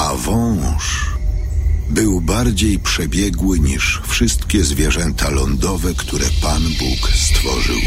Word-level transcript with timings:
A 0.00 0.14
wąż 0.14 1.06
był 1.90 2.20
bardziej 2.20 2.78
przebiegły 2.78 3.60
niż 3.60 4.00
wszystkie 4.08 4.64
zwierzęta 4.64 5.30
lądowe, 5.30 5.94
które 5.94 6.26
Pan 6.42 6.62
Bóg 6.62 7.12
stworzył. 7.14 7.80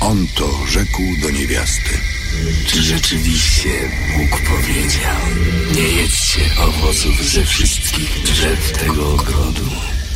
On 0.00 0.26
to 0.36 0.66
rzekł 0.66 1.02
do 1.22 1.30
niewiasty. 1.30 1.98
Czy 2.66 2.82
rzeczywiście 2.82 3.70
Bóg 4.16 4.40
powiedział, 4.40 5.20
nie 5.76 5.82
jedzcie 5.82 6.40
owoców 6.58 7.24
ze 7.24 7.44
wszystkich 7.44 8.22
drzew 8.24 8.78
tego 8.78 9.12
ogrodu? 9.14 9.66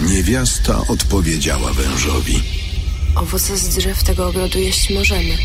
Niewiasta 0.00 0.80
odpowiedziała 0.88 1.72
wężowi. 1.72 2.42
Owoce 3.14 3.58
z 3.58 3.68
drzew 3.68 4.04
tego 4.04 4.26
ogrodu 4.26 4.58
jeść 4.58 4.90
możemy. 4.90 5.38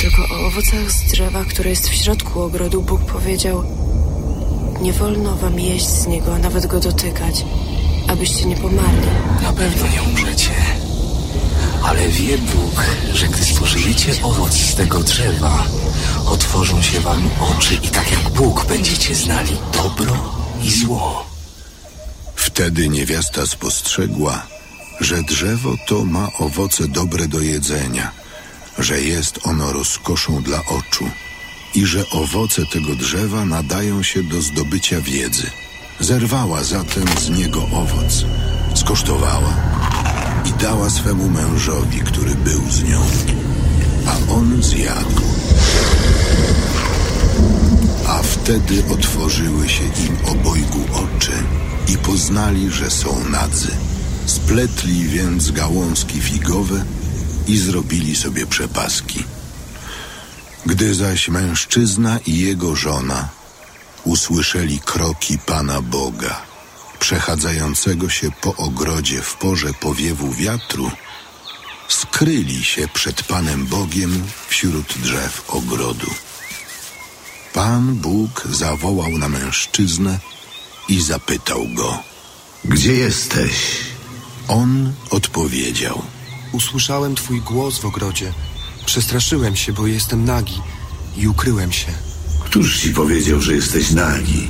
Tylko 0.00 0.22
o 0.34 0.46
owocach 0.46 0.92
z 0.92 1.12
drzewa, 1.12 1.44
które 1.44 1.70
jest 1.70 1.88
w 1.88 1.94
środku 1.94 2.42
ogrodu, 2.42 2.82
Bóg 2.82 3.00
powiedział: 3.00 3.64
Nie 4.80 4.92
wolno 4.92 5.36
wam 5.36 5.60
jeść 5.60 5.86
z 5.86 6.06
niego, 6.06 6.34
a 6.34 6.38
nawet 6.38 6.66
go 6.66 6.80
dotykać, 6.80 7.44
abyście 8.08 8.44
nie 8.44 8.56
pomarli. 8.56 9.08
Na 9.42 9.52
pewno 9.52 9.86
nie 9.88 10.02
umrzecie. 10.02 10.50
Ale 11.84 12.08
wie 12.08 12.38
Bóg, 12.38 12.84
że 13.14 13.28
gdy 13.28 13.44
spożyjecie 13.44 14.12
owoc 14.22 14.52
z 14.52 14.74
tego 14.74 15.02
drzewa, 15.02 15.64
otworzą 16.26 16.82
się 16.82 17.00
wam 17.00 17.30
oczy 17.40 17.74
i 17.74 17.88
tak 17.88 18.10
jak 18.10 18.20
Bóg 18.20 18.66
będziecie 18.66 19.14
znali 19.14 19.56
dobro 19.72 20.34
i 20.62 20.70
zło. 20.70 21.26
Wtedy 22.34 22.88
niewiasta 22.88 23.46
spostrzegła, 23.46 24.46
że 25.00 25.22
drzewo 25.22 25.74
to 25.86 26.04
ma 26.04 26.28
owoce 26.38 26.88
dobre 26.88 27.28
do 27.28 27.40
jedzenia, 27.40 28.10
że 28.78 29.00
jest 29.00 29.38
ono 29.46 29.72
rozkoszą 29.72 30.42
dla 30.42 30.58
oczu 30.58 31.10
i 31.76 31.86
że 31.86 32.10
owoce 32.10 32.66
tego 32.66 32.94
drzewa 32.94 33.44
nadają 33.44 34.02
się 34.02 34.22
do 34.22 34.42
zdobycia 34.42 35.00
wiedzy. 35.00 35.50
Zerwała 36.00 36.64
zatem 36.64 37.04
z 37.20 37.30
niego 37.30 37.62
owoc, 37.72 38.24
skosztowała 38.74 39.56
i 40.44 40.62
dała 40.62 40.90
swemu 40.90 41.30
mężowi, 41.30 42.00
który 42.00 42.34
był 42.34 42.70
z 42.70 42.84
nią, 42.84 43.00
a 44.06 44.32
on 44.32 44.62
zjadł. 44.62 45.22
A 48.08 48.22
wtedy 48.22 48.82
otworzyły 48.90 49.68
się 49.68 49.84
im 49.84 50.16
obojgu 50.26 50.80
oczy 50.92 51.32
i 51.88 51.98
poznali, 51.98 52.70
że 52.70 52.90
są 52.90 53.28
nadzy. 53.30 53.70
Spletli 54.26 55.04
więc 55.08 55.50
gałązki 55.50 56.20
figowe 56.20 56.84
i 57.48 57.58
zrobili 57.58 58.16
sobie 58.16 58.46
przepaski. 58.46 59.35
Gdy 60.66 60.94
zaś 60.94 61.28
mężczyzna 61.28 62.18
i 62.26 62.38
jego 62.38 62.76
żona 62.76 63.28
usłyszeli 64.04 64.80
kroki 64.80 65.38
Pana 65.38 65.82
Boga, 65.82 66.42
przechadzającego 66.98 68.08
się 68.08 68.30
po 68.40 68.56
ogrodzie 68.56 69.22
w 69.22 69.34
porze 69.34 69.74
powiewu 69.80 70.32
wiatru, 70.32 70.90
skryli 71.88 72.64
się 72.64 72.88
przed 72.88 73.22
Panem 73.22 73.66
Bogiem 73.66 74.24
wśród 74.48 74.98
drzew 74.98 75.44
ogrodu. 75.48 76.10
Pan 77.52 77.94
Bóg 77.94 78.44
zawołał 78.50 79.10
na 79.10 79.28
mężczyznę 79.28 80.18
i 80.88 81.02
zapytał 81.02 81.66
go. 81.74 81.98
Gdzie 82.64 82.92
jesteś? 82.92 83.52
On 84.48 84.92
odpowiedział. 85.10 86.02
Usłyszałem 86.52 87.14
twój 87.14 87.40
głos 87.40 87.78
w 87.78 87.84
ogrodzie. 87.84 88.32
Przestraszyłem 88.86 89.56
się, 89.56 89.72
bo 89.72 89.86
jestem 89.86 90.24
nagi 90.24 90.60
i 91.16 91.28
ukryłem 91.28 91.72
się. 91.72 91.86
Któż 92.44 92.80
ci 92.80 92.90
powiedział, 92.90 93.40
że 93.40 93.54
jesteś 93.54 93.90
nagi? 93.90 94.48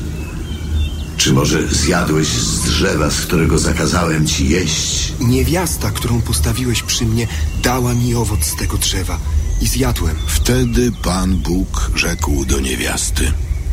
Czy 1.16 1.32
może 1.32 1.68
zjadłeś 1.68 2.28
z 2.28 2.60
drzewa, 2.60 3.10
z 3.10 3.20
którego 3.20 3.58
zakazałem 3.58 4.26
ci 4.26 4.48
jeść? 4.48 5.12
Niewiasta, 5.20 5.90
którą 5.90 6.20
postawiłeś 6.22 6.82
przy 6.82 7.04
mnie, 7.04 7.26
dała 7.62 7.94
mi 7.94 8.14
owoc 8.14 8.44
z 8.44 8.56
tego 8.56 8.78
drzewa 8.78 9.18
i 9.60 9.66
zjadłem. 9.66 10.16
Wtedy 10.26 10.92
Pan 11.02 11.36
Bóg 11.36 11.90
rzekł 11.94 12.44
do 12.44 12.60
niewiasty. 12.60 13.32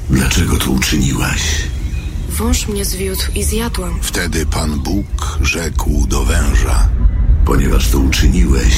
Dlaczego 0.09 0.57
to 0.57 0.71
uczyniłaś? 0.71 1.41
Wąż 2.29 2.67
mnie 2.67 2.85
zwiódł 2.85 3.21
i 3.35 3.43
zjadłam. 3.43 3.99
Wtedy 4.01 4.45
Pan 4.45 4.79
Bóg 4.79 5.37
rzekł 5.41 6.07
do 6.07 6.25
węża. 6.25 6.89
Ponieważ 7.45 7.87
to 7.87 7.99
uczyniłeś, 7.99 8.73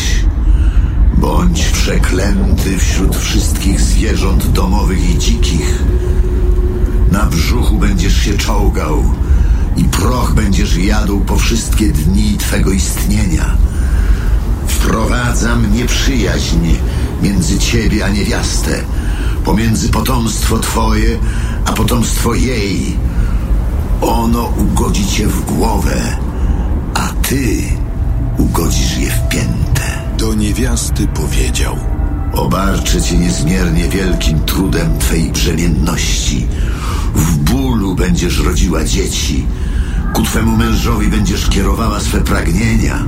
bądź 1.25 1.65
przeklęty 1.65 2.77
wśród 2.77 3.15
wszystkich 3.15 3.81
zwierząt 3.81 4.51
domowych 4.51 5.09
i 5.09 5.17
dzikich. 5.17 5.83
Na 7.11 7.25
brzuchu 7.25 7.77
będziesz 7.77 8.17
się 8.17 8.37
czołgał 8.37 9.03
i 9.77 9.83
proch 9.83 10.33
będziesz 10.33 10.77
jadł 10.77 11.19
po 11.19 11.37
wszystkie 11.37 11.85
dni 11.85 12.37
twego 12.37 12.71
istnienia. 12.71 13.57
Wprowadzam 14.67 15.73
nieprzyjaźń 15.73 16.75
między 17.21 17.59
ciebie 17.59 18.05
a 18.05 18.09
niewiastę, 18.09 18.81
pomiędzy 19.45 19.89
potomstwo 19.89 20.59
twoje 20.59 21.17
a 21.65 21.73
potomstwo 21.73 22.33
jej. 22.33 22.97
Ono 24.01 24.53
ugodzi 24.57 25.07
cię 25.07 25.27
w 25.27 25.45
głowę, 25.45 26.17
a 26.93 27.09
ty 27.21 27.63
ugodzisz 28.37 28.97
je 28.97 29.11
w 29.11 29.27
piętę. 29.27 30.04
Do 30.17 30.33
niewiasty 30.33 31.07
powiedział. 31.07 31.75
Obarczę 32.33 33.01
cię 33.01 33.17
niezmiernie 33.17 33.89
wielkim 33.89 34.39
trudem 34.39 34.97
twej 34.99 35.31
brzemienności. 35.31 36.47
W 37.15 37.37
bólu 37.37 37.95
będziesz 37.95 38.39
rodziła 38.39 38.83
dzieci. 38.83 39.45
Ku 40.13 40.23
twemu 40.23 40.57
mężowi 40.57 41.07
będziesz 41.07 41.49
kierowała 41.49 41.99
swe 41.99 42.21
pragnienia. 42.21 43.05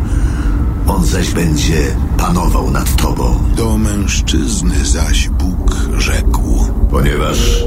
On 0.87 1.05
zaś 1.05 1.31
będzie 1.31 1.95
panował 2.17 2.71
nad 2.71 2.95
tobą. 2.95 3.39
Do 3.55 3.77
mężczyzny 3.77 4.85
zaś 4.85 5.29
Bóg 5.29 5.75
rzekł. 5.97 6.67
Ponieważ 6.91 7.63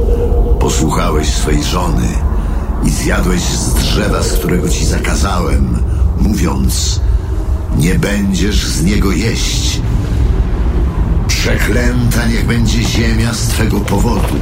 posłuchałeś 0.60 1.28
swej 1.28 1.64
żony 1.64 2.08
i 2.84 2.90
zjadłeś 2.90 3.42
z 3.42 3.74
drzewa, 3.74 4.22
z 4.22 4.32
którego 4.32 4.68
ci 4.68 4.86
zakazałem, 4.86 5.78
mówiąc, 6.20 7.00
nie 7.76 7.94
będziesz 7.94 8.66
z 8.66 8.84
niego 8.84 9.12
jeść. 9.12 9.81
Przeklęta 11.28 12.26
niech 12.26 12.47
będzie 12.47 12.82
ziemia 12.82 13.34
z 13.34 13.48
twego 13.48 13.81
powodu. 13.81 14.34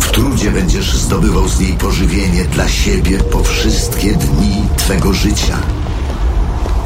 W 0.00 0.10
trudzie 0.10 0.50
będziesz 0.50 0.96
zdobywał 0.96 1.48
z 1.48 1.60
niej 1.60 1.72
pożywienie 1.72 2.44
dla 2.44 2.68
siebie 2.68 3.18
po 3.18 3.44
wszystkie 3.44 4.12
dni 4.14 4.62
twego 4.76 5.12
życia. 5.12 5.58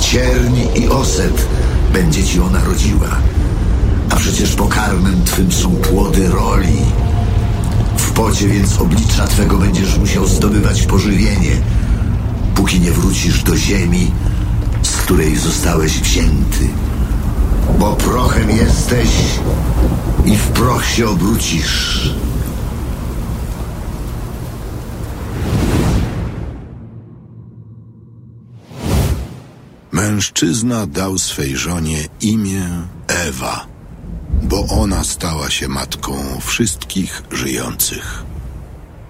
Cierni 0.01 0.67
i 0.75 0.89
oset 0.89 1.47
będzie 1.93 2.25
ci 2.25 2.41
ona 2.41 2.65
rodziła, 2.65 3.09
a 4.11 4.17
przecież 4.17 4.55
pokarmem 4.55 5.25
twym 5.25 5.53
są 5.53 5.71
płody 5.71 6.29
roli. 6.29 6.79
W 7.97 8.11
pocie 8.11 8.49
więc 8.49 8.81
oblicza 8.81 9.27
twego 9.27 9.57
będziesz 9.57 9.99
musiał 9.99 10.27
zdobywać 10.27 10.83
pożywienie, 10.83 11.57
póki 12.55 12.81
nie 12.81 12.93
wrócisz 12.93 13.43
do 13.43 13.57
ziemi, 13.57 14.11
z 14.83 14.97
której 14.97 15.37
zostałeś 15.37 16.01
wzięty. 16.01 16.69
Bo 17.79 17.97
prochem 17.97 18.51
jesteś 18.51 19.09
i 20.25 20.37
w 20.37 20.49
proch 20.49 20.87
się 20.87 21.09
obrócisz. 21.09 22.11
Mężczyzna 29.93 30.87
dał 30.87 31.19
swej 31.19 31.57
żonie 31.57 32.09
imię 32.21 32.69
Ewa, 33.07 33.67
bo 34.43 34.67
ona 34.67 35.05
stała 35.05 35.51
się 35.51 35.69
matką 35.69 36.41
wszystkich 36.41 37.23
żyjących. 37.31 38.25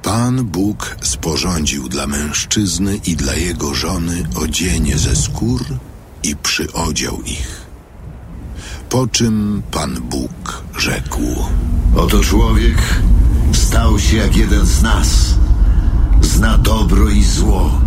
Pan 0.09 0.45
Bóg 0.45 0.97
sporządził 1.01 1.89
dla 1.89 2.07
mężczyzny 2.07 2.97
i 3.07 3.17
dla 3.17 3.35
jego 3.35 3.75
żony 3.75 4.25
odzienie 4.37 4.99
ze 4.99 5.17
skór 5.17 5.65
i 6.23 6.37
przyodział 6.37 7.23
ich. 7.23 7.67
Po 8.89 9.07
czym 9.07 9.63
Pan 9.71 10.01
Bóg 10.01 10.63
rzekł: 10.79 11.21
Oto 11.97 12.21
człowiek 12.21 12.77
stał 13.53 13.99
się 13.99 14.17
jak 14.17 14.37
jeden 14.37 14.67
z 14.67 14.83
nas. 14.83 15.35
Zna 16.23 16.59
dobro 16.59 17.09
i 17.09 17.25
zło. 17.25 17.81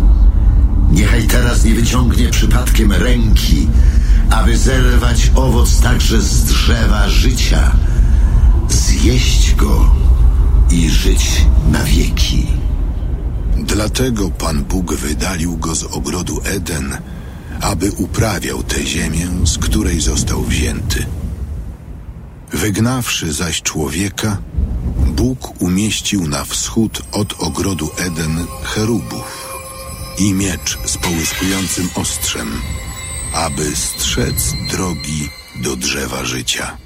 Niechaj 0.90 1.26
teraz 1.26 1.64
nie 1.64 1.74
wyciągnie 1.74 2.28
przypadkiem 2.28 2.92
ręki, 2.92 3.68
aby 4.30 4.56
zerwać 4.56 5.30
owoc 5.34 5.80
także 5.80 6.20
z 6.20 6.44
drzewa 6.44 7.08
życia, 7.08 7.72
zjeść 8.68 9.54
go 9.54 10.01
i 10.72 10.90
żyć 10.90 11.46
na 11.70 11.84
wieki. 11.84 12.46
Dlatego 13.56 14.30
Pan 14.30 14.64
Bóg 14.64 14.94
wydalił 14.94 15.56
go 15.56 15.74
z 15.74 15.84
ogrodu 15.84 16.40
Eden, 16.44 16.98
aby 17.60 17.92
uprawiał 17.92 18.62
tę 18.62 18.86
ziemię, 18.86 19.28
z 19.44 19.58
której 19.58 20.00
został 20.00 20.42
wzięty. 20.42 21.06
Wygnawszy 22.52 23.32
zaś 23.32 23.62
człowieka, 23.62 24.38
Bóg 25.06 25.62
umieścił 25.62 26.28
na 26.28 26.44
wschód 26.44 27.02
od 27.12 27.42
ogrodu 27.42 27.90
Eden 27.96 28.46
cherubów 28.62 29.48
i 30.18 30.34
miecz 30.34 30.78
z 30.84 30.98
połyskującym 30.98 31.88
ostrzem, 31.94 32.52
aby 33.34 33.76
strzec 33.76 34.52
drogi 34.70 35.28
do 35.56 35.76
drzewa 35.76 36.24
życia. 36.24 36.81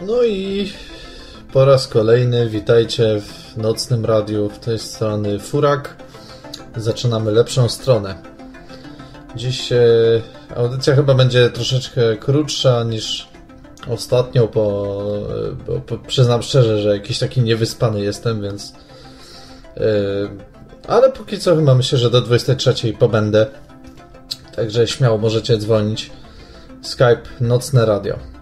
No 0.00 0.22
i 0.22 0.72
po 1.52 1.64
raz 1.64 1.88
kolejny 1.88 2.48
witajcie 2.48 3.20
w 3.20 3.56
nocnym 3.56 4.04
radiu 4.04 4.48
w 4.48 4.58
tej 4.58 4.78
strony 4.78 5.38
Furak. 5.38 5.96
Zaczynamy 6.76 7.32
lepszą 7.32 7.68
stronę. 7.68 8.14
Dziś 9.36 9.72
e, 9.72 9.78
audycja 10.56 10.94
chyba 10.94 11.14
będzie 11.14 11.50
troszeczkę 11.50 12.16
krótsza 12.16 12.84
niż 12.84 13.28
ostatnio, 13.88 14.48
bo, 14.48 15.04
bo, 15.66 15.80
bo 15.88 15.98
przyznam 15.98 16.42
szczerze, 16.42 16.82
że 16.82 16.94
jakiś 16.94 17.18
taki 17.18 17.42
niewyspany 17.42 18.00
jestem, 18.00 18.42
więc 18.42 18.72
e, 19.76 19.82
ale 20.88 21.12
póki 21.12 21.38
co 21.38 21.56
chyba 21.56 21.74
myślę, 21.74 21.98
że 21.98 22.10
do 22.10 22.20
23 22.20 22.92
pobędę. 22.92 23.46
Także 24.56 24.86
śmiało 24.86 25.18
możecie 25.18 25.58
dzwonić. 25.58 26.10
Skype 26.82 27.22
Nocne 27.40 27.86
Radio. 27.86 28.39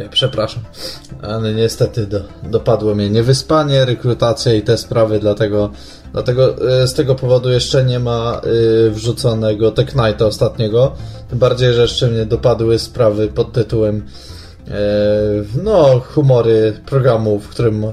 Okay, 0.00 0.12
przepraszam. 0.12 0.62
Ale 1.22 1.54
niestety 1.54 2.06
do, 2.06 2.20
dopadło 2.42 2.94
mnie 2.94 3.10
niewyspanie, 3.10 3.84
rekrutacja 3.84 4.54
i 4.54 4.62
te 4.62 4.78
sprawy, 4.78 5.18
dlatego, 5.18 5.70
dlatego 6.12 6.68
e, 6.82 6.86
z 6.86 6.94
tego 6.94 7.14
powodu 7.14 7.50
jeszcze 7.50 7.84
nie 7.84 7.98
ma 7.98 8.40
y, 8.86 8.90
wrzuconego 8.90 9.70
Tech 9.70 9.86
Knighta 9.86 10.26
ostatniego. 10.26 10.92
Tym 11.30 11.38
bardziej, 11.38 11.74
że 11.74 11.82
jeszcze 11.82 12.08
mnie 12.08 12.26
dopadły 12.26 12.78
sprawy 12.78 13.28
pod 13.28 13.52
tytułem 13.52 13.96
y, 13.96 14.72
no, 15.62 16.00
humory 16.00 16.80
programu, 16.86 17.38
w 17.38 17.48
którym 17.48 17.84
y, 17.84 17.90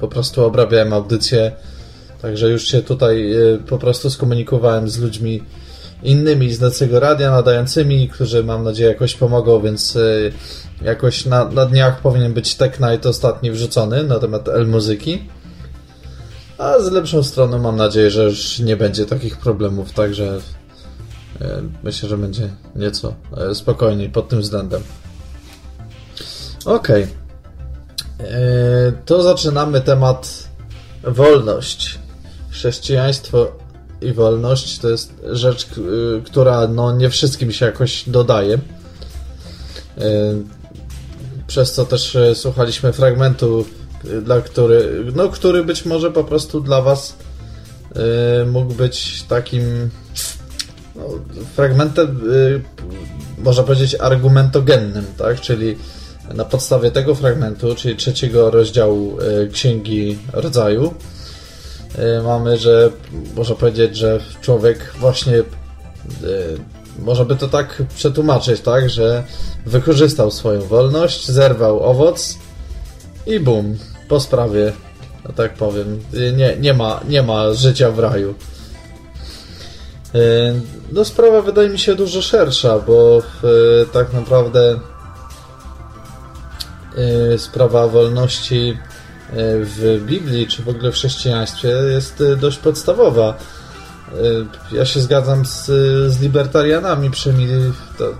po 0.00 0.08
prostu 0.08 0.44
obrabiałem 0.44 0.92
audycję. 0.92 1.52
Także 2.22 2.50
już 2.50 2.64
się 2.64 2.82
tutaj 2.82 3.34
po 3.68 3.78
prostu 3.78 4.10
skomunikowałem 4.10 4.88
z 4.88 4.98
ludźmi 4.98 5.42
innymi 6.02 6.52
z 6.52 6.60
Nocego 6.60 7.00
Radia 7.00 7.30
nadającymi, 7.30 8.08
którzy 8.08 8.44
mam 8.44 8.64
nadzieję 8.64 8.88
jakoś 8.88 9.14
pomogą, 9.14 9.60
więc 9.60 9.96
y, 9.96 10.32
jakoś 10.82 11.26
na, 11.26 11.44
na 11.44 11.66
dniach 11.66 12.00
powinien 12.00 12.32
być 12.32 12.54
Tech 12.54 12.80
Night 12.80 13.06
ostatni 13.06 13.50
wrzucony 13.50 14.04
na 14.04 14.18
temat 14.18 14.48
L-muzyki. 14.48 15.28
A 16.58 16.78
z 16.78 16.90
lepszą 16.90 17.22
stroną 17.22 17.58
mam 17.58 17.76
nadzieję, 17.76 18.10
że 18.10 18.24
już 18.24 18.58
nie 18.58 18.76
będzie 18.76 19.06
takich 19.06 19.36
problemów, 19.36 19.92
także 19.92 20.36
y, 21.40 21.44
myślę, 21.82 22.08
że 22.08 22.18
będzie 22.18 22.48
nieco 22.76 23.14
y, 23.50 23.54
spokojniej 23.54 24.10
pod 24.10 24.28
tym 24.28 24.40
względem. 24.40 24.82
Okej. 26.64 27.02
Okay. 27.02 27.20
To 29.04 29.22
zaczynamy 29.22 29.80
temat 29.80 30.48
wolność. 31.02 31.98
Chrześcijaństwo 32.50 33.59
i 34.02 34.12
wolność 34.12 34.78
to 34.78 34.88
jest 34.88 35.12
rzecz, 35.32 35.66
y, 35.78 36.22
która 36.24 36.66
no, 36.66 36.96
nie 36.96 37.10
wszystkim 37.10 37.52
się 37.52 37.66
jakoś 37.66 38.08
dodaje. 38.08 38.54
Y, 38.54 38.60
przez 41.46 41.72
co 41.72 41.84
też 41.84 42.14
y, 42.14 42.34
słuchaliśmy 42.34 42.92
fragmentu, 42.92 43.64
dla 44.22 44.40
który, 44.40 45.04
no, 45.14 45.28
który 45.28 45.64
być 45.64 45.84
może 45.84 46.10
po 46.10 46.24
prostu 46.24 46.60
dla 46.60 46.82
Was 46.82 47.16
mógł 48.46 48.74
być 48.74 49.22
takim 49.22 49.90
no, 50.96 51.02
fragmentem, 51.54 52.20
można 53.38 53.62
powiedzieć, 53.62 53.94
argumentogennym, 53.94 55.04
tak? 55.18 55.40
Czyli 55.40 55.76
na 56.34 56.44
podstawie 56.44 56.90
tego 56.90 57.14
fragmentu, 57.14 57.74
czyli 57.74 57.96
trzeciego 57.96 58.50
rozdziału 58.50 59.18
Księgi 59.52 60.18
Rodzaju, 60.32 60.94
mamy, 62.24 62.58
że 62.58 62.90
można 63.36 63.54
powiedzieć, 63.54 63.96
że 63.96 64.20
człowiek 64.40 64.92
właśnie 64.98 65.34
y, 65.38 65.44
można 66.98 67.24
by 67.24 67.36
to 67.36 67.48
tak 67.48 67.82
przetłumaczyć, 67.94 68.60
tak, 68.60 68.90
że 68.90 69.24
wykorzystał 69.66 70.30
swoją 70.30 70.60
wolność, 70.60 71.28
zerwał 71.28 71.82
owoc 71.82 72.38
i 73.26 73.40
bum, 73.40 73.78
po 74.08 74.20
sprawie, 74.20 74.72
no 75.24 75.32
tak 75.32 75.54
powiem, 75.54 76.00
y, 76.14 76.32
nie, 76.32 76.56
nie, 76.56 76.74
ma, 76.74 77.00
nie 77.08 77.22
ma 77.22 77.52
życia 77.52 77.90
w 77.90 77.98
raju. 77.98 78.34
No 80.92 81.04
sprawa 81.04 81.42
wydaje 81.42 81.68
mi 81.68 81.78
się 81.78 81.94
dużo 81.94 82.22
szersza, 82.22 82.78
bo 82.78 83.22
tak 83.92 84.12
naprawdę 84.12 84.80
sprawa 87.38 87.88
wolności 87.88 88.78
w 89.32 90.02
Biblii, 90.06 90.46
czy 90.46 90.62
w 90.62 90.68
ogóle 90.68 90.92
w 90.92 90.94
chrześcijaństwie 90.94 91.68
jest 91.68 92.20
y, 92.20 92.36
dość 92.36 92.58
podstawowa. 92.58 93.38
Y, 94.72 94.76
ja 94.76 94.84
się 94.84 95.00
zgadzam 95.00 95.46
z, 95.46 95.66
z 96.12 96.20
libertarianami, 96.20 97.10
przynajmniej 97.10 97.72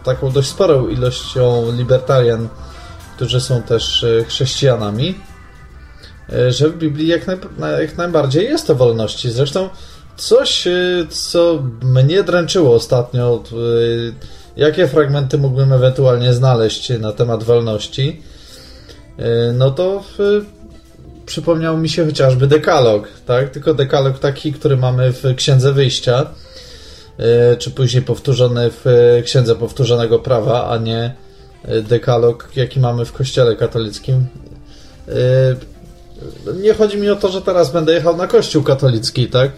taką 0.05 0.31
dość 0.31 0.49
sporą 0.49 0.89
ilością 0.89 1.73
libertarian, 1.73 2.49
którzy 3.17 3.41
są 3.41 3.62
też 3.62 4.03
y, 4.03 4.25
chrześcijanami, 4.29 5.15
że 6.49 6.69
w 6.69 6.79
Biblii 6.79 7.07
jak, 7.07 7.27
naj, 7.59 7.81
jak 7.81 7.97
najbardziej 7.97 8.45
jest 8.45 8.67
to 8.67 8.75
wolności. 8.75 9.31
Zresztą 9.31 9.69
coś, 10.17 10.69
co 11.09 11.63
mnie 11.83 12.23
dręczyło 12.23 12.75
ostatnio, 12.75 13.43
jakie 14.56 14.89
fragmenty 14.89 15.39
mógłbym 15.39 15.73
ewentualnie 15.73 16.33
znaleźć 16.35 16.93
na 17.01 17.13
temat 17.13 17.45
wolności, 17.45 18.23
no 19.55 19.71
to 19.71 20.03
przypomniał 21.31 21.79
mi 21.79 21.88
się 21.88 22.06
chociażby 22.06 22.47
dekalog, 22.47 23.09
tak? 23.27 23.50
Tylko 23.50 23.75
dekalog 23.75 24.19
taki, 24.19 24.53
który 24.53 24.77
mamy 24.77 25.13
w 25.13 25.34
Księdze 25.37 25.72
Wyjścia, 25.72 26.27
e, 27.19 27.56
czy 27.56 27.70
później 27.70 28.03
powtórzony 28.03 28.70
w 28.70 28.87
e, 28.87 29.22
Księdze 29.22 29.56
Powtórzonego 29.56 30.19
Prawa, 30.19 30.69
a 30.70 30.79
nie 30.79 31.15
e, 31.65 31.82
dekalog, 31.82 32.49
jaki 32.56 32.81
mamy 32.81 33.05
w 33.05 33.13
Kościele 33.13 33.56
katolickim. 33.56 34.27
Nie 36.63 36.75
chodzi 36.75 36.99
mi 36.99 37.10
o 37.10 37.17
to, 37.17 37.29
że 37.29 37.43
teraz 37.43 37.72
będę 37.72 37.93
jechał 37.93 38.17
na 38.17 38.27
Kościół 38.27 38.63
katolicki, 38.63 39.27
tak? 39.27 39.51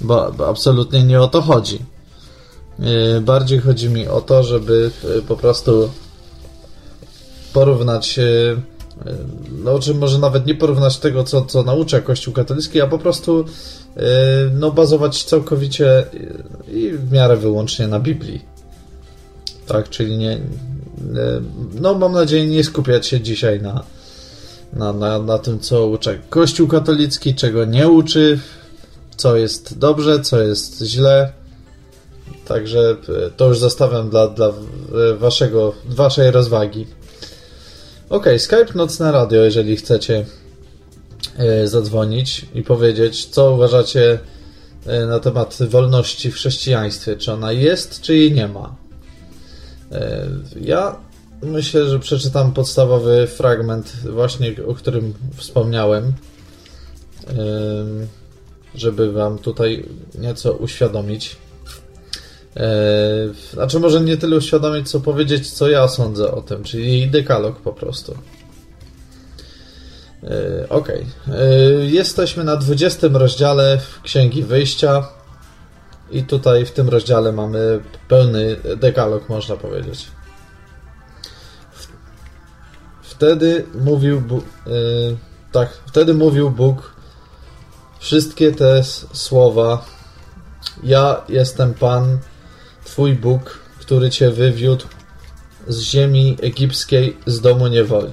Bo 0.00 0.48
absolutnie 0.48 1.04
nie 1.04 1.20
o 1.20 1.28
to 1.28 1.42
chodzi. 1.42 1.78
Bardziej 3.20 3.60
chodzi 3.60 3.88
mi 3.88 4.08
o 4.08 4.20
to, 4.20 4.42
żeby 4.42 4.90
po 5.28 5.36
prostu 5.36 5.90
porównać 7.52 8.20
no, 9.64 9.78
czy 9.78 9.94
może 9.94 10.18
nawet 10.18 10.46
nie 10.46 10.54
porównać 10.54 10.98
tego, 10.98 11.24
co, 11.24 11.44
co 11.44 11.62
naucza 11.62 12.00
Kościół 12.00 12.34
katolicki, 12.34 12.80
a 12.80 12.86
po 12.86 12.98
prostu 12.98 13.44
e, 13.96 14.02
no, 14.54 14.70
bazować 14.70 15.24
całkowicie 15.24 16.06
i 16.72 16.90
w 16.92 17.12
miarę 17.12 17.36
wyłącznie 17.36 17.88
na 17.88 18.00
Biblii. 18.00 18.44
Tak, 19.66 19.88
czyli 19.88 20.18
nie, 20.18 20.40
no 21.80 21.94
mam 21.94 22.12
nadzieję 22.12 22.46
nie 22.46 22.64
skupiać 22.64 23.06
się 23.06 23.20
dzisiaj 23.20 23.62
na, 23.62 23.84
na, 24.72 24.92
na, 24.92 25.18
na 25.18 25.38
tym, 25.38 25.60
co 25.60 25.86
uczy 25.86 26.18
Kościół 26.30 26.68
katolicki, 26.68 27.34
czego 27.34 27.64
nie 27.64 27.88
uczy, 27.88 28.38
co 29.16 29.36
jest 29.36 29.78
dobrze, 29.78 30.20
co 30.20 30.40
jest 30.40 30.82
źle. 30.82 31.32
Także 32.46 32.96
e, 33.26 33.30
to 33.30 33.48
już 33.48 33.58
zostawiam 33.58 34.10
dla, 34.10 34.28
dla 34.28 34.52
waszego, 35.18 35.72
waszej 35.84 36.30
rozwagi. 36.30 36.86
Ok, 38.12 38.26
Skype 38.38 38.74
Nocne 38.74 39.12
Radio, 39.12 39.44
jeżeli 39.44 39.76
chcecie 39.76 40.24
e, 41.36 41.66
zadzwonić 41.68 42.46
i 42.54 42.62
powiedzieć, 42.62 43.26
co 43.26 43.52
uważacie 43.52 44.18
e, 44.86 45.06
na 45.06 45.20
temat 45.20 45.58
wolności 45.68 46.30
w 46.30 46.34
chrześcijaństwie. 46.34 47.16
Czy 47.16 47.32
ona 47.32 47.52
jest, 47.52 48.00
czy 48.00 48.16
jej 48.16 48.32
nie 48.32 48.48
ma. 48.48 48.74
E, 49.92 50.26
ja 50.60 50.96
myślę, 51.42 51.86
że 51.86 51.98
przeczytam 51.98 52.52
podstawowy 52.52 53.26
fragment, 53.26 53.92
właśnie 54.04 54.54
o 54.66 54.74
którym 54.74 55.14
wspomniałem, 55.36 56.12
żeby 58.74 59.12
Wam 59.12 59.38
tutaj 59.38 59.84
nieco 60.18 60.52
uświadomić. 60.52 61.36
Eee, 62.56 63.34
znaczy 63.52 63.80
może 63.80 64.00
nie 64.00 64.16
tyle 64.16 64.36
uświadomić, 64.36 64.90
co 64.90 65.00
powiedzieć, 65.00 65.50
co 65.50 65.68
ja 65.68 65.88
sądzę 65.88 66.32
o 66.32 66.42
tym, 66.42 66.64
czyli 66.64 67.10
dekalog 67.10 67.60
po 67.60 67.72
prostu. 67.72 68.14
Eee, 70.22 70.68
ok. 70.68 70.88
Eee, 70.88 71.04
jesteśmy 71.92 72.44
na 72.44 72.56
20 72.56 73.08
rozdziale 73.12 73.80
Księgi 74.02 74.42
Wyjścia. 74.42 75.08
I 76.10 76.22
tutaj 76.22 76.66
w 76.66 76.70
tym 76.70 76.88
rozdziale 76.88 77.32
mamy 77.32 77.80
pełny 78.08 78.56
dekalog, 78.76 79.28
można 79.28 79.56
powiedzieć. 79.56 80.06
Wtedy 83.02 83.66
mówił 83.74 84.20
Bóg, 84.20 84.44
tak, 85.52 85.68
wtedy 85.86 86.14
mówił 86.14 86.50
Bóg 86.50 86.94
wszystkie 87.98 88.52
te 88.52 88.82
słowa. 89.12 89.84
Ja 90.82 91.22
jestem 91.28 91.74
Pan, 91.74 92.18
Twój 92.92 93.14
Bóg, 93.14 93.58
który 93.80 94.10
Cię 94.10 94.30
wywiódł 94.30 94.84
z 95.68 95.80
ziemi 95.80 96.36
egipskiej, 96.42 97.16
z 97.26 97.40
domu 97.40 97.66
niewoli. 97.66 98.12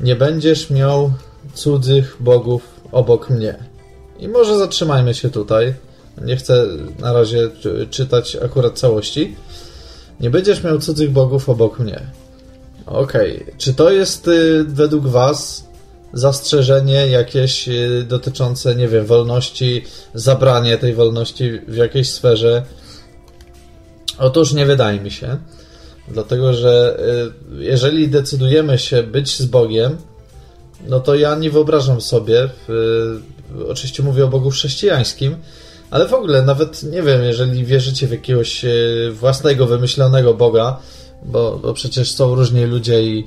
Nie 0.00 0.16
będziesz 0.16 0.70
miał 0.70 1.12
cudzych 1.54 2.16
bogów 2.20 2.62
obok 2.92 3.30
mnie. 3.30 3.54
I 4.18 4.28
może 4.28 4.58
zatrzymajmy 4.58 5.14
się 5.14 5.30
tutaj. 5.30 5.74
Nie 6.22 6.36
chcę 6.36 6.66
na 6.98 7.12
razie 7.12 7.50
czytać 7.90 8.36
akurat 8.36 8.78
całości. 8.78 9.36
Nie 10.20 10.30
będziesz 10.30 10.62
miał 10.62 10.78
cudzych 10.78 11.10
bogów 11.10 11.48
obok 11.48 11.78
mnie. 11.78 12.00
Okej. 12.86 13.42
Okay. 13.42 13.54
Czy 13.58 13.74
to 13.74 13.90
jest 13.90 14.28
y, 14.28 14.64
według 14.64 15.06
Was 15.06 15.64
zastrzeżenie 16.12 17.06
jakieś 17.06 17.68
y, 17.68 18.04
dotyczące, 18.08 18.74
nie 18.74 18.88
wiem, 18.88 19.06
wolności, 19.06 19.84
zabranie 20.14 20.78
tej 20.78 20.94
wolności 20.94 21.60
w 21.68 21.76
jakiejś 21.76 22.10
sferze? 22.10 22.62
Otóż 24.18 24.52
nie 24.52 24.66
wydaje 24.66 25.00
mi 25.00 25.10
się. 25.10 25.36
Dlatego, 26.08 26.52
że 26.52 26.98
y, 27.60 27.64
jeżeli 27.64 28.08
decydujemy 28.08 28.78
się 28.78 29.02
być 29.02 29.38
z 29.38 29.46
Bogiem, 29.46 29.96
no 30.88 31.00
to 31.00 31.14
ja 31.14 31.34
nie 31.34 31.50
wyobrażam 31.50 32.00
sobie, 32.00 32.48
oczywiście 33.68 34.02
mówię 34.02 34.24
o 34.24 34.28
Bogu 34.28 34.50
chrześcijańskim, 34.50 35.36
ale 35.90 36.08
w 36.08 36.14
ogóle 36.14 36.42
nawet 36.42 36.82
nie 36.82 37.02
wiem, 37.02 37.22
jeżeli 37.22 37.64
wierzycie 37.64 38.06
w 38.06 38.10
jakiegoś 38.10 38.64
własnego, 39.12 39.66
wymyślonego 39.66 40.34
Boga, 40.34 40.78
bo, 41.24 41.58
bo 41.62 41.74
przecież 41.74 42.12
są 42.12 42.34
różni 42.34 42.64
ludzie 42.64 43.02
i 43.02 43.26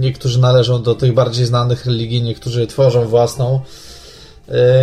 niektórzy 0.00 0.40
należą 0.40 0.82
do 0.82 0.94
tych 0.94 1.14
bardziej 1.14 1.46
znanych 1.46 1.86
religii, 1.86 2.22
niektórzy 2.22 2.66
tworzą 2.66 3.08
własną, 3.08 3.60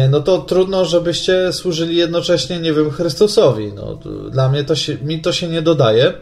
no 0.09 0.21
to 0.21 0.37
trudno, 0.37 0.85
żebyście 0.85 1.53
służyli 1.53 1.95
jednocześnie, 1.95 2.59
nie 2.59 2.73
wiem, 2.73 2.91
Chrystusowi. 2.91 3.73
No, 3.73 3.99
dla 4.31 4.49
mnie 4.49 4.63
to 4.63 4.75
się, 4.75 4.97
mi 4.97 5.21
to 5.21 5.33
się 5.33 5.47
nie 5.47 5.61
dodaje. 5.61 6.13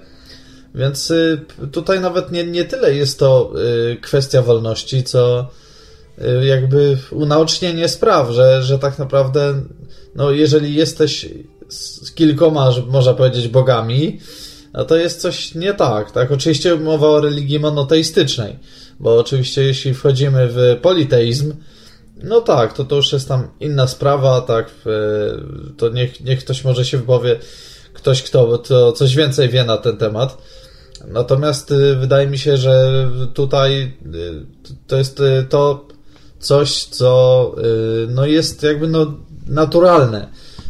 Więc 0.76 1.12
y, 1.12 1.46
tutaj 1.72 2.00
nawet 2.00 2.32
nie, 2.32 2.44
nie 2.44 2.66
tyle 2.66 2.94
jest 2.94 3.20
to 3.20 3.54
y, 3.92 3.98
kwestia 4.02 4.42
wolności, 4.42 5.04
co 5.04 5.50
y, 6.22 6.46
jakby 6.46 6.98
unaocznienie 7.12 7.88
spraw, 7.88 8.32
że, 8.32 8.64
że 8.64 8.80
tak 8.80 9.00
naprawdę, 9.00 9.62
no 10.16 10.32
jeżeli 10.32 10.76
jesteś 10.76 11.26
z 11.70 12.12
kilkoma, 12.12 12.72
można 12.88 13.14
powiedzieć, 13.14 13.48
bogami, 13.48 14.20
no 14.74 14.86
to 14.86 14.96
jest 14.96 15.22
coś 15.22 15.56
nie 15.56 15.74
tak, 15.74 16.12
tak? 16.12 16.32
Oczywiście 16.32 16.76
mowa 16.76 17.08
o 17.08 17.22
religii 17.22 17.60
monoteistycznej, 17.60 18.60
bo 19.00 19.20
oczywiście 19.20 19.64
jeśli 19.64 19.94
wchodzimy 19.94 20.48
w 20.48 20.78
politeizm, 20.82 21.54
no 22.24 22.42
tak, 22.42 22.74
to 22.74 22.86
to 22.86 22.96
już 22.96 23.14
jest 23.14 23.28
tam 23.28 23.48
inna 23.60 23.88
sprawa, 23.88 24.42
tak? 24.42 24.72
To 25.78 25.90
niech, 25.90 26.22
niech 26.22 26.40
ktoś 26.40 26.64
może 26.64 26.86
się 26.86 26.98
wypowie, 26.98 27.40
ktoś, 27.94 28.24
kto 28.24 28.58
to 28.58 28.92
coś 28.92 29.16
więcej 29.16 29.50
wie 29.50 29.64
na 29.64 29.78
ten 29.78 29.98
temat. 29.98 30.38
Natomiast 31.08 31.72
y, 31.72 31.96
wydaje 31.96 32.28
mi 32.28 32.38
się, 32.38 32.58
że 32.58 33.08
tutaj 33.34 33.82
y, 33.82 34.46
to 34.88 34.98
jest 34.98 35.20
y, 35.20 35.46
to 35.50 35.88
coś, 36.40 36.84
co 36.84 37.56
no 38.08 38.26
jest 38.26 38.64
jakby 38.64 38.88
no 38.88 39.14
naturalne 39.48 40.28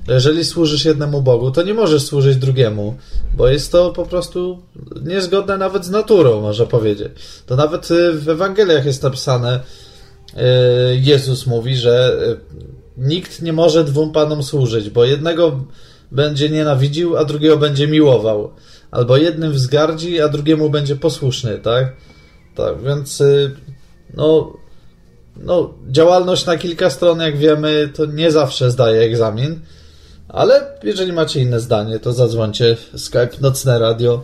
jeżeli 0.07 0.45
służysz 0.45 0.85
jednemu 0.85 1.21
Bogu, 1.21 1.51
to 1.51 1.63
nie 1.63 1.73
możesz 1.73 2.03
służyć 2.03 2.37
drugiemu, 2.37 2.95
bo 3.37 3.47
jest 3.47 3.71
to 3.71 3.89
po 3.91 4.05
prostu 4.05 4.59
niezgodne 5.01 5.57
nawet 5.57 5.85
z 5.85 5.89
naturą, 5.89 6.41
można 6.41 6.65
powiedzieć. 6.65 7.11
To 7.45 7.55
nawet 7.55 7.87
w 8.13 8.29
Ewangeliach 8.29 8.85
jest 8.85 9.03
napisane, 9.03 9.59
Jezus 11.01 11.47
mówi, 11.47 11.75
że 11.75 12.17
y, 12.23 12.37
nikt 12.97 13.41
nie 13.41 13.53
może 13.53 13.83
dwóm 13.83 14.11
panom 14.11 14.43
służyć, 14.43 14.89
bo 14.89 15.05
jednego 15.05 15.63
będzie 16.11 16.49
nienawidził, 16.49 17.17
a 17.17 17.25
drugiego 17.25 17.57
będzie 17.57 17.87
miłował. 17.87 18.51
Albo 18.91 19.17
jednym 19.17 19.51
wzgardzi, 19.51 20.21
a 20.21 20.29
drugiemu 20.29 20.69
będzie 20.69 20.95
posłuszny, 20.95 21.59
tak? 21.59 21.95
Tak, 22.55 22.81
więc 22.81 23.23
no, 24.13 24.53
no, 25.37 25.73
działalność 25.87 26.45
na 26.45 26.57
kilka 26.57 26.89
stron, 26.89 27.19
jak 27.19 27.37
wiemy, 27.37 27.89
to 27.95 28.05
nie 28.05 28.31
zawsze 28.31 28.71
zdaje 28.71 29.01
egzamin. 29.01 29.59
Ale 30.27 30.79
jeżeli 30.83 31.13
macie 31.13 31.41
inne 31.41 31.59
zdanie, 31.59 31.99
to 31.99 32.13
zadzwońcie 32.13 32.77
Skype 32.95 33.41
Nocne 33.41 33.79
Radio 33.79 34.23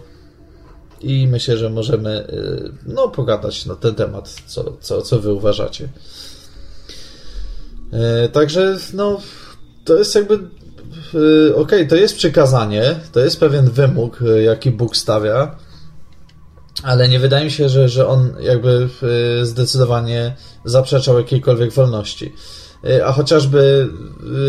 i 1.02 1.28
myślę, 1.28 1.58
że 1.58 1.70
możemy 1.70 2.28
y, 2.30 2.72
no, 2.86 3.08
pogadać 3.08 3.66
na 3.66 3.76
ten 3.76 3.96
temat, 3.96 4.36
co, 4.48 4.78
co, 4.82 5.02
co 5.02 5.20
wy 5.20 5.34
uważacie. 5.34 5.90
E, 7.92 8.30
także, 8.30 8.78
no, 8.94 9.22
to 9.86 9.98
jest 9.98 10.16
jakby. 10.16 10.40
Y, 11.14 11.56
ok, 11.56 11.72
to 11.90 11.96
jest 11.96 12.16
przykazanie, 12.16 13.00
to 13.12 13.20
jest 13.20 13.40
pewien 13.40 13.70
wymóg, 13.70 14.22
y, 14.22 14.44
jaki 14.44 14.72
Bóg 14.72 14.98
stawia, 14.98 15.56
ale 16.84 17.08
nie 17.08 17.20
wydaje 17.20 17.46
mi 17.46 17.52
się, 17.52 17.70
że, 17.70 17.90
że 17.90 18.08
on 18.08 18.34
jakby 18.40 18.90
zdecydowanie 19.44 20.36
zaprzeczał 20.66 21.18
jakiejkolwiek 21.18 21.74
wolności. 21.74 22.34
Y, 22.86 23.06
a 23.06 23.12
chociażby 23.12 23.90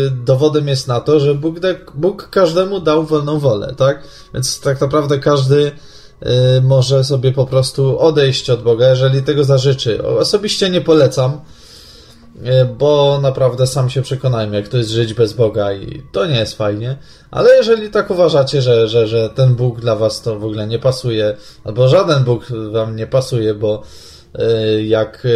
y, 0.07 0.11
dowodem 0.11 0.67
jest 0.67 0.87
na 0.87 0.99
to, 0.99 1.19
że 1.19 1.35
Bóg, 1.35 1.55
Bóg 1.95 2.29
każdemu 2.29 2.79
dał 2.79 3.05
wolną 3.05 3.39
wolę, 3.39 3.73
tak? 3.77 4.03
Więc 4.33 4.59
tak 4.59 4.81
naprawdę 4.81 5.19
każdy 5.19 5.55
y, 5.55 5.71
może 6.61 7.03
sobie 7.03 7.31
po 7.31 7.45
prostu 7.45 7.99
odejść 7.99 8.49
od 8.49 8.63
Boga, 8.63 8.89
jeżeli 8.89 9.23
tego 9.23 9.43
zażyczy. 9.43 10.03
Osobiście 10.03 10.69
nie 10.69 10.81
polecam, 10.81 11.41
bo 12.77 13.19
naprawdę 13.21 13.67
sam 13.67 13.89
się 13.89 14.01
przekonajmy, 14.01 14.55
jak 14.55 14.67
to 14.67 14.77
jest 14.77 14.89
żyć 14.89 15.13
bez 15.13 15.33
Boga 15.33 15.73
i 15.73 16.03
to 16.11 16.25
nie 16.25 16.39
jest 16.39 16.57
fajnie. 16.57 16.97
Ale 17.31 17.55
jeżeli 17.55 17.89
tak 17.89 18.11
uważacie, 18.11 18.61
że, 18.61 18.87
że, 18.87 19.07
że 19.07 19.29
ten 19.29 19.55
Bóg 19.55 19.81
dla 19.81 19.95
was 19.95 20.21
to 20.21 20.39
w 20.39 20.45
ogóle 20.45 20.67
nie 20.67 20.79
pasuje, 20.79 21.37
albo 21.63 21.87
żaden 21.87 22.23
Bóg 22.23 22.47
wam 22.71 22.95
nie 22.95 23.07
pasuje, 23.07 23.53
bo 23.53 23.83
jak 24.83 25.27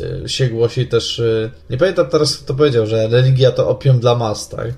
Y, 0.00 0.28
się 0.28 0.48
głosi 0.48 0.86
też, 0.86 1.18
y, 1.18 1.50
nie 1.70 1.76
pamiętam 1.76 2.06
teraz 2.06 2.36
kto 2.36 2.46
to 2.46 2.54
powiedział, 2.54 2.86
że 2.86 3.08
religia 3.08 3.52
to 3.52 3.68
opium 3.68 3.98
dla 3.98 4.14
mas, 4.14 4.48
tak? 4.48 4.68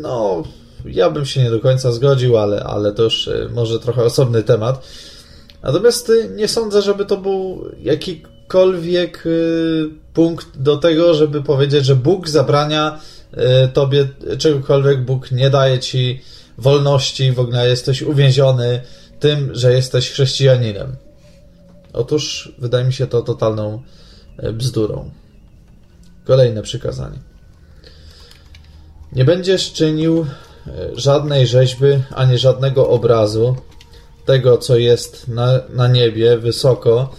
No, 0.00 0.42
ja 0.84 1.10
bym 1.10 1.26
się 1.26 1.42
nie 1.42 1.50
do 1.50 1.60
końca 1.60 1.92
zgodził, 1.92 2.38
ale, 2.38 2.64
ale 2.64 2.92
to 2.92 3.02
już 3.02 3.26
y, 3.26 3.48
może 3.54 3.80
trochę 3.80 4.04
osobny 4.04 4.42
temat. 4.42 4.86
Natomiast 5.62 6.12
nie 6.36 6.48
sądzę, 6.48 6.82
żeby 6.82 7.04
to 7.04 7.16
był 7.16 7.64
jakikolwiek 7.82 9.24
punkt 10.14 10.58
do 10.58 10.76
tego, 10.76 11.14
żeby 11.14 11.42
powiedzieć, 11.42 11.84
że 11.84 11.96
Bóg 11.96 12.28
zabrania 12.28 13.00
tobie 13.72 14.08
czegokolwiek, 14.38 15.04
Bóg 15.04 15.32
nie 15.32 15.50
daje 15.50 15.78
ci 15.78 16.20
wolności, 16.58 17.32
w 17.32 17.40
ogóle 17.40 17.68
jesteś 17.68 18.02
uwięziony 18.02 18.80
tym, 19.20 19.54
że 19.54 19.72
jesteś 19.72 20.10
chrześcijaninem. 20.10 20.96
Otóż 21.92 22.52
wydaje 22.58 22.84
mi 22.84 22.92
się 22.92 23.06
to 23.06 23.22
totalną 23.22 23.82
e, 24.36 24.52
bzdurą. 24.52 25.10
Kolejne 26.24 26.62
przykazanie. 26.62 27.18
Nie 29.12 29.24
będziesz 29.24 29.72
czynił 29.72 30.20
e, 30.20 30.26
żadnej 30.92 31.46
rzeźby 31.46 31.86
ani 32.14 32.38
żadnego 32.38 32.88
obrazu 32.88 33.56
tego, 34.26 34.58
co 34.58 34.76
jest 34.76 35.28
na, 35.28 35.60
na 35.68 35.88
niebie 35.88 36.38
wysoko, 36.38 37.14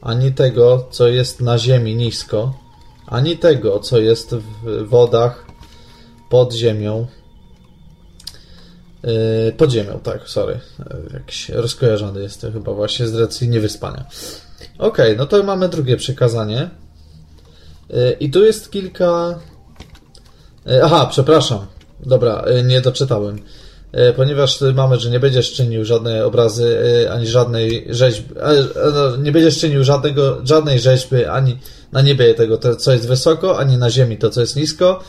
ani 0.00 0.32
tego, 0.32 0.88
co 0.90 1.08
jest 1.08 1.40
na 1.40 1.58
ziemi 1.58 1.96
nisko, 1.96 2.54
ani 3.06 3.38
tego, 3.38 3.78
co 3.78 3.98
jest 3.98 4.34
w 4.34 4.88
wodach 4.88 5.46
pod 6.30 6.52
ziemią, 6.52 7.06
Yy, 9.02 9.52
pod 9.52 9.70
ziemią, 9.70 10.00
tak, 10.00 10.28
sorry. 10.28 10.60
Yy, 10.78 11.10
jakiś 11.12 11.48
rozkojarzony 11.48 12.22
jest 12.22 12.40
to 12.40 12.52
chyba 12.52 12.72
właśnie 12.72 13.06
z 13.06 13.14
racji 13.14 13.48
niewyspania. 13.48 14.04
Ok, 14.78 14.98
no 15.16 15.26
to 15.26 15.42
mamy 15.42 15.68
drugie 15.68 15.96
przekazanie. 15.96 16.70
I 18.20 18.30
tu 18.30 18.44
jest 18.44 18.70
kilka. 18.70 19.38
Aha, 20.82 21.06
przepraszam. 21.10 21.66
Dobra, 22.06 22.44
nie 22.64 22.80
doczytałem. 22.80 23.40
Ponieważ 24.16 24.60
mamy, 24.74 25.00
że 25.00 25.10
nie 25.10 25.20
będziesz 25.20 25.52
czynił 25.52 25.84
żadnej 25.84 26.22
obrazy, 26.22 26.78
ani 27.10 27.26
żadnej 27.26 27.86
rzeźby, 27.90 28.34
no, 28.94 29.16
nie 29.16 29.32
będziesz 29.32 29.58
czynił 29.58 29.84
żadnego, 29.84 30.38
żadnej 30.44 30.80
rzeźby, 30.80 31.24
ani 31.24 31.58
na 31.92 32.02
niebie 32.02 32.34
tego, 32.34 32.58
to, 32.58 32.76
co 32.76 32.92
jest 32.92 33.08
wysoko, 33.08 33.58
ani 33.58 33.76
na 33.76 33.90
ziemi 33.90 34.18
to, 34.18 34.30
co 34.30 34.40
jest 34.40 34.56
nisko, 34.56 35.00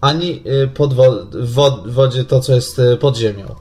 ani 0.00 0.42
y, 0.46 0.68
pod 0.68 0.94
wo 0.94 1.82
wodzie 1.86 2.24
to, 2.24 2.40
co 2.40 2.54
jest 2.54 2.78
y, 2.78 2.96
pod 2.96 3.16
ziemią. 3.16 3.54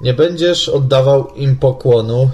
Nie 0.00 0.14
będziesz 0.14 0.68
oddawał 0.68 1.28
im 1.34 1.56
pokłonu 1.56 2.30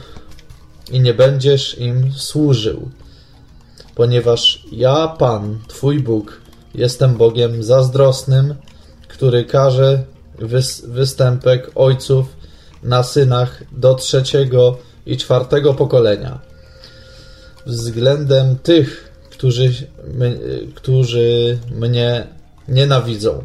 i 0.91 1.01
nie 1.01 1.15
będziesz 1.15 1.79
im 1.79 2.13
służył, 2.17 2.91
ponieważ 3.95 4.63
ja, 4.73 5.09
Pan, 5.09 5.59
Twój 5.69 6.01
Bóg, 6.01 6.41
jestem 6.75 7.15
Bogiem 7.15 7.63
zazdrosnym, 7.63 8.55
który 9.23 9.45
każe 9.45 10.03
wys 10.39 10.81
występek 10.87 11.71
ojców 11.75 12.27
na 12.83 13.03
synach 13.03 13.63
do 13.73 13.95
trzeciego 13.95 14.79
i 15.07 15.17
czwartego 15.17 15.75
pokolenia. 15.75 16.41
Względem 17.67 18.59
tych, 18.59 19.13
którzy, 19.31 19.73
my, 20.15 20.39
którzy 20.75 21.59
mnie 21.75 22.27
nienawidzą. 22.69 23.45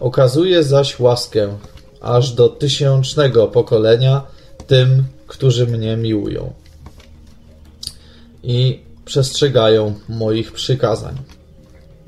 Okazuje 0.00 0.64
zaś 0.64 1.00
łaskę 1.00 1.58
aż 2.00 2.30
do 2.30 2.48
tysiącznego 2.48 3.48
pokolenia 3.48 4.22
tym, 4.66 5.04
którzy 5.26 5.66
mnie 5.66 5.96
miłują 5.96 6.52
i 8.42 8.82
przestrzegają 9.04 9.94
moich 10.08 10.52
przykazań. 10.52 11.16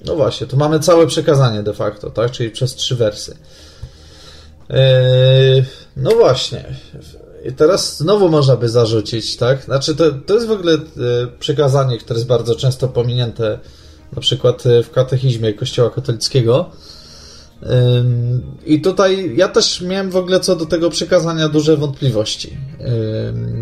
No 0.07 0.17
właśnie, 0.17 0.47
tu 0.47 0.57
mamy 0.57 0.81
całe 0.81 1.07
przekazanie 1.07 1.63
de 1.63 1.73
facto, 1.73 2.11
tak? 2.11 2.31
Czyli 2.31 2.51
przez 2.51 2.75
trzy 2.75 2.97
wersy. 2.97 3.37
Eee, 4.71 5.65
no 5.97 6.11
właśnie. 6.11 6.65
I 7.45 7.53
teraz 7.53 7.99
znowu 7.99 8.29
można 8.29 8.57
by 8.57 8.69
zarzucić, 8.69 9.37
tak? 9.37 9.65
Znaczy, 9.65 9.95
to, 9.95 10.05
to 10.13 10.35
jest 10.35 10.47
w 10.47 10.51
ogóle 10.51 10.73
e, 10.73 10.79
przekazanie, 11.39 11.99
które 11.99 12.19
jest 12.19 12.29
bardzo 12.29 12.55
często 12.55 12.89
pominięte, 12.89 13.59
na 14.13 14.21
przykład 14.21 14.67
e, 14.67 14.83
w 14.83 14.91
katechizmie 14.91 15.55
Kościoła 15.55 15.91
katolickiego. 15.91 16.71
I 18.67 18.81
tutaj 18.81 19.37
ja 19.37 19.49
też 19.49 19.81
miałem 19.81 20.11
w 20.11 20.17
ogóle 20.17 20.41
co 20.41 20.57
do 20.57 20.67
tego 20.67 20.91
przekazania 20.91 21.49
duże 21.49 21.77
wątpliwości. 21.77 22.57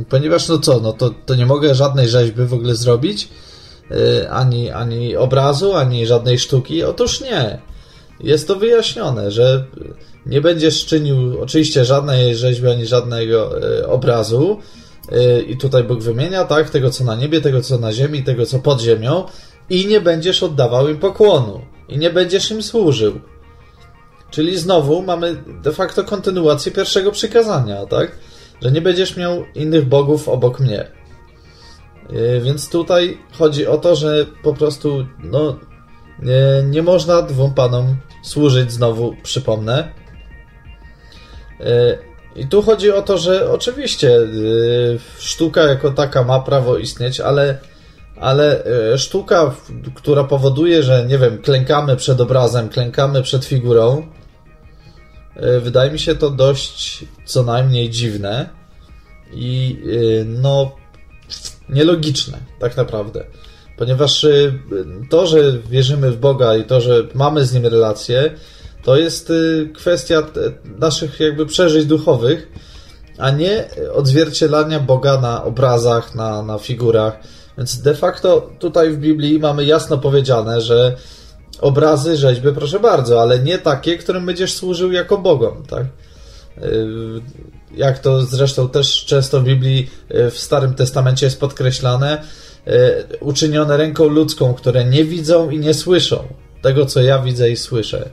Ponieważ, 0.08 0.48
no 0.48 0.58
co, 0.58 0.80
no 0.80 0.92
to, 0.92 1.10
to 1.26 1.34
nie 1.34 1.46
mogę 1.46 1.74
żadnej 1.74 2.08
rzeźby 2.08 2.44
w 2.44 2.54
ogóle 2.54 2.74
zrobić, 2.74 3.28
ani, 4.30 4.70
ani 4.70 5.16
obrazu, 5.16 5.74
ani 5.74 6.06
żadnej 6.06 6.38
sztuki. 6.38 6.84
Otóż 6.84 7.20
nie. 7.20 7.58
Jest 8.20 8.48
to 8.48 8.56
wyjaśnione, 8.56 9.30
że 9.30 9.64
nie 10.26 10.40
będziesz 10.40 10.86
czynił 10.86 11.40
oczywiście 11.40 11.84
żadnej 11.84 12.36
rzeźby 12.36 12.68
ani 12.68 12.86
żadnego 12.86 13.68
e, 13.80 13.86
obrazu. 13.86 14.58
E, 15.12 15.40
I 15.40 15.56
tutaj 15.56 15.84
Bóg 15.84 16.02
wymienia, 16.02 16.44
tak, 16.44 16.70
tego 16.70 16.90
co 16.90 17.04
na 17.04 17.14
niebie, 17.16 17.40
tego 17.40 17.60
co 17.60 17.78
na 17.78 17.92
ziemi, 17.92 18.22
tego 18.22 18.46
co 18.46 18.58
pod 18.58 18.80
ziemią, 18.80 19.24
i 19.70 19.86
nie 19.86 20.00
będziesz 20.00 20.42
oddawał 20.42 20.88
im 20.88 20.98
pokłonu, 20.98 21.60
i 21.88 21.98
nie 21.98 22.10
będziesz 22.10 22.50
im 22.50 22.62
służył. 22.62 23.20
Czyli 24.30 24.58
znowu 24.58 25.02
mamy 25.02 25.36
de 25.62 25.72
facto 25.72 26.04
kontynuację 26.04 26.72
pierwszego 26.72 27.10
przykazania, 27.10 27.86
tak? 27.86 28.12
Że 28.62 28.72
nie 28.72 28.80
będziesz 28.80 29.16
miał 29.16 29.44
innych 29.54 29.88
bogów 29.88 30.28
obok 30.28 30.60
mnie. 30.60 30.90
E, 32.10 32.40
więc 32.40 32.70
tutaj 32.70 33.18
chodzi 33.38 33.66
o 33.66 33.78
to, 33.78 33.96
że 33.96 34.26
po 34.42 34.54
prostu 34.54 35.06
no, 35.18 35.58
nie, 36.18 36.70
nie 36.70 36.82
można 36.82 37.22
dwóm 37.22 37.54
panom 37.54 37.96
służyć 38.22 38.72
znowu, 38.72 39.16
przypomnę. 39.22 39.92
E, 41.60 41.98
I 42.36 42.46
tu 42.46 42.62
chodzi 42.62 42.92
o 42.92 43.02
to, 43.02 43.18
że 43.18 43.50
oczywiście 43.50 44.16
e, 44.16 44.26
sztuka 45.18 45.62
jako 45.62 45.90
taka 45.90 46.24
ma 46.24 46.40
prawo 46.40 46.78
istnieć, 46.78 47.20
ale, 47.20 47.58
ale 48.20 48.64
sztuka, 48.96 49.54
która 49.94 50.24
powoduje, 50.24 50.82
że 50.82 51.06
nie 51.06 51.18
wiem, 51.18 51.42
klękamy 51.42 51.96
przed 51.96 52.20
obrazem, 52.20 52.68
klękamy 52.68 53.22
przed 53.22 53.44
figurą, 53.44 54.06
wydaje 55.60 55.90
mi 55.90 55.98
się 55.98 56.14
to 56.14 56.30
dość 56.30 57.04
co 57.24 57.42
najmniej 57.42 57.90
dziwne 57.90 58.48
i 59.32 59.82
no 60.26 60.81
nielogiczne, 61.68 62.38
tak 62.58 62.76
naprawdę. 62.76 63.24
Ponieważ 63.76 64.26
to, 65.10 65.26
że 65.26 65.58
wierzymy 65.70 66.10
w 66.10 66.16
Boga 66.16 66.56
i 66.56 66.64
to, 66.64 66.80
że 66.80 67.02
mamy 67.14 67.44
z 67.44 67.54
Nim 67.54 67.66
relację, 67.66 68.30
to 68.82 68.96
jest 68.96 69.30
y, 69.30 69.70
kwestia 69.74 70.22
naszych 70.78 71.20
jakby 71.20 71.46
przeżyć 71.46 71.86
duchowych, 71.86 72.48
a 73.18 73.30
nie 73.30 73.68
odzwierciedlania 73.94 74.80
Boga 74.80 75.20
na 75.20 75.44
obrazach, 75.44 76.14
na, 76.14 76.42
na 76.42 76.58
figurach. 76.58 77.18
Więc 77.58 77.82
de 77.82 77.94
facto 77.94 78.50
tutaj 78.58 78.90
w 78.90 78.98
Biblii 78.98 79.38
mamy 79.38 79.64
jasno 79.64 79.98
powiedziane, 79.98 80.60
że 80.60 80.96
obrazy, 81.60 82.16
rzeźby, 82.16 82.48
proszę 82.54 82.80
bardzo, 82.80 83.22
ale 83.22 83.38
nie 83.38 83.58
takie, 83.58 83.98
którym 83.98 84.26
będziesz 84.26 84.54
służył 84.54 84.92
jako 84.92 85.18
Bogom, 85.18 85.62
tak? 85.66 85.86
Jak 87.76 87.98
to 87.98 88.22
zresztą 88.22 88.68
też 88.68 89.04
często 89.04 89.40
w 89.40 89.44
Biblii 89.44 89.90
y, 90.14 90.30
w 90.30 90.38
Starym 90.38 90.74
Testamencie 90.74 91.26
jest 91.26 91.40
podkreślane, 91.40 92.22
uczynione 93.20 93.76
ręką 93.76 94.08
ludzką, 94.08 94.54
które 94.54 94.84
nie 94.84 95.04
widzą 95.04 95.50
i 95.50 95.58
nie 95.58 95.74
słyszą 95.74 96.28
tego, 96.62 96.86
co 96.86 97.02
ja 97.02 97.18
widzę 97.18 97.50
i 97.50 97.56
słyszę. 97.56 98.10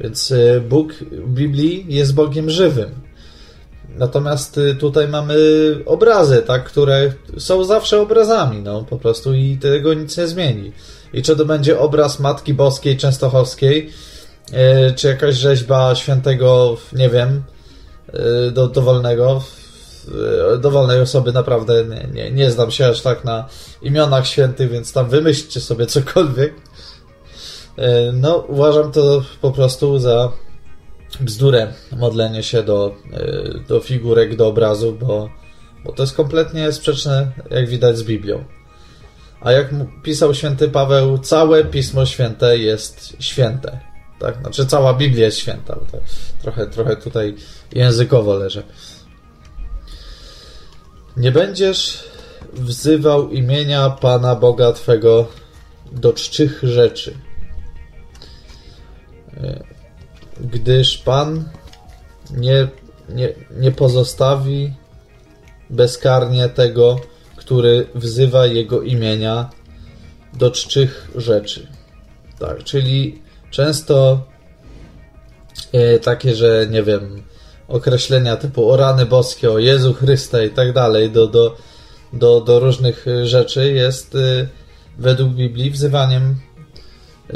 Więc 0.00 0.32
e, 0.32 0.60
Bóg 0.60 0.92
w 1.10 1.34
Biblii 1.34 1.86
jest 1.88 2.14
Bogiem 2.14 2.50
żywym. 2.50 2.90
Natomiast 3.96 4.58
e, 4.58 4.74
tutaj 4.74 5.08
mamy 5.08 5.36
obrazy, 5.86 6.42
tak, 6.46 6.64
które 6.64 7.12
są 7.38 7.64
zawsze 7.64 8.00
obrazami, 8.00 8.62
no 8.62 8.84
po 8.84 8.98
prostu 8.98 9.34
i 9.34 9.56
tego 9.56 9.94
nic 9.94 10.16
nie 10.16 10.26
zmieni. 10.26 10.72
I 11.14 11.22
czy 11.22 11.36
to 11.36 11.44
będzie 11.44 11.78
obraz 11.78 12.20
Matki 12.20 12.54
Boskiej 12.54 12.96
Częstochowskiej, 12.96 13.90
e, 14.52 14.92
czy 14.92 15.08
jakaś 15.08 15.34
rzeźba 15.34 15.94
świętego, 15.94 16.76
nie 16.92 17.08
wiem, 17.08 17.42
do, 18.52 18.68
dowolnego, 18.68 19.42
dowolnej 20.60 21.00
osoby, 21.00 21.32
naprawdę 21.32 21.84
nie, 21.84 22.08
nie, 22.12 22.30
nie 22.30 22.50
znam 22.50 22.70
się 22.70 22.86
aż 22.86 23.00
tak 23.00 23.24
na 23.24 23.48
imionach 23.82 24.26
świętych, 24.26 24.70
więc 24.70 24.92
tam 24.92 25.08
wymyślcie 25.08 25.60
sobie 25.60 25.86
cokolwiek. 25.86 26.54
E, 27.76 28.12
no, 28.12 28.36
uważam 28.36 28.92
to 28.92 29.22
po 29.40 29.50
prostu 29.50 29.98
za 29.98 30.32
bzdurę 31.20 31.72
modlenie 31.92 32.42
się 32.42 32.62
do, 32.62 32.94
do 33.68 33.80
figurek, 33.80 34.36
do 34.36 34.46
obrazu, 34.46 34.96
bo, 35.00 35.28
bo 35.84 35.92
to 35.92 36.02
jest 36.02 36.16
kompletnie 36.16 36.72
sprzeczne, 36.72 37.32
jak 37.50 37.68
widać, 37.68 37.98
z 37.98 38.02
Biblią. 38.02 38.44
A 39.40 39.52
jak 39.52 39.70
pisał 40.02 40.34
święty 40.34 40.68
Paweł, 40.68 41.18
całe 41.18 41.64
Pismo 41.64 42.06
Święte 42.06 42.58
jest 42.58 43.16
święte. 43.20 43.80
Tak? 44.18 44.38
Znaczy, 44.40 44.66
cała 44.66 44.94
Biblia 44.94 45.24
jest 45.24 45.38
święta. 45.38 45.78
Trochę, 46.42 46.66
trochę 46.66 46.96
tutaj 46.96 47.34
językowo 47.72 48.34
leżę. 48.34 48.62
Nie 51.16 51.32
będziesz 51.32 52.04
wzywał 52.52 53.30
imienia 53.30 53.90
Pana 53.90 54.36
Boga 54.36 54.72
Twego 54.72 55.26
do 55.92 56.12
czczych 56.12 56.60
rzeczy 56.62 57.14
gdyż 60.40 60.98
Pan 60.98 61.48
nie, 62.30 62.68
nie, 63.08 63.32
nie 63.50 63.72
pozostawi 63.72 64.72
bezkarnie 65.70 66.48
tego, 66.48 67.00
który 67.36 67.86
wzywa 67.94 68.46
Jego 68.46 68.82
imienia 68.82 69.50
do 70.32 70.50
czczych 70.50 71.10
rzeczy. 71.16 71.66
Tak, 72.38 72.64
czyli 72.64 73.22
często 73.50 74.26
e, 75.72 75.98
takie, 75.98 76.34
że 76.34 76.66
nie 76.70 76.82
wiem, 76.82 77.22
określenia 77.72 78.36
typu 78.36 78.70
o 78.70 78.76
rany 78.76 79.06
boskie, 79.06 79.50
o 79.50 79.58
Jezu 79.58 79.94
Chryste 79.94 80.46
i 80.46 80.50
tak 80.50 80.72
dalej 80.72 81.10
do, 81.10 81.26
do, 81.26 81.56
do, 82.12 82.40
do 82.40 82.60
różnych 82.60 83.06
rzeczy 83.24 83.72
jest 83.72 84.14
e, 84.14 84.48
według 84.98 85.32
Biblii 85.32 85.70
wzywaniem 85.70 86.36
e, 87.30 87.34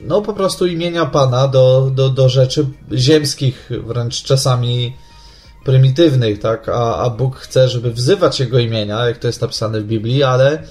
no 0.00 0.22
po 0.22 0.32
prostu 0.32 0.66
imienia 0.66 1.06
Pana 1.06 1.48
do, 1.48 1.90
do, 1.94 2.08
do 2.08 2.28
rzeczy 2.28 2.66
ziemskich, 2.92 3.70
wręcz 3.86 4.22
czasami 4.22 4.96
prymitywnych, 5.64 6.38
tak? 6.38 6.68
A, 6.68 6.96
a 6.96 7.10
Bóg 7.10 7.36
chce, 7.36 7.68
żeby 7.68 7.92
wzywać 7.92 8.40
Jego 8.40 8.58
imienia, 8.58 9.06
jak 9.06 9.18
to 9.18 9.26
jest 9.26 9.40
napisane 9.40 9.80
w 9.80 9.86
Biblii, 9.86 10.22
ale 10.22 10.62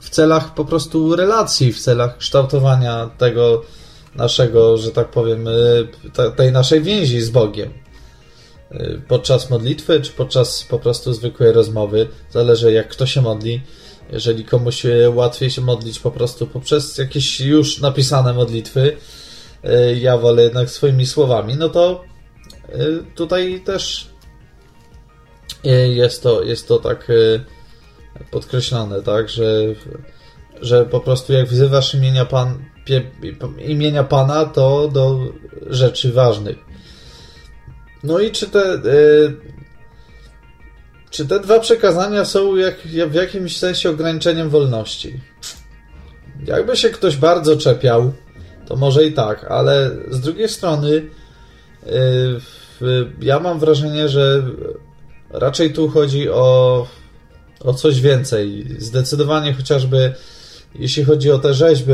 w 0.00 0.10
celach 0.10 0.54
po 0.54 0.64
prostu 0.64 1.16
relacji, 1.16 1.72
w 1.72 1.80
celach 1.80 2.16
kształtowania 2.18 3.10
tego 3.18 3.62
naszego, 4.14 4.76
że 4.76 4.90
tak 4.90 5.10
powiem, 5.10 5.48
y, 5.48 5.88
tej 6.36 6.52
naszej 6.52 6.82
więzi 6.82 7.20
z 7.20 7.30
Bogiem. 7.30 7.72
Y, 8.72 9.02
podczas 9.08 9.50
modlitwy, 9.50 10.00
czy 10.00 10.12
podczas 10.12 10.62
po 10.62 10.78
prostu 10.78 11.12
zwykłej 11.12 11.52
rozmowy, 11.52 12.08
zależy 12.30 12.72
jak 12.72 12.88
kto 12.88 13.06
się 13.06 13.22
modli 13.22 13.60
jeżeli 14.12 14.44
komuś 14.44 14.86
łatwiej 15.14 15.50
się 15.50 15.62
modlić 15.62 15.98
po 15.98 16.10
prostu 16.10 16.46
poprzez 16.46 16.98
jakieś 16.98 17.40
już 17.40 17.80
napisane 17.80 18.32
modlitwy, 18.32 18.96
ja 19.96 20.18
wolę 20.18 20.42
jednak 20.42 20.70
swoimi 20.70 21.06
słowami, 21.06 21.56
no 21.56 21.68
to 21.68 22.04
tutaj 23.14 23.62
też 23.64 24.10
jest 25.94 26.22
to, 26.22 26.42
jest 26.42 26.68
to 26.68 26.78
tak 26.78 27.12
podkreślone, 28.30 29.02
tak, 29.02 29.28
że, 29.28 29.62
że 30.60 30.84
po 30.84 31.00
prostu 31.00 31.32
jak 31.32 31.48
wzywasz 31.48 31.94
imienia, 31.94 32.24
pan, 32.24 32.64
imienia 33.58 34.04
Pana, 34.04 34.44
to 34.44 34.88
do 34.88 35.32
rzeczy 35.66 36.12
ważnych. 36.12 36.56
No 38.02 38.18
i 38.18 38.30
czy 38.30 38.48
te 38.48 38.78
czy 41.10 41.26
te 41.26 41.40
dwa 41.40 41.60
przekazania 41.60 42.24
są 42.24 42.56
jak, 42.56 42.78
w 43.08 43.14
jakimś 43.14 43.56
sensie 43.56 43.90
ograniczeniem 43.90 44.50
wolności? 44.50 45.20
Jakby 46.46 46.76
się 46.76 46.90
ktoś 46.90 47.16
bardzo 47.16 47.56
czepiał 47.56 48.12
to 48.66 48.76
może 48.76 49.04
i 49.04 49.12
tak, 49.12 49.44
ale 49.44 49.90
z 50.10 50.20
drugiej 50.20 50.48
strony 50.48 51.02
ja 53.20 53.40
mam 53.40 53.58
wrażenie, 53.58 54.08
że 54.08 54.42
raczej 55.30 55.72
tu 55.72 55.88
chodzi 55.88 56.30
o, 56.30 56.86
o 57.60 57.74
coś 57.74 58.00
więcej. 58.00 58.66
Zdecydowanie 58.78 59.54
chociażby 59.54 60.14
jeśli 60.74 61.04
chodzi 61.04 61.30
o 61.30 61.38
te 61.38 61.54
rzeźby, 61.54 61.92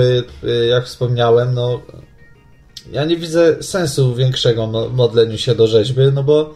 jak 0.68 0.86
wspomniałem, 0.86 1.54
no 1.54 1.80
ja 2.92 3.04
nie 3.04 3.16
widzę 3.16 3.62
sensu 3.62 4.14
większego 4.14 4.66
modleniu 4.92 5.38
się 5.38 5.54
do 5.54 5.66
rzeźby, 5.66 6.02
no 6.12 6.22
bo 6.22 6.54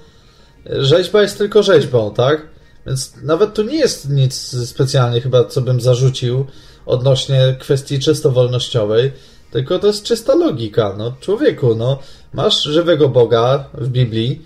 rzeźba 0.67 1.23
jest 1.23 1.39
tylko 1.39 1.63
rzeźbą, 1.63 2.15
tak? 2.15 2.49
Więc 2.87 3.15
nawet 3.23 3.55
tu 3.55 3.63
nie 3.63 3.79
jest 3.79 4.11
nic 4.11 4.35
specjalnie 4.69 5.21
chyba, 5.21 5.45
co 5.45 5.61
bym 5.61 5.81
zarzucił 5.81 6.47
odnośnie 6.87 7.57
kwestii 7.61 7.99
czysto 7.99 8.31
wolnościowej, 8.31 9.13
tylko 9.51 9.79
to 9.79 9.87
jest 9.87 10.05
czysta 10.05 10.35
logika. 10.35 10.95
No, 10.99 11.15
człowieku, 11.21 11.75
no, 11.75 11.99
masz 12.33 12.63
żywego 12.63 13.09
Boga 13.09 13.65
w 13.75 13.89
Biblii. 13.89 14.43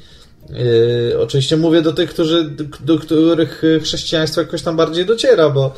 Yy, 0.51 1.21
oczywiście 1.21 1.57
mówię 1.57 1.83
do 1.83 1.93
tych, 1.93 2.11
którzy, 2.11 2.51
do 2.81 2.99
których 2.99 3.63
chrześcijaństwo 3.83 4.41
jakoś 4.41 4.63
tam 4.63 4.77
bardziej 4.77 5.07
dociera, 5.07 5.51
bo, 5.51 5.75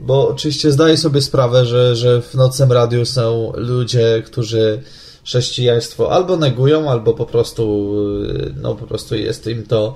bo 0.00 0.28
oczywiście 0.28 0.72
zdaję 0.72 0.96
sobie 0.96 1.20
sprawę, 1.22 1.66
że, 1.66 1.96
że 1.96 2.22
w 2.22 2.34
Nocnym 2.34 2.72
Radiu 2.72 3.04
są 3.04 3.52
ludzie, 3.56 4.22
którzy 4.26 4.82
chrześcijaństwo 5.24 6.12
albo 6.12 6.36
negują, 6.36 6.90
albo 6.90 7.14
po 7.14 7.26
prostu, 7.26 7.94
yy, 8.22 8.54
no 8.62 8.74
po 8.74 8.86
prostu 8.86 9.14
jest 9.14 9.46
im 9.46 9.66
to 9.66 9.94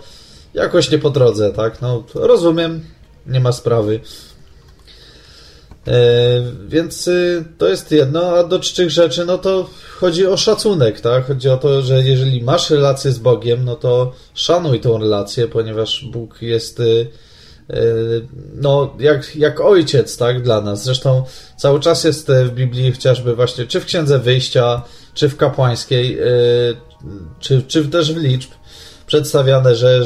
jakoś 0.54 0.90
nie 0.90 0.98
po 0.98 1.10
drodze, 1.10 1.52
tak? 1.52 1.82
No, 1.82 2.04
rozumiem, 2.14 2.84
nie 3.26 3.40
ma 3.40 3.52
sprawy. 3.52 4.00
E, 5.86 5.92
więc 6.68 7.08
y, 7.08 7.44
to 7.58 7.68
jest 7.68 7.92
jedno, 7.92 8.36
a 8.36 8.44
do 8.44 8.60
czczych 8.60 8.90
rzeczy, 8.90 9.24
no 9.24 9.38
to 9.38 9.70
chodzi 10.00 10.26
o 10.26 10.36
szacunek, 10.36 11.00
tak? 11.00 11.26
Chodzi 11.26 11.48
o 11.48 11.56
to, 11.56 11.82
że 11.82 12.02
jeżeli 12.02 12.42
masz 12.42 12.70
relację 12.70 13.12
z 13.12 13.18
Bogiem, 13.18 13.64
no 13.64 13.76
to 13.76 14.12
szanuj 14.34 14.80
tą 14.80 14.98
relację, 14.98 15.48
ponieważ 15.48 16.04
Bóg 16.04 16.42
jest 16.42 16.80
y, 16.80 16.82
y, 16.82 17.08
no, 18.54 18.96
jak, 18.98 19.36
jak 19.36 19.60
ojciec, 19.60 20.16
tak, 20.16 20.42
dla 20.42 20.60
nas. 20.60 20.84
Zresztą 20.84 21.24
cały 21.56 21.80
czas 21.80 22.04
jest 22.04 22.28
w 22.44 22.50
Biblii 22.50 22.92
chociażby 22.92 23.36
właśnie, 23.36 23.66
czy 23.66 23.80
w 23.80 23.84
Księdze 23.84 24.18
Wyjścia, 24.18 24.82
czy 25.14 25.28
w 25.28 25.36
Kapłańskiej, 25.36 26.18
czy, 27.40 27.62
czy 27.62 27.88
też 27.88 28.12
w 28.12 28.16
liczb 28.16 28.50
przedstawiane, 29.06 29.74
że 29.74 30.04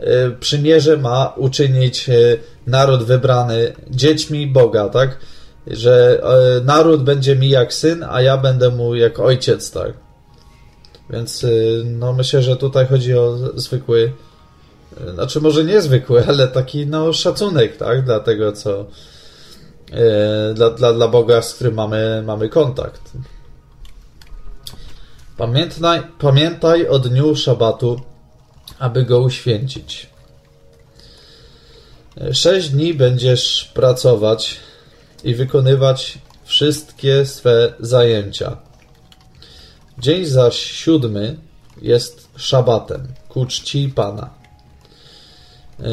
E, 0.00 0.30
przymierze 0.30 0.96
ma 0.96 1.32
uczynić 1.36 2.08
e, 2.08 2.12
naród 2.66 3.02
wybrany 3.02 3.72
dziećmi 3.90 4.46
Boga, 4.46 4.88
tak? 4.88 5.18
Że 5.66 6.22
e, 6.22 6.64
naród 6.64 7.02
będzie 7.02 7.36
mi 7.36 7.48
jak 7.48 7.74
syn, 7.74 8.04
a 8.10 8.22
ja 8.22 8.36
będę 8.36 8.70
mu 8.70 8.94
jak 8.94 9.18
ojciec, 9.18 9.70
tak? 9.70 9.92
Więc 11.10 11.46
no 11.84 12.12
myślę, 12.12 12.42
że 12.42 12.56
tutaj 12.56 12.86
chodzi 12.86 13.14
o 13.14 13.38
zwykły, 13.54 14.12
znaczy 15.14 15.40
może 15.40 15.64
niezwykły, 15.64 16.24
ale 16.28 16.48
taki 16.48 16.86
no 16.86 17.12
szacunek, 17.12 17.76
tak? 17.76 18.04
Dla 18.04 18.20
tego, 18.20 18.52
co 18.52 18.86
dla, 20.54 20.70
dla, 20.70 20.92
dla 20.92 21.08
Boga, 21.08 21.42
z 21.42 21.54
którym 21.54 21.74
mamy, 21.74 22.22
mamy 22.26 22.48
kontakt. 22.48 23.12
Pamiętaj, 25.36 26.02
pamiętaj 26.18 26.88
o 26.88 26.98
dniu 26.98 27.36
szabatu, 27.36 28.00
aby 28.78 29.04
go 29.04 29.20
uświęcić. 29.20 30.06
Sześć 32.32 32.68
dni 32.68 32.94
będziesz 32.94 33.70
pracować 33.74 34.60
i 35.24 35.34
wykonywać 35.34 36.18
wszystkie 36.44 37.26
swe 37.26 37.74
zajęcia. 37.80 38.56
Dzień 39.98 40.24
zaś 40.24 40.56
siódmy 40.56 41.36
jest 41.82 42.28
szabatem 42.36 43.06
ku 43.28 43.46
czci 43.46 43.88
Pana. 43.88 44.43
E, 45.80 45.84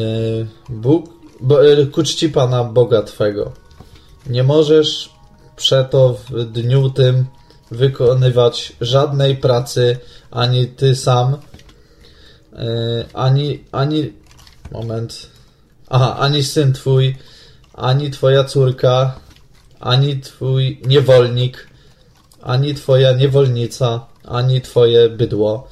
Bóg, 0.68 1.08
bo, 1.40 1.66
e, 1.66 1.86
ku 1.86 2.02
czci 2.02 2.28
Pana 2.28 2.64
Boga 2.64 3.02
Twego. 3.02 3.52
Nie 4.26 4.42
możesz 4.42 5.10
przeto 5.56 6.16
w 6.30 6.44
dniu 6.44 6.90
tym 6.90 7.26
wykonywać 7.70 8.72
żadnej 8.80 9.36
pracy, 9.36 9.98
ani 10.30 10.66
ty 10.66 10.96
sam, 10.96 11.36
E, 12.52 13.04
ani, 13.14 13.64
ani, 13.72 14.12
moment, 14.70 15.28
aha, 15.88 16.16
ani 16.20 16.42
syn 16.44 16.72
twój, 16.72 17.16
ani 17.74 18.10
twoja 18.10 18.44
córka, 18.44 19.16
ani 19.80 20.20
twój 20.20 20.80
niewolnik, 20.86 21.66
ani 22.42 22.74
twoja 22.74 23.12
niewolnica, 23.12 24.06
ani 24.24 24.60
twoje 24.60 25.08
bydło, 25.08 25.68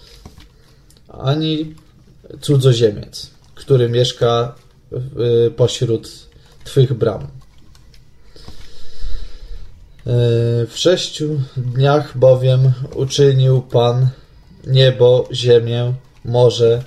ani 1.08 1.74
cudzoziemiec, 2.40 3.30
który 3.60 3.88
mieszka 3.88 4.54
pośród 5.56 6.08
twych 6.64 6.94
bram. 6.94 7.22
E, 7.22 7.28
w 10.66 10.72
sześciu 10.74 11.40
dniach 11.56 12.18
bowiem 12.18 12.72
uczynił 12.94 13.62
Pan 13.62 14.08
niebo, 14.66 15.28
ziemię, 15.32 15.94
morze 16.24 16.84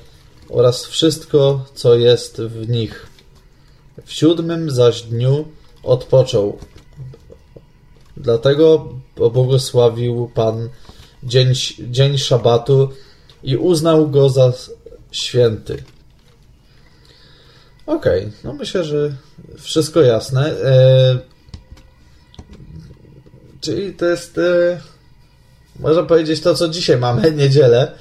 oraz 0.50 0.86
wszystko, 0.86 1.66
co 1.76 1.96
jest 1.96 2.42
w 2.42 2.70
nich. 2.70 3.08
W 4.06 4.14
siódmym 4.14 4.72
zaś 4.72 5.02
dniu 5.02 5.46
odpoczął. 5.84 6.58
Dlatego 8.18 8.90
pobłogosławił 9.16 10.32
Pan 10.36 10.70
dzień, 11.24 11.54
dzień 11.80 12.18
szabatu 12.18 12.90
i 13.44 13.58
uznał 13.58 14.10
go 14.10 14.30
za 14.30 14.54
święty. 15.12 15.84
Okej, 17.86 18.20
okay, 18.22 18.32
no 18.44 18.54
myślę, 18.54 18.84
że 18.84 19.16
wszystko 19.60 20.02
jasne. 20.02 20.52
E, 20.52 21.18
czyli 23.62 23.94
to 23.94 24.06
jest, 24.06 24.38
e, 24.38 24.82
można 25.80 26.04
powiedzieć, 26.04 26.42
to 26.42 26.56
co 26.56 26.70
dzisiaj 26.70 26.98
mamy, 26.98 27.32
niedzielę. 27.42 27.92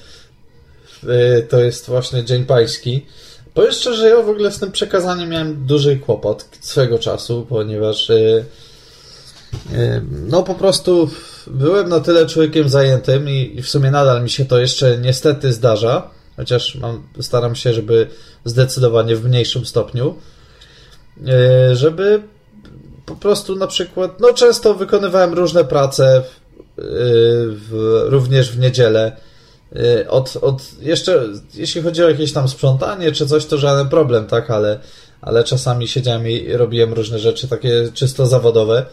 Y, 1.04 1.46
to 1.48 1.60
jest 1.60 1.86
właśnie 1.86 2.24
Dzień 2.24 2.44
Pański. 2.44 3.06
Powiem 3.54 3.72
szczerze, 3.72 4.08
ja 4.08 4.22
w 4.22 4.28
ogóle 4.28 4.52
z 4.52 4.58
tym 4.58 4.72
przekazaniem 4.72 5.28
miałem 5.28 5.66
duży 5.66 5.96
kłopot 5.96 6.48
swego 6.60 6.98
czasu, 6.98 7.46
ponieważ 7.48 8.10
y, 8.10 8.44
y, 9.72 10.02
no 10.10 10.42
po 10.42 10.54
prostu 10.54 11.10
byłem 11.46 11.88
na 11.88 12.00
tyle 12.00 12.26
człowiekiem 12.26 12.68
zajętym 12.68 13.28
i 13.28 13.62
w 13.62 13.68
sumie 13.68 13.90
nadal 13.90 14.22
mi 14.22 14.30
się 14.30 14.44
to 14.44 14.58
jeszcze 14.58 14.98
niestety 14.98 15.52
zdarza, 15.52 16.10
chociaż 16.36 16.74
mam, 16.74 17.02
staram 17.20 17.54
się, 17.54 17.72
żeby 17.72 18.06
zdecydowanie 18.44 19.16
w 19.16 19.24
mniejszym 19.24 19.66
stopniu, 19.66 20.14
żeby 21.72 22.22
po 23.06 23.16
prostu 23.16 23.56
na 23.56 23.66
przykład, 23.66 24.20
no 24.20 24.32
często 24.32 24.74
wykonywałem 24.74 25.34
różne 25.34 25.64
prace, 25.64 26.22
w, 26.76 28.00
również 28.08 28.52
w 28.52 28.58
niedzielę, 28.58 29.16
Y, 29.76 30.08
od, 30.08 30.36
od 30.40 30.62
jeszcze, 30.80 31.28
jeśli 31.54 31.82
chodzi 31.82 32.04
o 32.04 32.08
jakieś 32.08 32.32
tam 32.32 32.48
sprzątanie 32.48 33.12
czy 33.12 33.26
coś, 33.26 33.46
to 33.46 33.58
żaden 33.58 33.88
problem, 33.88 34.26
tak, 34.26 34.50
ale, 34.50 34.78
ale 35.20 35.44
czasami 35.44 35.88
siedziałem 35.88 36.28
i 36.28 36.52
robiłem 36.52 36.92
różne 36.92 37.18
rzeczy 37.18 37.48
takie 37.48 37.88
czysto 37.94 38.26
zawodowe. 38.26 38.86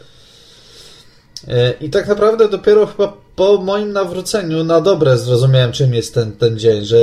Y, 1.48 1.86
I 1.86 1.90
tak 1.90 2.08
naprawdę 2.08 2.50
dopiero 2.50 2.88
chyba 2.88 3.14
po 3.36 3.58
moim 3.58 3.94
nawróceniu 3.94 4.64
na 4.64 4.82
dobre 4.82 5.18
zrozumiałem, 5.18 5.72
czym 5.72 5.94
jest 5.94 6.14
ten, 6.14 6.32
ten 6.32 6.60
dzień, 6.60 6.86
że 6.86 6.98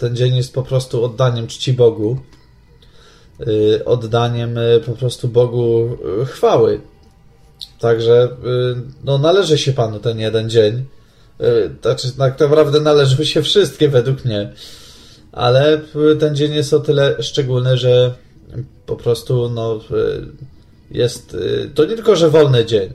ten 0.00 0.16
dzień 0.16 0.36
jest 0.36 0.54
po 0.54 0.62
prostu 0.62 1.04
oddaniem 1.04 1.46
czci 1.46 1.72
Bogu, 1.72 2.18
y, 3.40 3.84
oddaniem 3.84 4.58
po 4.86 4.92
prostu 4.92 5.28
Bogu 5.28 5.98
chwały. 6.26 6.80
Także 7.80 8.28
no, 9.04 9.18
należy 9.18 9.58
się 9.58 9.72
Panu 9.72 9.98
ten 9.98 10.18
jeden 10.18 10.50
dzień. 10.50 10.84
Znaczy, 11.82 12.12
tak 12.18 12.40
naprawdę 12.40 12.80
należy 12.80 13.26
się 13.26 13.42
wszystkie 13.42 13.88
według 13.88 14.24
mnie. 14.24 14.52
Ale 15.32 15.80
ten 16.20 16.36
dzień 16.36 16.54
jest 16.54 16.74
o 16.74 16.80
tyle 16.80 17.22
szczególny, 17.22 17.78
że 17.78 18.14
po 18.86 18.96
prostu 18.96 19.50
no, 19.50 19.80
jest. 20.90 21.36
To 21.74 21.84
nie 21.84 21.94
tylko, 21.94 22.16
że 22.16 22.30
wolny 22.30 22.64
dzień, 22.64 22.92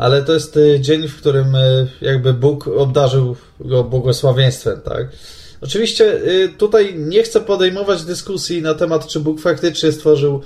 ale 0.00 0.22
to 0.22 0.32
jest 0.32 0.58
dzień, 0.80 1.08
w 1.08 1.16
którym 1.16 1.56
jakby 2.00 2.32
Bóg 2.34 2.68
obdarzył 2.68 3.36
go 3.60 3.84
błogosławieństwem, 3.84 4.80
tak? 4.80 5.08
Oczywiście 5.60 6.20
tutaj 6.58 6.94
nie 6.98 7.22
chcę 7.22 7.40
podejmować 7.40 8.04
dyskusji 8.04 8.62
na 8.62 8.74
temat, 8.74 9.06
czy 9.06 9.20
Bóg 9.20 9.40
faktycznie 9.40 9.92
stworzył 9.92 10.40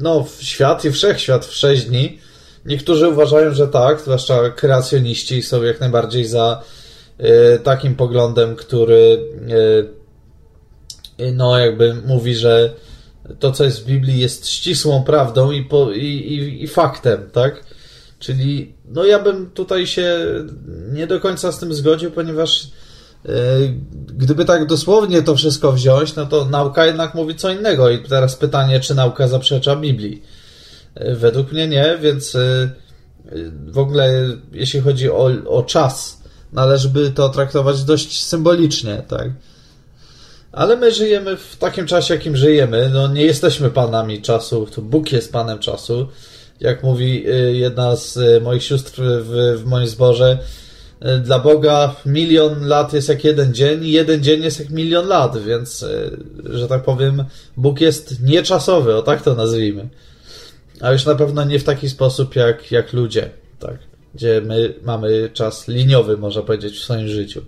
no, 0.00 0.26
świat 0.40 0.84
i 0.84 0.90
wszechświat 0.90 1.46
w 1.46 1.54
sześć 1.54 1.84
dni, 1.84 2.18
Niektórzy 2.66 3.08
uważają, 3.08 3.54
że 3.54 3.68
tak, 3.68 4.00
zwłaszcza 4.00 4.50
kreacjoniści 4.50 5.42
są 5.42 5.62
jak 5.62 5.80
najbardziej 5.80 6.24
za 6.24 6.62
y, 7.20 7.58
takim 7.58 7.94
poglądem, 7.94 8.56
który 8.56 9.18
y, 11.20 11.32
no 11.32 11.58
jakby 11.58 11.94
mówi, 11.94 12.34
że 12.34 12.74
to, 13.38 13.52
co 13.52 13.64
jest 13.64 13.82
w 13.82 13.86
Biblii, 13.86 14.20
jest 14.20 14.48
ścisłą 14.48 15.04
prawdą 15.04 15.50
i, 15.50 15.62
po, 15.62 15.92
i, 15.92 16.06
i, 16.06 16.64
i 16.64 16.68
faktem, 16.68 17.30
tak? 17.32 17.64
Czyli, 18.20 18.74
no 18.88 19.04
ja 19.04 19.18
bym 19.18 19.50
tutaj 19.50 19.86
się 19.86 20.26
nie 20.92 21.06
do 21.06 21.20
końca 21.20 21.52
z 21.52 21.58
tym 21.58 21.74
zgodził, 21.74 22.10
ponieważ 22.10 22.70
yy, 23.24 23.32
gdyby 24.16 24.44
tak 24.44 24.66
dosłownie 24.66 25.22
to 25.22 25.36
wszystko 25.36 25.72
wziąć, 25.72 26.16
no 26.16 26.26
to 26.26 26.44
nauka 26.44 26.86
jednak 26.86 27.14
mówi 27.14 27.34
co 27.34 27.50
innego. 27.50 27.90
I 27.90 27.98
teraz 27.98 28.36
pytanie, 28.36 28.80
czy 28.80 28.94
nauka 28.94 29.28
zaprzecza 29.28 29.76
Biblii? 29.76 30.22
Yy, 31.00 31.16
według 31.16 31.52
mnie 31.52 31.68
nie, 31.68 31.98
więc 32.00 32.34
yy, 32.34 32.70
w 33.66 33.78
ogóle 33.78 34.12
jeśli 34.52 34.80
chodzi 34.80 35.10
o, 35.10 35.30
o 35.46 35.62
czas, 35.62 36.22
należy 36.52 36.88
by 36.88 37.10
to 37.10 37.28
traktować 37.28 37.84
dość 37.84 38.22
symbolicznie, 38.22 39.02
tak? 39.08 39.30
Ale 40.52 40.76
my 40.76 40.92
żyjemy 40.92 41.36
w 41.36 41.56
takim 41.56 41.86
czasie, 41.86 42.14
jakim 42.14 42.36
żyjemy. 42.36 42.90
No, 42.92 43.08
nie 43.08 43.24
jesteśmy 43.24 43.70
panami 43.70 44.22
czasu, 44.22 44.66
to 44.74 44.82
Bóg 44.82 45.12
jest 45.12 45.32
panem 45.32 45.58
czasu. 45.58 46.08
Jak 46.60 46.82
mówi 46.82 47.28
y, 47.28 47.54
jedna 47.56 47.96
z 47.96 48.16
y, 48.16 48.40
moich 48.40 48.62
sióstr 48.62 49.02
w, 49.02 49.60
w 49.62 49.64
moim 49.64 49.86
zborze, 49.86 50.38
y, 51.02 51.18
dla 51.18 51.38
Boga 51.38 51.96
milion 52.06 52.66
lat 52.66 52.92
jest 52.92 53.08
jak 53.08 53.24
jeden 53.24 53.54
dzień 53.54 53.84
i 53.84 53.92
jeden 53.92 54.22
dzień 54.22 54.42
jest 54.42 54.58
jak 54.58 54.70
milion 54.70 55.06
lat, 55.06 55.44
więc, 55.44 55.84
że 56.44 56.68
tak 56.68 56.82
powiem, 56.82 57.24
Bóg 57.56 57.80
jest 57.80 58.22
nieczasowy, 58.22 58.96
o 58.96 59.02
tak 59.02 59.22
to 59.22 59.34
nazwijmy. 59.34 59.88
A 60.80 60.92
już 60.92 61.04
na 61.04 61.14
pewno 61.14 61.44
nie 61.44 61.58
w 61.58 61.64
taki 61.64 61.88
sposób 61.88 62.36
jak, 62.36 62.72
jak 62.72 62.92
ludzie, 62.92 63.30
tak? 63.58 63.78
Gdzie 64.14 64.40
my 64.40 64.74
mamy 64.82 65.30
czas 65.32 65.68
liniowy, 65.68 66.16
można 66.16 66.42
powiedzieć, 66.42 66.78
w 66.78 66.82
swoim 66.82 67.08
życiu 67.08 67.42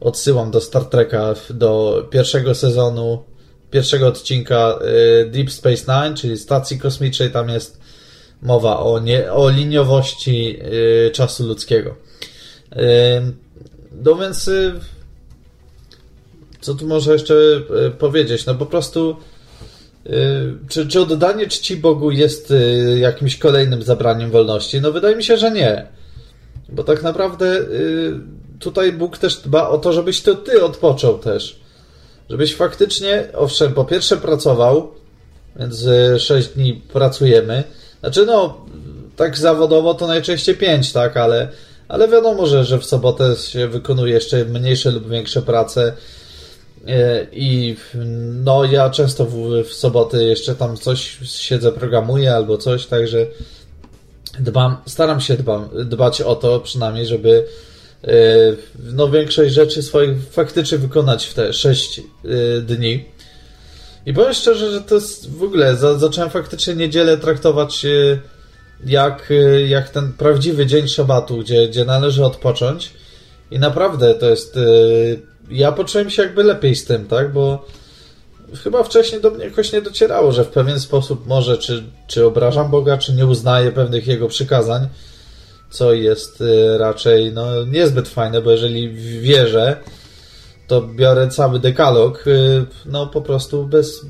odsyłam 0.00 0.50
do 0.50 0.60
Star 0.60 0.84
Treka, 0.84 1.34
do 1.50 2.02
pierwszego 2.10 2.54
sezonu, 2.54 3.24
pierwszego 3.70 4.06
odcinka 4.06 4.78
Deep 5.26 5.50
Space 5.50 5.84
Nine, 5.88 6.16
czyli 6.16 6.38
stacji 6.38 6.78
kosmicznej. 6.78 7.30
Tam 7.30 7.48
jest 7.48 7.80
mowa 8.42 8.80
o, 8.80 8.98
nie, 8.98 9.32
o 9.32 9.50
liniowości 9.50 10.58
y, 11.06 11.10
czasu 11.10 11.46
ludzkiego. 11.46 11.94
Y, 12.72 12.76
no 14.04 14.16
więc 14.16 14.50
co 16.60 16.74
tu 16.74 16.86
może 16.86 17.12
jeszcze 17.12 17.34
powiedzieć? 17.98 18.46
No 18.46 18.54
po 18.54 18.66
prostu 18.66 19.16
czy, 20.68 20.86
czy 20.86 21.00
oddanie 21.00 21.46
czci 21.46 21.76
Bogu 21.76 22.10
jest 22.10 22.54
jakimś 22.96 23.36
kolejnym 23.36 23.82
zabraniem 23.82 24.30
wolności? 24.30 24.80
No 24.80 24.92
wydaje 24.92 25.16
mi 25.16 25.24
się, 25.24 25.36
że 25.36 25.50
nie. 25.50 25.86
Bo 26.68 26.84
tak 26.84 27.02
naprawdę 27.02 27.60
tutaj 28.58 28.92
Bóg 28.92 29.18
też 29.18 29.36
dba 29.36 29.68
o 29.68 29.78
to, 29.78 29.92
żebyś 29.92 30.22
to 30.22 30.34
ty 30.34 30.64
odpoczął 30.64 31.18
też. 31.18 31.60
Żebyś 32.30 32.54
faktycznie, 32.54 33.28
owszem, 33.34 33.74
po 33.74 33.84
pierwsze 33.84 34.16
pracował, 34.16 34.92
więc 35.56 35.86
6 36.18 36.48
dni 36.48 36.82
pracujemy. 36.92 37.64
Znaczy, 38.00 38.26
no, 38.26 38.66
tak 39.16 39.38
zawodowo 39.38 39.94
to 39.94 40.06
najczęściej 40.06 40.54
5, 40.54 40.92
tak, 40.92 41.16
ale, 41.16 41.48
ale 41.88 42.08
wiadomo, 42.08 42.46
że, 42.46 42.64
że 42.64 42.78
w 42.78 42.84
sobotę 42.84 43.36
się 43.36 43.68
wykonuje 43.68 44.14
jeszcze 44.14 44.44
mniejsze 44.44 44.90
lub 44.90 45.08
większe 45.08 45.42
prace. 45.42 45.92
E, 46.86 47.26
I 47.32 47.76
no, 48.44 48.64
ja 48.64 48.90
często 48.90 49.26
w, 49.26 49.64
w 49.64 49.74
soboty 49.74 50.24
jeszcze 50.24 50.54
tam 50.54 50.76
coś 50.76 51.18
siedzę, 51.24 51.72
programuję 51.72 52.34
albo 52.34 52.58
coś, 52.58 52.86
także 52.86 53.26
dbam, 54.40 54.76
staram 54.86 55.20
się 55.20 55.36
dbam, 55.36 55.68
dbać 55.84 56.20
o 56.20 56.36
to 56.36 56.60
przynajmniej, 56.60 57.06
żeby 57.06 57.44
E, 58.04 58.10
no, 58.78 59.10
większość 59.10 59.54
rzeczy 59.54 59.82
swoich 59.82 60.10
faktycznie 60.30 60.78
wykonać 60.78 61.26
w 61.26 61.34
te 61.34 61.52
6 61.52 61.98
e, 61.98 62.60
dni. 62.60 63.04
I 64.08 64.12
powiem 64.12 64.34
szczerze, 64.34 64.70
że 64.70 64.80
to 64.80 64.94
jest 64.94 65.30
w 65.30 65.42
ogóle, 65.42 65.76
za, 65.76 65.98
zacząłem 65.98 66.30
faktycznie 66.30 66.74
niedzielę 66.74 67.16
traktować 67.16 67.84
e, 67.84 67.88
jak, 68.86 69.32
jak 69.66 69.90
ten 69.90 70.12
prawdziwy 70.12 70.66
dzień 70.66 70.88
szabatu, 70.88 71.38
gdzie, 71.38 71.68
gdzie 71.68 71.84
należy 71.84 72.24
odpocząć. 72.24 72.92
I 73.50 73.58
naprawdę 73.58 74.14
to 74.14 74.30
jest. 74.30 74.58
Ja 75.50 75.72
poczułem 75.72 76.10
się 76.10 76.22
jakby 76.22 76.44
lepiej 76.44 76.76
z 76.76 76.84
tym, 76.84 77.06
tak? 77.06 77.32
Bo 77.32 77.66
chyba 78.64 78.82
wcześniej 78.82 79.20
do 79.20 79.30
mnie 79.30 79.44
jakoś 79.44 79.72
nie 79.72 79.82
docierało, 79.82 80.32
że 80.32 80.44
w 80.44 80.48
pewien 80.48 80.80
sposób 80.80 81.26
może, 81.26 81.58
czy, 81.58 81.84
czy 82.06 82.26
obrażam 82.26 82.70
Boga, 82.70 82.98
czy 82.98 83.12
nie 83.12 83.26
uznaję 83.26 83.72
pewnych 83.72 84.06
jego 84.06 84.28
przykazań 84.28 84.88
co 85.70 85.92
jest 85.92 86.40
y, 86.40 86.78
raczej 86.78 87.32
no, 87.32 87.64
niezbyt 87.64 88.08
fajne, 88.08 88.42
bo 88.42 88.50
jeżeli 88.50 88.90
wierzę, 89.20 89.76
to 90.68 90.82
biorę 90.82 91.28
cały 91.28 91.58
dekalog, 91.60 92.26
y, 92.26 92.66
no 92.86 93.06
po 93.06 93.22
prostu 93.22 93.64
bez, 93.64 94.06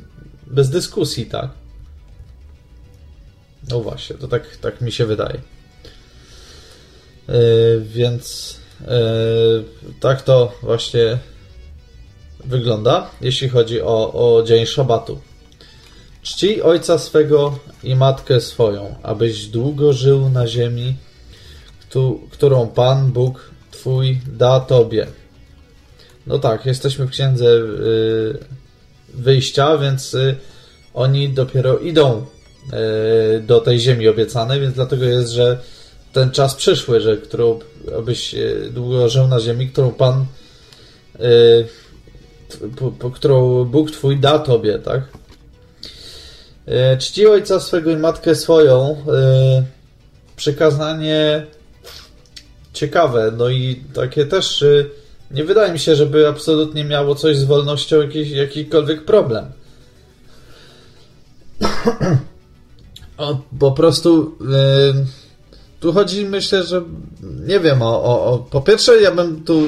bez 0.46 0.70
dyskusji, 0.70 1.26
tak? 1.26 1.50
No 3.70 3.80
właśnie, 3.80 4.16
to 4.16 4.28
tak, 4.28 4.56
tak 4.56 4.80
mi 4.80 4.92
się 4.92 5.06
wydaje. 5.06 5.40
Yy, 7.28 7.80
więc 7.80 8.56
yy, 8.80 9.64
tak 10.00 10.22
to 10.22 10.52
właśnie 10.62 11.18
wygląda, 12.44 13.10
jeśli 13.20 13.48
chodzi 13.48 13.82
o, 13.82 14.12
o 14.12 14.42
dzień 14.42 14.66
szabatu. 14.66 15.20
Czci 16.22 16.62
ojca 16.62 16.98
swego 16.98 17.58
i 17.84 17.96
matkę 17.96 18.40
swoją, 18.40 18.94
abyś 19.02 19.46
długo 19.46 19.92
żył 19.92 20.28
na 20.28 20.46
ziemi 20.46 20.94
którą 22.30 22.68
Pan 22.68 23.12
Bóg 23.12 23.50
Twój 23.70 24.20
da 24.26 24.60
Tobie. 24.60 25.06
No 26.28 26.38
tak, 26.38 26.66
jesteśmy 26.66 27.06
w 27.06 27.10
księdze 27.10 27.46
y, 27.46 28.38
wyjścia, 29.14 29.78
więc 29.78 30.14
y, 30.14 30.36
oni 30.94 31.28
dopiero 31.28 31.78
idą 31.78 32.26
y, 33.36 33.40
do 33.40 33.60
tej 33.60 33.80
ziemi 33.80 34.08
obiecanej, 34.08 34.60
więc 34.60 34.74
dlatego 34.74 35.04
jest, 35.04 35.30
że 35.30 35.58
ten 36.12 36.30
czas 36.30 36.54
przyszły, 36.54 37.00
że 37.00 37.16
którą, 37.16 37.58
abyś 37.98 38.34
długo 38.70 39.08
żył 39.08 39.28
na 39.28 39.40
ziemi, 39.40 39.68
którą 39.68 39.90
Pan, 39.90 40.26
którą 43.14 43.64
Bóg 43.64 43.90
Twój 43.90 44.16
da 44.18 44.38
Tobie, 44.38 44.78
tak? 44.78 45.02
Czci 46.98 47.26
ojca 47.26 47.60
swego 47.60 47.90
i 47.90 47.96
matkę 47.96 48.34
swoją. 48.34 49.04
Przykazanie 50.36 51.46
ciekawe. 52.72 53.32
No 53.36 53.48
i 53.48 53.82
takie 53.94 54.26
też 54.26 54.64
nie 55.30 55.44
wydaje 55.44 55.72
mi 55.72 55.78
się, 55.78 55.96
żeby 55.96 56.28
absolutnie 56.28 56.84
miało 56.84 57.14
coś 57.14 57.36
z 57.36 57.44
wolnością 57.44 58.02
jakiś, 58.02 58.30
jakikolwiek 58.30 59.04
problem. 59.04 59.44
o, 63.16 63.40
po 63.58 63.72
prostu 63.72 64.36
yy, 64.40 65.06
tu 65.80 65.92
chodzi, 65.92 66.24
myślę, 66.24 66.64
że 66.64 66.82
nie 67.46 67.60
wiem, 67.60 67.82
o, 67.82 68.04
o, 68.04 68.24
o, 68.24 68.38
po 68.38 68.60
pierwsze 68.60 69.00
ja 69.00 69.12
bym 69.12 69.44
tu 69.44 69.62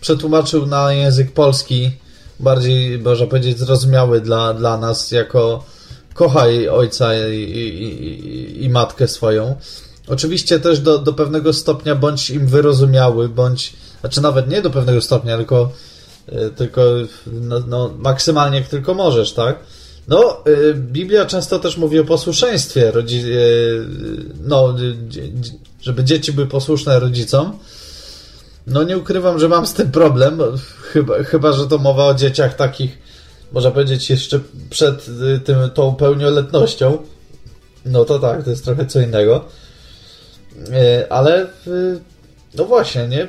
przetłumaczył 0.00 0.66
na 0.66 0.92
język 0.92 1.32
polski 1.32 1.90
bardziej, 2.40 2.98
można 2.98 3.26
powiedzieć, 3.26 3.58
zrozumiały 3.58 4.20
dla, 4.20 4.54
dla 4.54 4.78
nas 4.78 5.10
jako 5.10 5.64
kochaj 6.14 6.68
ojca 6.68 7.28
i, 7.28 7.42
i, 7.42 8.64
i, 8.64 8.70
matkę 8.70 9.08
swoją. 9.08 9.56
Oczywiście 10.08 10.60
też 10.60 10.80
do, 10.80 10.98
do 10.98 11.12
pewnego 11.12 11.52
stopnia 11.52 11.94
bądź 11.94 12.30
im 12.30 12.46
wyrozumiały, 12.46 13.28
bądź, 13.28 13.72
znaczy 14.00 14.20
nawet 14.20 14.48
nie 14.48 14.62
do 14.62 14.70
pewnego 14.70 15.00
stopnia, 15.00 15.36
tylko, 15.36 15.72
e, 16.28 16.50
tylko 16.50 16.82
no, 17.26 17.60
no, 17.66 17.94
maksymalnie 17.98 18.58
jak 18.58 18.68
tylko 18.68 18.94
możesz, 18.94 19.32
tak? 19.32 19.58
No, 20.08 20.44
e, 20.44 20.74
Biblia 20.74 21.26
często 21.26 21.58
też 21.58 21.76
mówi 21.76 21.98
o 21.98 22.04
posłuszeństwie, 22.04 22.90
rodzi, 22.90 23.18
e, 23.18 23.24
no, 24.44 24.74
żeby 25.80 26.04
dzieci 26.04 26.32
były 26.32 26.46
posłuszne 26.46 27.00
rodzicom. 27.00 27.58
No, 28.66 28.82
nie 28.82 28.98
ukrywam, 28.98 29.38
że 29.38 29.48
mam 29.48 29.66
z 29.66 29.74
tym 29.74 29.90
problem, 29.90 30.40
chyba, 30.92 31.22
chyba 31.22 31.52
że 31.52 31.66
to 31.66 31.78
mowa 31.78 32.06
o 32.06 32.14
dzieciach 32.14 32.54
takich, 32.54 32.98
można 33.52 33.70
powiedzieć, 33.70 34.10
jeszcze 34.10 34.40
przed 34.70 35.06
tym, 35.44 35.70
tą 35.74 35.94
pełnioletnością. 35.94 36.98
No 37.84 38.04
to 38.04 38.18
tak, 38.18 38.44
to 38.44 38.50
jest 38.50 38.64
trochę 38.64 38.86
co 38.86 39.00
innego. 39.00 39.44
Ale 41.08 41.46
no 42.58 42.64
właśnie, 42.64 43.08
nie? 43.08 43.28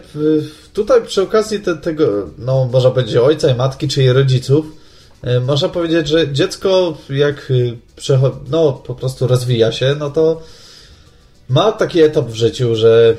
Tutaj 0.74 1.02
przy 1.06 1.22
okazji 1.22 1.60
te, 1.60 1.76
tego, 1.76 2.30
no 2.38 2.70
można 2.72 2.92
powiedzieć 2.92 3.16
ojca 3.16 3.50
i 3.50 3.56
matki, 3.56 3.88
czy 3.88 4.04
jej 4.04 4.14
rodziców, 4.14 4.66
e, 5.24 5.40
można 5.40 5.70
powiedzieć, 5.70 6.08
że 6.08 6.34
dziecko 6.34 6.98
jak 7.10 7.52
e, 8.10 8.18
no 8.50 8.74
po 8.74 8.96
prostu 8.96 9.28
rozwija 9.28 9.72
się, 9.72 9.96
no 10.00 10.10
to 10.10 10.42
ma 11.50 11.72
taki 11.72 12.02
etap 12.02 12.26
w 12.26 12.36
życiu, 12.36 12.76
że 12.76 13.16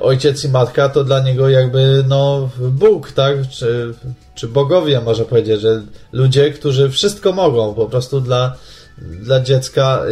ojciec 0.00 0.44
i 0.44 0.48
matka 0.48 0.88
to 0.88 1.04
dla 1.04 1.20
niego 1.20 1.48
jakby 1.48 2.04
no 2.08 2.50
Bóg, 2.58 3.12
tak? 3.12 3.36
Czy, 3.50 3.94
czy 4.34 4.48
bogowie, 4.48 5.00
można 5.00 5.24
powiedzieć, 5.24 5.60
że 5.60 5.82
ludzie, 6.12 6.50
którzy 6.50 6.90
wszystko 6.90 7.32
mogą, 7.32 7.74
po 7.74 7.86
prostu 7.86 8.20
dla, 8.20 8.56
dla 8.98 9.40
dziecka 9.40 10.02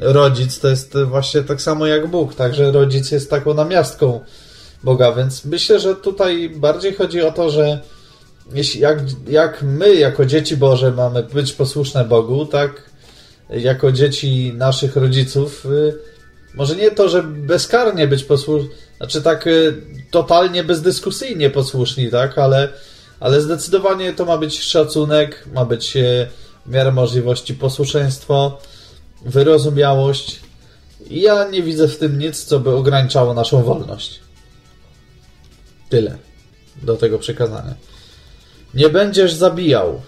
rodzic 0.00 0.58
to 0.60 0.68
jest 0.68 0.98
właśnie 0.98 1.42
tak 1.42 1.62
samo 1.62 1.86
jak 1.86 2.06
Bóg, 2.06 2.34
także 2.34 2.72
rodzic 2.72 3.10
jest 3.10 3.30
taką 3.30 3.54
namiastką 3.54 4.20
Boga, 4.84 5.12
więc 5.12 5.44
myślę, 5.44 5.80
że 5.80 5.96
tutaj 5.96 6.50
bardziej 6.50 6.94
chodzi 6.94 7.22
o 7.22 7.32
to, 7.32 7.50
że 7.50 7.80
jeśli, 8.52 8.80
jak, 8.80 8.98
jak 9.28 9.62
my 9.62 9.94
jako 9.94 10.26
dzieci 10.26 10.56
Boże 10.56 10.92
mamy 10.92 11.22
być 11.22 11.52
posłuszne 11.52 12.04
Bogu, 12.04 12.46
tak 12.46 12.90
jako 13.50 13.92
dzieci 13.92 14.52
naszych 14.56 14.96
rodziców, 14.96 15.66
y, 15.66 15.98
może 16.54 16.76
nie 16.76 16.90
to, 16.90 17.08
że 17.08 17.22
bezkarnie 17.22 18.06
być 18.06 18.24
posłuszni, 18.24 18.70
znaczy 18.96 19.22
tak 19.22 19.46
y, 19.46 19.82
totalnie 20.10 20.64
bezdyskusyjnie 20.64 21.50
posłuszni, 21.50 22.10
tak, 22.10 22.38
ale, 22.38 22.68
ale 23.20 23.40
zdecydowanie 23.40 24.12
to 24.12 24.24
ma 24.24 24.38
być 24.38 24.62
szacunek, 24.62 25.46
ma 25.54 25.64
być 25.64 25.96
y, 25.96 26.26
w 26.66 26.70
miarę 26.70 26.92
możliwości 26.92 27.54
posłuszeństwo, 27.54 28.58
wyrozumiałość. 29.24 30.40
I 31.10 31.20
ja 31.20 31.48
nie 31.48 31.62
widzę 31.62 31.88
w 31.88 31.98
tym 31.98 32.18
nic, 32.18 32.44
co 32.44 32.60
by 32.60 32.70
ograniczało 32.70 33.34
naszą 33.34 33.62
wolność. 33.62 34.20
Tyle 35.88 36.18
do 36.82 36.96
tego 36.96 37.18
przekazania. 37.18 37.74
Nie 38.74 38.88
będziesz 38.88 39.32
zabijał. 39.32 40.02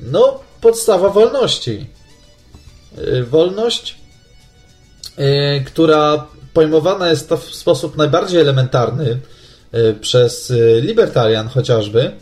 No, 0.00 0.40
podstawa 0.60 1.08
wolności. 1.08 1.86
Yy, 2.96 3.24
wolność, 3.24 3.98
yy, 5.18 5.64
która 5.66 6.26
pojmowana 6.52 7.10
jest 7.10 7.30
w 7.30 7.54
sposób 7.54 7.96
najbardziej 7.96 8.40
elementarny 8.40 9.20
yy, 9.72 9.94
przez 10.00 10.52
libertarian 10.80 11.48
chociażby, 11.48 12.12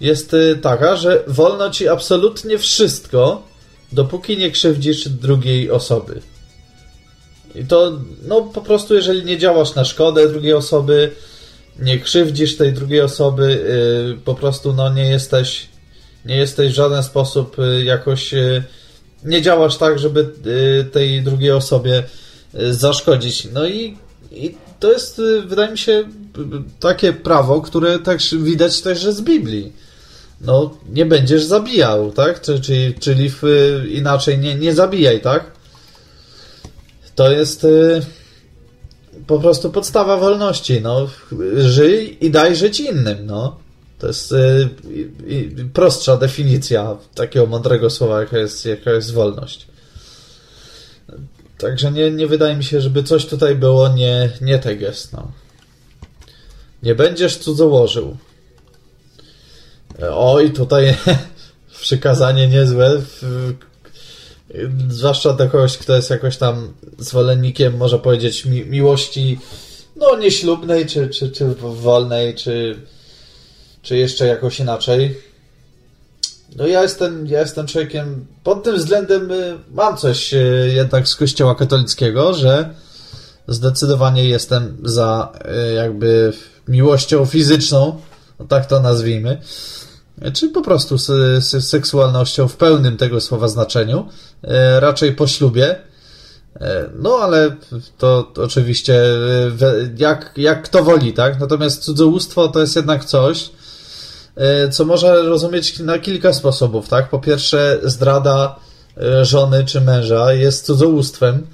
jest 0.00 0.36
taka, 0.62 0.96
że 0.96 1.24
wolno 1.26 1.70
ci 1.70 1.88
absolutnie 1.88 2.58
wszystko, 2.58 3.49
dopóki 3.92 4.38
nie 4.38 4.50
krzywdzisz 4.50 5.08
drugiej 5.08 5.70
osoby. 5.70 6.20
I 7.54 7.64
to, 7.64 7.92
no 8.22 8.42
po 8.42 8.60
prostu, 8.60 8.94
jeżeli 8.94 9.24
nie 9.24 9.38
działasz 9.38 9.74
na 9.74 9.84
szkodę 9.84 10.28
drugiej 10.28 10.52
osoby, 10.52 11.10
nie 11.78 11.98
krzywdzisz 11.98 12.56
tej 12.56 12.72
drugiej 12.72 13.00
osoby, 13.00 13.64
yy, 14.08 14.22
po 14.24 14.34
prostu, 14.34 14.72
no 14.72 14.94
nie 14.94 15.10
jesteś, 15.10 15.68
nie 16.24 16.36
jesteś 16.36 16.72
w 16.72 16.74
żaden 16.74 17.02
sposób 17.02 17.58
yy, 17.58 17.84
jakoś, 17.84 18.32
yy, 18.32 18.62
nie 19.24 19.42
działasz 19.42 19.76
tak, 19.76 19.98
żeby 19.98 20.32
y, 20.80 20.84
tej 20.84 21.22
drugiej 21.22 21.52
osobie 21.52 22.02
y, 22.54 22.74
zaszkodzić. 22.74 23.48
No 23.52 23.66
i, 23.66 23.96
i 24.32 24.54
to 24.80 24.92
jest, 24.92 25.18
y, 25.18 25.42
wydaje 25.42 25.70
mi 25.70 25.78
się, 25.78 26.04
takie 26.80 27.12
prawo, 27.12 27.60
które 27.60 27.98
też 27.98 28.34
widać 28.34 28.82
też 28.82 29.04
z 29.04 29.20
Biblii 29.20 29.72
no 30.40 30.78
nie 30.92 31.06
będziesz 31.06 31.44
zabijał, 31.44 32.12
tak? 32.12 32.40
Czyli, 32.40 32.94
czyli 32.94 33.30
w, 33.30 33.42
inaczej 33.88 34.38
nie, 34.38 34.54
nie 34.54 34.74
zabijaj, 34.74 35.20
tak? 35.20 35.50
To 37.14 37.30
jest 37.30 37.64
y, 37.64 38.02
po 39.26 39.38
prostu 39.38 39.70
podstawa 39.70 40.16
wolności, 40.16 40.80
no. 40.80 41.08
Żyj 41.56 42.18
i 42.20 42.30
daj 42.30 42.56
żyć 42.56 42.80
innym, 42.80 43.26
no. 43.26 43.58
To 43.98 44.06
jest 44.06 44.32
y, 44.32 44.68
y, 45.30 45.68
prostsza 45.72 46.16
definicja 46.16 46.96
takiego 47.14 47.46
mądrego 47.46 47.90
słowa, 47.90 48.20
jaka 48.20 48.38
jest, 48.38 48.66
jaka 48.66 48.90
jest 48.90 49.12
wolność. 49.12 49.66
Także 51.58 51.92
nie, 51.92 52.10
nie 52.10 52.26
wydaje 52.26 52.56
mi 52.56 52.64
się, 52.64 52.80
żeby 52.80 53.02
coś 53.02 53.26
tutaj 53.26 53.54
było 53.54 53.88
nie, 53.88 54.30
nie 54.40 54.58
tak 54.58 54.80
jest, 54.80 55.12
no. 55.12 55.32
Nie 56.82 56.94
będziesz 56.94 57.36
cudzołożył. 57.36 58.16
Oj, 60.08 60.50
tutaj 60.50 60.96
przykazanie 61.80 62.48
niezłe. 62.48 63.02
Zwłaszcza 64.88 65.32
do 65.32 65.48
kogoś, 65.48 65.78
kto 65.78 65.96
jest 65.96 66.10
jakoś 66.10 66.36
tam 66.36 66.72
zwolennikiem, 66.98 67.76
może 67.76 67.98
powiedzieć, 67.98 68.44
mi 68.44 68.64
miłości 68.66 69.38
no 69.96 70.16
nieślubnej, 70.16 70.86
czy, 70.86 71.08
czy, 71.08 71.30
czy 71.30 71.54
wolnej, 71.60 72.34
czy, 72.34 72.76
czy 73.82 73.96
jeszcze 73.96 74.26
jakoś 74.26 74.60
inaczej. 74.60 75.20
No 76.56 76.66
ja 76.66 76.82
jestem, 76.82 77.26
ja 77.26 77.40
jestem 77.40 77.66
człowiekiem, 77.66 78.26
pod 78.44 78.62
tym 78.62 78.76
względem 78.76 79.30
y, 79.30 79.58
mam 79.70 79.96
coś 79.96 80.34
y, 80.34 80.70
jednak 80.74 81.08
z 81.08 81.16
kościoła 81.16 81.54
katolickiego, 81.54 82.34
że 82.34 82.74
zdecydowanie 83.48 84.24
jestem 84.24 84.76
za 84.84 85.32
y, 85.70 85.74
jakby 85.74 86.32
miłością 86.68 87.26
fizyczną, 87.26 88.00
no 88.38 88.46
tak 88.46 88.66
to 88.66 88.80
nazwijmy 88.80 89.40
czy 90.32 90.48
po 90.48 90.62
prostu 90.62 90.96
seksualnością 91.60 92.48
w 92.48 92.56
pełnym 92.56 92.96
tego 92.96 93.20
słowa 93.20 93.48
znaczeniu, 93.48 94.08
e, 94.42 94.80
raczej 94.80 95.12
po 95.12 95.26
ślubie. 95.26 95.76
E, 96.60 96.90
no, 96.98 97.18
ale 97.22 97.56
to, 97.98 98.32
oczywiście 98.36 98.94
e, 98.94 99.90
jak, 99.96 100.32
jak 100.36 100.62
kto 100.62 100.84
woli, 100.84 101.12
tak? 101.12 101.40
Natomiast 101.40 101.82
cudzołóstwo 101.82 102.48
to 102.48 102.60
jest 102.60 102.76
jednak 102.76 103.04
coś, 103.04 103.50
co 104.70 104.84
można 104.84 105.14
rozumieć 105.14 105.78
na 105.78 105.98
kilka 105.98 106.32
sposobów, 106.32 106.88
tak? 106.88 107.10
Po 107.10 107.18
pierwsze, 107.18 107.78
zdrada 107.82 108.56
żony 109.22 109.64
czy 109.64 109.80
męża 109.80 110.32
jest 110.32 110.66
cudzołóstwem, 110.66 111.46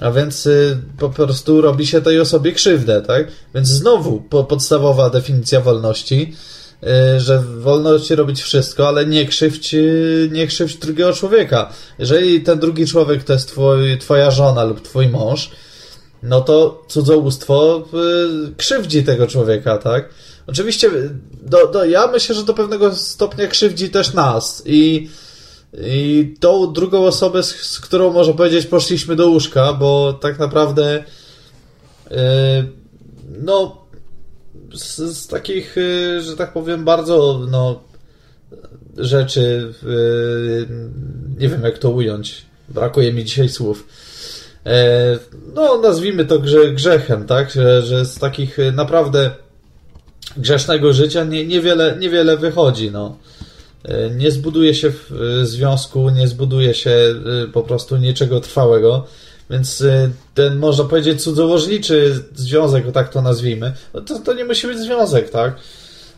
a 0.00 0.10
więc 0.10 0.48
po 0.98 1.10
prostu 1.10 1.60
robi 1.60 1.86
się 1.86 2.00
tej 2.00 2.20
osobie 2.20 2.52
krzywdę, 2.52 3.02
tak? 3.02 3.26
Więc 3.54 3.68
znowu 3.68 4.20
podstawowa 4.48 5.10
definicja 5.10 5.60
wolności 5.60 6.36
że 7.18 7.42
wolno 7.58 7.98
ci 7.98 8.14
robić 8.14 8.42
wszystko, 8.42 8.88
ale 8.88 9.06
nie 9.06 9.26
krzywdź, 9.26 9.74
y, 9.74 10.28
nie 10.32 10.46
krzywdź 10.46 10.76
drugiego 10.76 11.12
człowieka. 11.12 11.72
Jeżeli 11.98 12.40
ten 12.40 12.58
drugi 12.58 12.86
człowiek 12.86 13.24
to 13.24 13.32
jest 13.32 13.48
twoj, 13.48 13.98
twoja 13.98 14.30
żona 14.30 14.64
lub 14.64 14.80
twój 14.80 15.08
mąż, 15.08 15.50
no 16.22 16.40
to 16.40 16.84
cudzołóstwo 16.88 17.84
y, 18.48 18.54
krzywdzi 18.56 19.04
tego 19.04 19.26
człowieka, 19.26 19.78
tak? 19.78 20.08
Oczywiście, 20.46 20.90
do, 21.42 21.66
do, 21.66 21.84
ja 21.84 22.06
myślę, 22.06 22.34
że 22.34 22.42
do 22.42 22.54
pewnego 22.54 22.94
stopnia 22.94 23.46
krzywdzi 23.46 23.90
też 23.90 24.14
nas 24.14 24.62
i, 24.66 25.08
i 25.86 26.34
tą 26.40 26.72
drugą 26.72 27.04
osobę, 27.04 27.42
z, 27.42 27.56
z 27.56 27.80
którą 27.80 28.12
można 28.12 28.34
powiedzieć 28.34 28.66
poszliśmy 28.66 29.16
do 29.16 29.28
łóżka, 29.28 29.72
bo 29.72 30.12
tak 30.12 30.38
naprawdę 30.38 31.04
yy, 32.10 32.16
no 33.42 33.79
z, 34.74 34.96
z 34.96 35.26
takich, 35.26 35.78
y, 35.78 36.22
że 36.22 36.36
tak 36.36 36.52
powiem, 36.52 36.84
bardzo 36.84 37.46
no, 37.50 37.80
rzeczy, 38.96 39.72
y, 39.82 40.66
nie 41.38 41.48
wiem 41.48 41.62
jak 41.62 41.78
to 41.78 41.90
ująć, 41.90 42.46
brakuje 42.68 43.12
mi 43.12 43.24
dzisiaj 43.24 43.48
słów. 43.48 43.86
E, 44.66 45.18
no, 45.54 45.78
nazwijmy 45.78 46.24
to 46.24 46.38
grze, 46.38 46.72
grzechem, 46.72 47.26
tak? 47.26 47.50
Że, 47.50 47.82
że 47.82 48.04
z 48.04 48.18
takich 48.18 48.58
y, 48.58 48.72
naprawdę 48.72 49.30
grzesznego 50.36 50.92
życia 50.92 51.24
nie, 51.24 51.46
niewiele, 51.46 51.96
niewiele 51.98 52.36
wychodzi. 52.36 52.90
No. 52.90 53.16
E, 53.84 54.10
nie 54.10 54.30
zbuduje 54.30 54.74
się 54.74 54.90
w 54.90 55.10
związku, 55.42 56.10
nie 56.10 56.28
zbuduje 56.28 56.74
się 56.74 57.14
po 57.52 57.62
prostu 57.62 57.96
niczego 57.96 58.40
trwałego. 58.40 59.06
Więc 59.50 59.80
y, 59.80 60.10
ten, 60.34 60.58
można 60.58 60.84
powiedzieć, 60.84 61.22
cudzołożniczy 61.22 62.24
związek, 62.34 62.92
tak 62.92 63.08
to 63.08 63.22
nazwijmy, 63.22 63.72
no 63.94 64.00
to, 64.00 64.18
to 64.18 64.34
nie 64.34 64.44
musi 64.44 64.66
być 64.66 64.78
związek, 64.78 65.30
tak? 65.30 65.56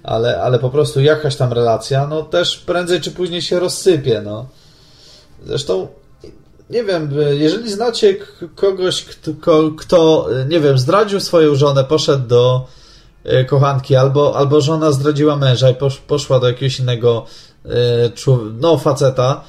Ale, 0.02 0.42
ale 0.42 0.58
po 0.58 0.70
prostu 0.70 1.00
jakaś 1.00 1.36
tam 1.36 1.52
relacja, 1.52 2.06
no 2.06 2.22
też 2.22 2.58
prędzej 2.58 3.00
czy 3.00 3.10
później 3.10 3.42
się 3.42 3.60
rozsypie, 3.60 4.22
no. 4.24 4.46
Zresztą, 5.46 5.88
nie 6.70 6.84
wiem, 6.84 7.14
jeżeli 7.30 7.72
znacie 7.72 8.16
kogoś, 8.54 9.04
kto, 9.04 9.70
kto 9.78 10.28
nie 10.48 10.60
wiem, 10.60 10.78
zdradził 10.78 11.20
swoją 11.20 11.54
żonę, 11.54 11.84
poszedł 11.84 12.28
do 12.28 12.66
y, 13.26 13.44
kochanki, 13.44 13.96
albo, 13.96 14.36
albo 14.36 14.60
żona 14.60 14.92
zdradziła 14.92 15.36
męża 15.36 15.70
i 15.70 15.74
poszła 16.06 16.40
do 16.40 16.46
jakiegoś 16.46 16.78
innego 16.78 17.26
y, 17.66 17.70
no, 18.60 18.78
faceta, 18.78 19.44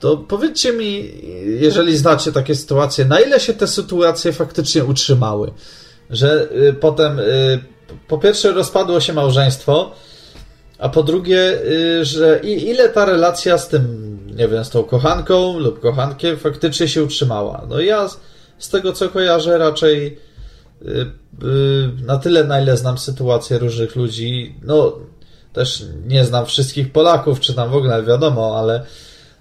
to 0.00 0.16
powiedzcie 0.16 0.72
mi, 0.72 1.12
jeżeli 1.60 1.96
znacie 1.96 2.32
takie 2.32 2.54
sytuacje, 2.54 3.04
na 3.04 3.20
ile 3.20 3.40
się 3.40 3.54
te 3.54 3.66
sytuacje 3.66 4.32
faktycznie 4.32 4.84
utrzymały? 4.84 5.52
Że 6.10 6.48
y, 6.52 6.72
potem, 6.72 7.18
y, 7.18 7.60
po 8.08 8.18
pierwsze, 8.18 8.52
rozpadło 8.52 9.00
się 9.00 9.12
małżeństwo, 9.12 9.92
a 10.78 10.88
po 10.88 11.02
drugie, 11.02 11.62
y, 11.62 12.04
że 12.04 12.40
i, 12.44 12.68
ile 12.68 12.88
ta 12.88 13.04
relacja 13.04 13.58
z 13.58 13.68
tym, 13.68 14.18
nie 14.36 14.48
wiem, 14.48 14.64
z 14.64 14.70
tą 14.70 14.84
kochanką 14.84 15.58
lub 15.58 15.80
kochankiem 15.80 16.36
faktycznie 16.36 16.88
się 16.88 17.04
utrzymała. 17.04 17.66
No 17.68 17.80
ja 17.80 18.08
z, 18.08 18.20
z 18.58 18.68
tego 18.68 18.92
co 18.92 19.08
kojarzę, 19.08 19.58
raczej 19.58 20.18
y, 20.82 20.86
y, 20.90 21.06
na 22.06 22.18
tyle, 22.18 22.44
na 22.44 22.60
ile 22.60 22.76
znam 22.76 22.98
sytuację 22.98 23.58
różnych 23.58 23.96
ludzi, 23.96 24.54
no 24.62 24.92
też 25.52 25.84
nie 26.06 26.24
znam 26.24 26.46
wszystkich 26.46 26.92
Polaków, 26.92 27.40
czy 27.40 27.54
tam 27.54 27.70
w 27.70 27.74
ogóle 27.74 28.02
wiadomo, 28.02 28.58
ale 28.58 28.86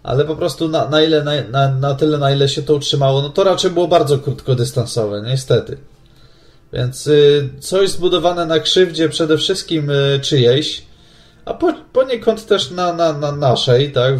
ale 0.08 0.26
po 0.26 0.36
prostu 0.36 0.68
na, 0.68 0.90
na, 0.90 1.02
ile, 1.02 1.24
na, 1.24 1.32
na, 1.52 1.70
na 1.70 1.96
tyle, 1.96 2.18
na 2.18 2.32
ile 2.32 2.50
się 2.50 2.64
to 2.64 2.76
utrzymało, 2.76 3.22
no 3.22 3.30
to 3.30 3.44
raczej 3.44 3.72
było 3.72 3.88
bardzo 3.88 4.20
krótkodystansowe, 4.20 5.22
niestety. 5.22 5.78
Więc 6.74 7.08
y, 7.08 7.50
coś 7.60 7.90
zbudowane 7.90 8.46
na 8.46 8.60
krzywdzie 8.60 9.10
przede 9.10 9.38
wszystkim 9.38 9.90
y, 9.90 10.20
czyjejś, 10.22 10.86
a 11.46 11.54
po, 11.54 11.74
poniekąd 11.94 12.46
też 12.46 12.72
na, 12.72 12.94
na, 12.94 13.14
na 13.14 13.32
naszej, 13.32 13.92
tak? 13.92 14.14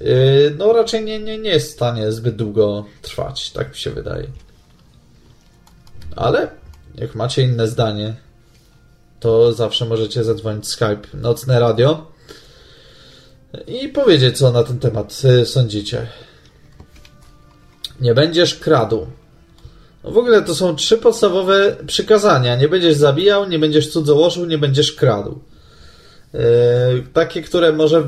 Y, 0.00 0.54
no 0.58 0.72
raczej 0.72 1.04
nie, 1.04 1.18
nie, 1.18 1.38
nie 1.38 1.50
jest 1.50 1.70
w 1.70 1.74
stanie 1.74 2.12
zbyt 2.12 2.36
długo 2.36 2.84
trwać, 3.02 3.50
tak 3.50 3.68
mi 3.68 3.76
się 3.76 3.90
wydaje. 3.90 4.26
Ale 6.16 6.48
jak 6.94 7.14
macie 7.14 7.42
inne 7.42 7.68
zdanie, 7.68 8.14
to 9.20 9.52
zawsze 9.52 9.84
możecie 9.84 10.24
zadzwonić 10.24 10.68
Skype 10.68 11.02
Nocne 11.14 11.60
Radio 11.60 12.13
i 13.66 13.88
powiedzieć, 13.88 14.38
co 14.38 14.52
na 14.52 14.62
ten 14.62 14.78
temat 14.78 15.22
y, 15.24 15.46
sądzicie. 15.46 16.06
Nie 18.00 18.14
będziesz 18.14 18.54
kradł. 18.54 19.06
No 20.04 20.10
w 20.10 20.18
ogóle 20.18 20.42
to 20.42 20.54
są 20.54 20.76
trzy 20.76 20.98
podstawowe 20.98 21.76
przykazania. 21.86 22.56
Nie 22.56 22.68
będziesz 22.68 22.94
zabijał, 22.94 23.48
nie 23.48 23.58
będziesz 23.58 23.92
cudzołożył, 23.92 24.46
nie 24.46 24.58
będziesz 24.58 24.92
kradł. 24.92 25.38
Yy, 26.34 26.40
takie, 27.12 27.42
które 27.42 27.72
może 27.72 28.04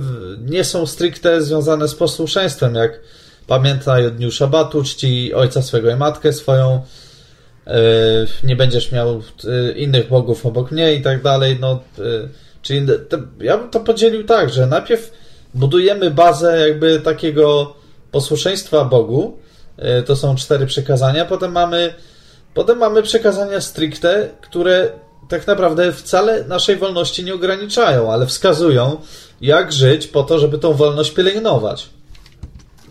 nie 0.46 0.64
są 0.64 0.86
stricte 0.86 1.42
związane 1.42 1.88
z 1.88 1.94
posłuszeństwem, 1.94 2.74
jak 2.74 3.00
pamiętaj 3.46 4.06
o 4.06 4.10
dniu 4.10 4.30
szabatu, 4.30 4.82
czci 4.82 5.34
ojca 5.34 5.62
swego 5.62 5.90
i 5.90 5.96
matkę 5.96 6.32
swoją, 6.32 6.82
yy, 7.66 7.72
nie 8.44 8.56
będziesz 8.56 8.92
miał 8.92 9.22
yy, 9.44 9.72
innych 9.72 10.08
bogów 10.08 10.46
obok 10.46 10.70
mnie 10.70 10.94
i 10.94 11.02
tak 11.02 11.22
dalej. 11.22 11.58
No, 11.60 11.80
czyli 12.62 12.86
te, 13.08 13.22
ja 13.40 13.58
bym 13.58 13.70
to 13.70 13.80
podzielił 13.80 14.24
tak, 14.24 14.50
że 14.50 14.66
najpierw 14.66 15.12
budujemy 15.56 16.10
bazę 16.10 16.68
jakby 16.68 17.00
takiego 17.00 17.74
posłuszeństwa 18.10 18.84
Bogu. 18.84 19.38
Yy, 19.78 20.02
To 20.02 20.16
są 20.16 20.36
cztery 20.36 20.66
przekazania. 20.66 21.24
Potem 21.24 21.52
mamy, 21.52 21.94
potem 22.54 22.78
mamy 22.78 23.02
przekazania 23.02 23.60
stricte, 23.60 24.28
które 24.40 24.90
tak 25.28 25.46
naprawdę 25.46 25.92
wcale 25.92 26.44
naszej 26.44 26.76
wolności 26.76 27.24
nie 27.24 27.34
ograniczają, 27.34 28.12
ale 28.12 28.26
wskazują, 28.26 29.00
jak 29.40 29.72
żyć 29.72 30.06
po 30.06 30.22
to, 30.22 30.38
żeby 30.38 30.58
tą 30.58 30.72
wolność 30.72 31.10
pielęgnować. 31.10 31.88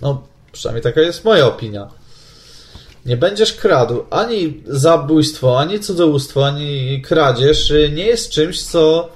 No, 0.02 0.22
przynajmniej 0.52 0.84
taka 0.84 1.02
jest 1.02 1.26
moja 1.26 1.48
opinia. 1.48 1.90
Nie 3.06 3.18
będziesz 3.18 3.54
kradł. 3.54 4.06
Ani 4.10 4.64
zabójstwo, 4.68 5.60
ani 5.60 5.80
cudzołóstwo, 5.80 6.46
ani 6.46 7.02
kradzież 7.02 7.72
y, 7.72 7.92
nie 7.96 8.06
jest 8.06 8.30
czymś, 8.30 8.64
co, 8.64 9.10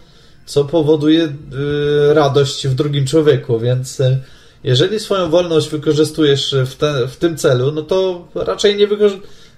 co 0.50 0.66
powoduje 0.66 1.24
y, 1.24 2.14
radość 2.14 2.68
w 2.68 2.76
drugim 2.76 3.06
człowieku, 3.06 3.60
więc 3.60 4.00
y, 4.00 4.20
jeżeli 4.64 5.00
swoją 5.00 5.30
wolność 5.30 5.70
wykorzystujesz 5.70 6.56
w, 6.66 6.76
te, 6.76 7.08
w 7.08 7.18
tym 7.18 7.38
celu, 7.38 7.72
no 7.72 7.82
to 7.82 8.28
raczej 8.36 8.76
nie 8.78 8.88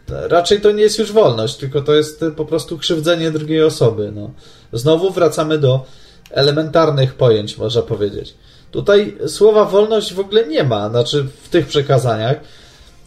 raczej 0.07 0.61
to 0.61 0.71
nie 0.71 0.83
jest 0.83 0.99
już 0.99 1.11
wolność, 1.11 1.55
tylko 1.55 1.81
to 1.81 1.93
jest 1.93 2.23
y, 2.23 2.31
po 2.31 2.45
prostu 2.45 2.77
krzywdzenie 2.77 3.31
drugiej 3.31 3.63
osoby. 3.63 4.11
No. 4.15 4.31
Znowu 4.73 5.11
wracamy 5.11 5.57
do 5.57 5.85
elementarnych 6.31 7.13
pojęć, 7.13 7.57
można 7.57 7.81
powiedzieć. 7.81 8.33
Tutaj 8.71 9.17
słowa 9.27 9.65
wolność 9.65 10.13
w 10.13 10.19
ogóle 10.19 10.47
nie 10.47 10.63
ma, 10.63 10.89
znaczy 10.89 11.25
w 11.43 11.49
tych 11.49 11.67
przekazaniach, 11.67 12.37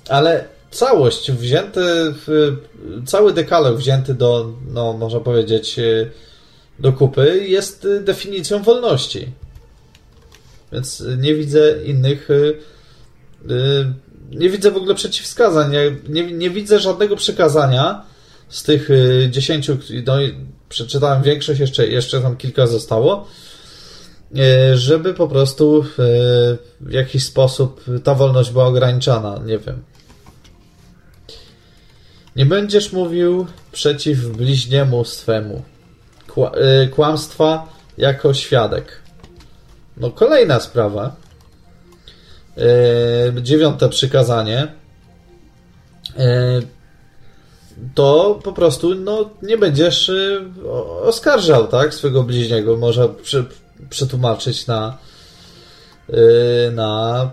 ale 0.08 0.44
całość 0.70 1.32
wzięty, 1.32 2.14
cały 3.06 3.32
dekalog 3.32 3.76
wzięty 3.76 4.14
do, 4.14 4.52
no 4.68 4.92
można 4.92 5.20
powiedzieć, 5.20 5.80
do 6.78 6.92
kupy 6.92 7.46
jest 7.48 7.84
y, 7.84 8.00
definicją 8.00 8.62
wolności. 8.62 9.32
Więc 10.72 11.00
y, 11.00 11.18
nie 11.20 11.34
widzę 11.34 11.84
innych, 11.84 12.30
y, 12.30 12.54
nie 14.30 14.50
widzę 14.50 14.70
w 14.70 14.76
ogóle 14.76 14.94
przeciwwskazań, 14.94 15.72
nie, 16.08 16.32
nie, 16.32 16.50
widzę 16.50 16.78
żadnego 16.80 17.16
przekazania 17.16 18.04
z 18.48 18.62
tych 18.62 18.88
dziesięciu, 19.30 19.78
no 20.06 20.14
przeczytałem 20.68 21.22
większość, 21.22 21.60
jeszcze, 21.60 21.86
jeszcze 21.86 22.20
tam 22.20 22.36
kilka 22.36 22.66
zostało, 22.66 23.26
żeby 24.74 25.14
po 25.14 25.28
prostu 25.28 25.84
w 26.80 26.90
jakiś 26.92 27.24
sposób 27.24 27.84
ta 28.04 28.14
wolność 28.14 28.50
była 28.50 28.66
ograniczana, 28.66 29.40
nie 29.46 29.58
wiem. 29.58 29.82
Nie 32.36 32.46
będziesz 32.46 32.92
mówił 32.92 33.46
przeciw 33.72 34.26
bliźniemu 34.26 35.04
swemu. 35.04 35.62
Y, 36.36 36.88
kłamstwa 36.88 37.68
jako 37.98 38.34
świadek. 38.34 39.02
No 39.96 40.10
kolejna 40.10 40.60
sprawa. 40.60 41.16
Y, 43.38 43.42
dziewiąte 43.42 43.88
przykazanie. 43.88 44.62
Y, 46.18 46.66
to 47.94 48.40
po 48.44 48.52
prostu 48.52 48.94
no, 48.94 49.30
nie 49.42 49.58
będziesz 49.58 50.10
oskarżał 51.02 51.66
tak, 51.66 51.94
swego 51.94 52.22
bliźniego. 52.22 52.76
Można 52.76 53.08
przy, 53.08 53.44
przetłumaczyć 53.90 54.66
na 54.66 54.98
na 56.72 57.30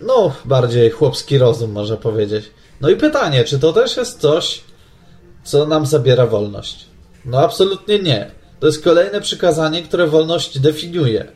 no, 0.00 0.32
bardziej 0.44 0.90
chłopski 0.90 1.38
rozum, 1.38 1.72
można 1.72 1.96
powiedzieć. 1.96 2.50
No 2.80 2.88
i 2.88 2.96
pytanie, 2.96 3.44
czy 3.44 3.58
to 3.58 3.72
też 3.72 3.96
jest 3.96 4.20
coś, 4.20 4.60
co 5.44 5.66
nam 5.66 5.86
zabiera 5.86 6.26
wolność? 6.26 6.87
No 7.28 7.38
absolutnie 7.38 7.98
nie. 7.98 8.30
To 8.60 8.66
jest 8.66 8.84
kolejne 8.84 9.20
przykazanie, 9.20 9.82
które 9.82 10.06
wolność 10.06 10.58
definiuje. 10.58 11.32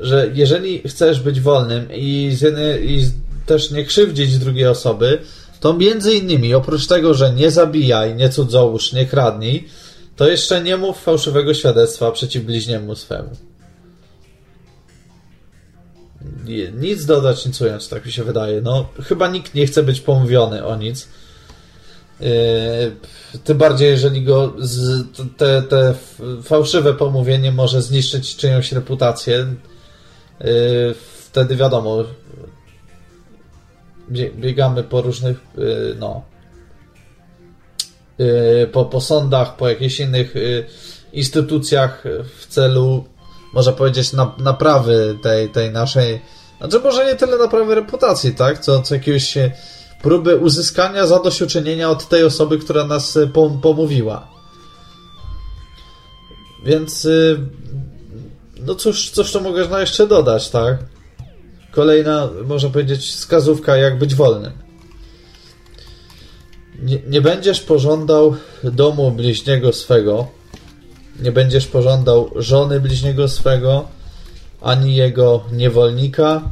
Że 0.00 0.30
jeżeli 0.34 0.88
chcesz 0.88 1.20
być 1.20 1.40
wolnym 1.40 1.88
i, 1.92 2.30
z 2.34 2.40
jednej, 2.40 2.92
i 2.92 3.10
też 3.46 3.70
nie 3.70 3.84
krzywdzić 3.84 4.38
drugiej 4.38 4.66
osoby, 4.66 5.18
to 5.60 5.74
między 5.74 6.14
innymi, 6.14 6.54
oprócz 6.54 6.86
tego, 6.86 7.14
że 7.14 7.32
nie 7.32 7.50
zabijaj, 7.50 8.14
nie 8.14 8.28
cudzołóż, 8.28 8.92
nie 8.92 9.06
kradnij, 9.06 9.68
to 10.16 10.28
jeszcze 10.28 10.62
nie 10.62 10.76
mów 10.76 11.02
fałszywego 11.02 11.54
świadectwa 11.54 12.12
przeciw 12.12 12.44
bliźniemu 12.44 12.94
swemu. 12.94 13.30
Nic 16.80 17.04
dodać, 17.04 17.46
nic 17.46 17.60
ująć, 17.60 17.88
tak 17.88 18.06
mi 18.06 18.12
się 18.12 18.24
wydaje. 18.24 18.60
No, 18.60 18.88
chyba 19.04 19.28
nikt 19.28 19.54
nie 19.54 19.66
chce 19.66 19.82
być 19.82 20.00
pomówiony 20.00 20.64
o 20.64 20.76
nic. 20.76 21.08
Yy, 22.20 23.40
tym 23.44 23.58
bardziej, 23.58 23.90
jeżeli 23.90 24.22
go 24.22 24.52
z, 24.58 25.06
te, 25.36 25.62
te 25.62 25.94
fałszywe 26.42 26.94
pomówienie 26.94 27.52
może 27.52 27.82
zniszczyć 27.82 28.36
czyjąś 28.36 28.72
reputację. 28.72 29.46
Yy, 30.40 30.94
wtedy 31.24 31.56
wiadomo, 31.56 32.04
bie- 34.10 34.34
biegamy 34.34 34.82
po 34.82 35.02
różnych, 35.02 35.40
yy, 35.56 35.96
no, 35.98 36.22
po, 38.72 38.84
po 38.84 39.00
sądach, 39.00 39.56
po 39.56 39.68
jakichś 39.68 40.00
innych 40.00 40.34
instytucjach 41.12 42.04
w 42.38 42.46
celu, 42.46 43.04
można 43.54 43.72
powiedzieć, 43.72 44.12
na, 44.12 44.34
naprawy 44.38 45.18
tej, 45.22 45.48
tej 45.48 45.70
naszej, 45.72 46.20
znaczy 46.58 46.80
może 46.80 47.06
nie 47.06 47.16
tyle 47.16 47.38
naprawy 47.38 47.74
reputacji, 47.74 48.34
tak, 48.34 48.58
co, 48.58 48.82
co 48.82 48.94
jakiegoś 48.94 49.38
próby 50.02 50.36
uzyskania 50.36 51.06
zadośćuczynienia 51.06 51.90
od 51.90 52.08
tej 52.08 52.24
osoby, 52.24 52.58
która 52.58 52.84
nas 52.84 53.18
pom- 53.32 53.60
pomówiła. 53.60 54.28
Więc 56.64 57.04
y, 57.04 57.38
no 58.66 58.74
cóż, 58.74 59.10
cóż 59.10 59.32
to 59.32 59.40
mogę 59.40 59.80
jeszcze 59.80 60.06
dodać, 60.06 60.50
tak? 60.50 60.78
Kolejna, 61.72 62.28
można 62.46 62.70
powiedzieć, 62.70 63.06
wskazówka, 63.06 63.76
jak 63.76 63.98
być 63.98 64.14
wolnym. 64.14 64.52
Nie, 66.82 66.98
nie 67.08 67.20
będziesz 67.20 67.60
pożądał 67.60 68.36
domu 68.64 69.10
bliźniego 69.10 69.72
swego, 69.72 70.26
nie 71.20 71.32
będziesz 71.32 71.66
pożądał 71.66 72.30
żony 72.36 72.80
bliźniego 72.80 73.28
swego, 73.28 73.88
ani 74.62 74.96
jego 74.96 75.44
niewolnika, 75.52 76.42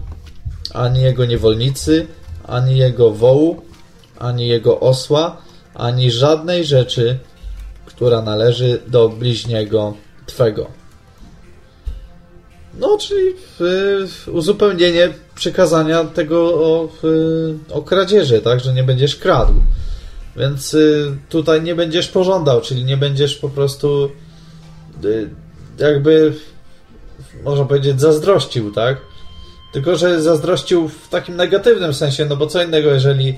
ani 0.74 1.02
jego 1.02 1.24
niewolnicy, 1.24 2.06
ani 2.46 2.76
jego 2.76 3.10
wołu, 3.10 3.62
ani 4.18 4.48
jego 4.48 4.80
osła, 4.80 5.36
ani 5.74 6.10
żadnej 6.10 6.64
rzeczy, 6.64 7.18
która 7.86 8.22
należy 8.22 8.80
do 8.86 9.08
bliźniego 9.08 9.94
twego. 10.26 10.66
No, 12.78 12.98
czyli 12.98 13.34
w 13.58 14.28
uzupełnienie 14.32 15.12
przykazania 15.34 16.04
tego 16.04 16.54
o, 16.54 16.88
w, 17.02 17.06
o 17.72 17.82
kradzieży, 17.82 18.40
tak, 18.40 18.60
że 18.60 18.72
nie 18.72 18.84
będziesz 18.84 19.16
kradł. 19.16 19.52
Więc 20.36 20.74
y, 20.74 21.16
tutaj 21.28 21.62
nie 21.62 21.74
będziesz 21.74 22.08
pożądał, 22.08 22.60
czyli 22.60 22.84
nie 22.84 22.96
będziesz 22.96 23.36
po 23.36 23.48
prostu 23.48 24.10
y, 25.04 25.30
jakby 25.78 26.34
można 27.44 27.64
powiedzieć 27.64 28.00
zazdrościł, 28.00 28.72
tak? 28.72 28.96
Tylko, 29.76 29.96
że 29.96 30.22
zazdrościł 30.22 30.88
w 30.88 31.08
takim 31.08 31.36
negatywnym 31.36 31.94
sensie, 31.94 32.26
no 32.26 32.36
bo 32.36 32.46
co 32.46 32.62
innego, 32.62 32.90
jeżeli 32.90 33.34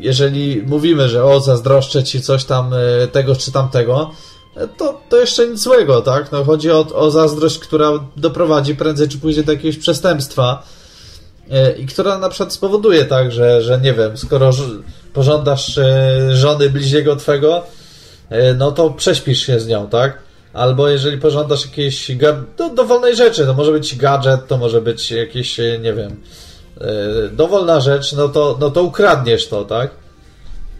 jeżeli 0.00 0.62
mówimy, 0.62 1.08
że 1.08 1.24
o, 1.24 1.40
zazdroszczę 1.40 2.04
ci 2.04 2.22
coś 2.22 2.44
tam 2.44 2.72
y, 2.72 3.08
tego 3.12 3.36
czy 3.36 3.52
tamtego, 3.52 4.10
y, 4.56 4.68
to, 4.78 5.00
to 5.08 5.20
jeszcze 5.20 5.48
nic 5.48 5.60
złego, 5.60 6.00
tak? 6.00 6.32
No, 6.32 6.44
chodzi 6.44 6.70
o, 6.70 6.86
o 6.94 7.10
zazdrość, 7.10 7.58
która 7.58 7.90
doprowadzi 8.16 8.74
prędzej 8.74 9.08
czy 9.08 9.18
później 9.18 9.44
do 9.44 9.52
jakiegoś 9.52 9.76
przestępstwa 9.76 10.62
y, 11.46 11.78
i 11.78 11.86
która 11.86 12.18
na 12.18 12.28
przykład 12.28 12.52
spowoduje 12.52 13.04
tak, 13.04 13.32
że, 13.32 13.62
że 13.62 13.80
nie 13.80 13.92
wiem, 13.92 14.16
skoro 14.16 14.50
pożądasz 15.12 15.80
żony 16.32 16.70
bliźniego 16.70 17.16
twego, 17.16 17.62
no 18.56 18.72
to 18.72 18.90
prześpisz 18.90 19.46
się 19.46 19.60
z 19.60 19.66
nią, 19.66 19.88
tak? 19.88 20.23
Albo 20.54 20.88
jeżeli 20.88 21.18
pożądasz 21.18 21.66
jakiejś 21.66 22.10
do, 22.56 22.70
dowolnej 22.70 23.16
rzeczy, 23.16 23.46
to 23.46 23.54
może 23.54 23.72
być 23.72 23.96
gadżet, 23.96 24.46
to 24.46 24.58
może 24.58 24.80
być 24.80 25.10
jakieś, 25.10 25.60
y, 25.60 25.80
nie 25.82 25.92
wiem, 25.92 26.20
y, 27.26 27.30
dowolna 27.30 27.80
rzecz, 27.80 28.12
no 28.12 28.28
to, 28.28 28.56
no 28.60 28.70
to 28.70 28.82
ukradniesz 28.82 29.48
to, 29.48 29.64
tak? 29.64 29.90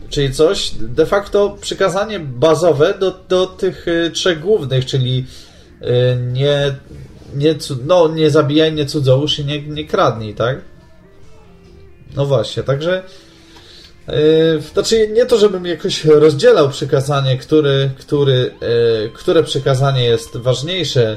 Czyli 0.08 0.32
coś, 0.32 0.70
de 0.70 1.06
facto 1.06 1.56
przykazanie 1.60 2.20
bazowe 2.20 2.94
do, 2.98 3.20
do 3.28 3.46
tych 3.46 3.88
y, 3.88 4.10
trzech 4.10 4.40
głównych, 4.40 4.86
czyli 4.86 5.26
nie, 6.32 6.74
nie, 7.34 7.54
no, 7.86 8.08
nie 8.08 8.30
zabijaj, 8.30 8.72
nie 8.72 8.86
cudzołóż 8.86 9.38
i 9.38 9.44
nie, 9.44 9.62
nie 9.62 9.84
kradnij, 9.84 10.34
tak? 10.34 10.58
No 12.16 12.26
właśnie, 12.26 12.62
także 12.62 13.02
znaczy, 14.72 15.08
nie 15.08 15.26
to, 15.26 15.38
żebym 15.38 15.66
jakoś 15.66 16.04
rozdzielał 16.04 16.68
przykazanie, 16.68 17.38
który, 17.38 17.90
który, 17.98 18.54
yy, 19.02 19.10
które 19.14 19.42
przykazanie 19.42 20.04
jest 20.04 20.36
ważniejsze. 20.36 21.16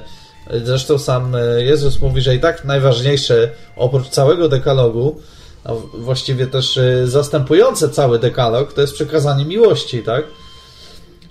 Zresztą 0.63 0.99
sam 0.99 1.33
yy, 1.33 1.63
Jezus 1.63 2.01
mówi, 2.01 2.21
że 2.21 2.35
i 2.35 2.39
tak 2.39 2.65
najważniejsze 2.65 3.49
oprócz 3.75 4.09
całego 4.09 4.49
dekalogu, 4.49 5.21
a 5.63 5.73
właściwie 5.93 6.47
też 6.47 6.79
zastępujące 7.05 7.89
cały 7.89 8.19
dekalog, 8.19 8.73
to 8.73 8.81
jest 8.81 8.93
przykazanie 8.93 9.45
miłości, 9.45 10.03
tak? 10.03 10.23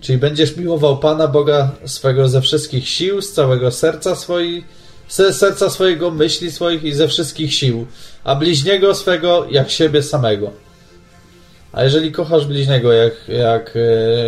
Czyli 0.00 0.18
będziesz 0.18 0.56
miłował 0.56 0.98
Pana 0.98 1.28
Boga 1.28 1.70
swego 1.84 2.28
ze 2.28 2.40
wszystkich 2.40 2.88
sił, 2.88 3.22
z 3.22 3.32
całego 3.32 3.70
serca 3.70 4.16
swojej, 4.16 4.64
serca 5.08 5.70
swojego, 5.70 6.10
myśli 6.10 6.52
swoich 6.52 6.84
i 6.84 6.92
ze 6.92 7.08
wszystkich 7.08 7.54
sił, 7.54 7.86
a 8.24 8.34
bliźniego 8.34 8.94
swego 8.94 9.46
jak 9.50 9.70
siebie 9.70 10.02
samego. 10.02 10.65
A 11.76 11.84
jeżeli 11.84 12.12
kochasz 12.12 12.46
bliźniego 12.46 12.92
jak, 12.92 13.12
jak 13.28 13.74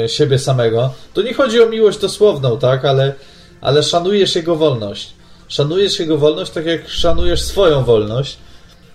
e, 0.04 0.08
siebie 0.08 0.38
samego, 0.38 0.94
to 1.14 1.22
nie 1.22 1.34
chodzi 1.34 1.62
o 1.62 1.68
miłość 1.68 1.98
dosłowną, 1.98 2.58
tak? 2.58 2.84
Ale, 2.84 3.14
ale 3.60 3.82
szanujesz 3.82 4.36
jego 4.36 4.56
wolność. 4.56 5.12
Szanujesz 5.48 5.98
jego 5.98 6.18
wolność 6.18 6.52
tak 6.52 6.66
jak 6.66 6.88
szanujesz 6.88 7.42
swoją 7.42 7.84
wolność, 7.84 8.38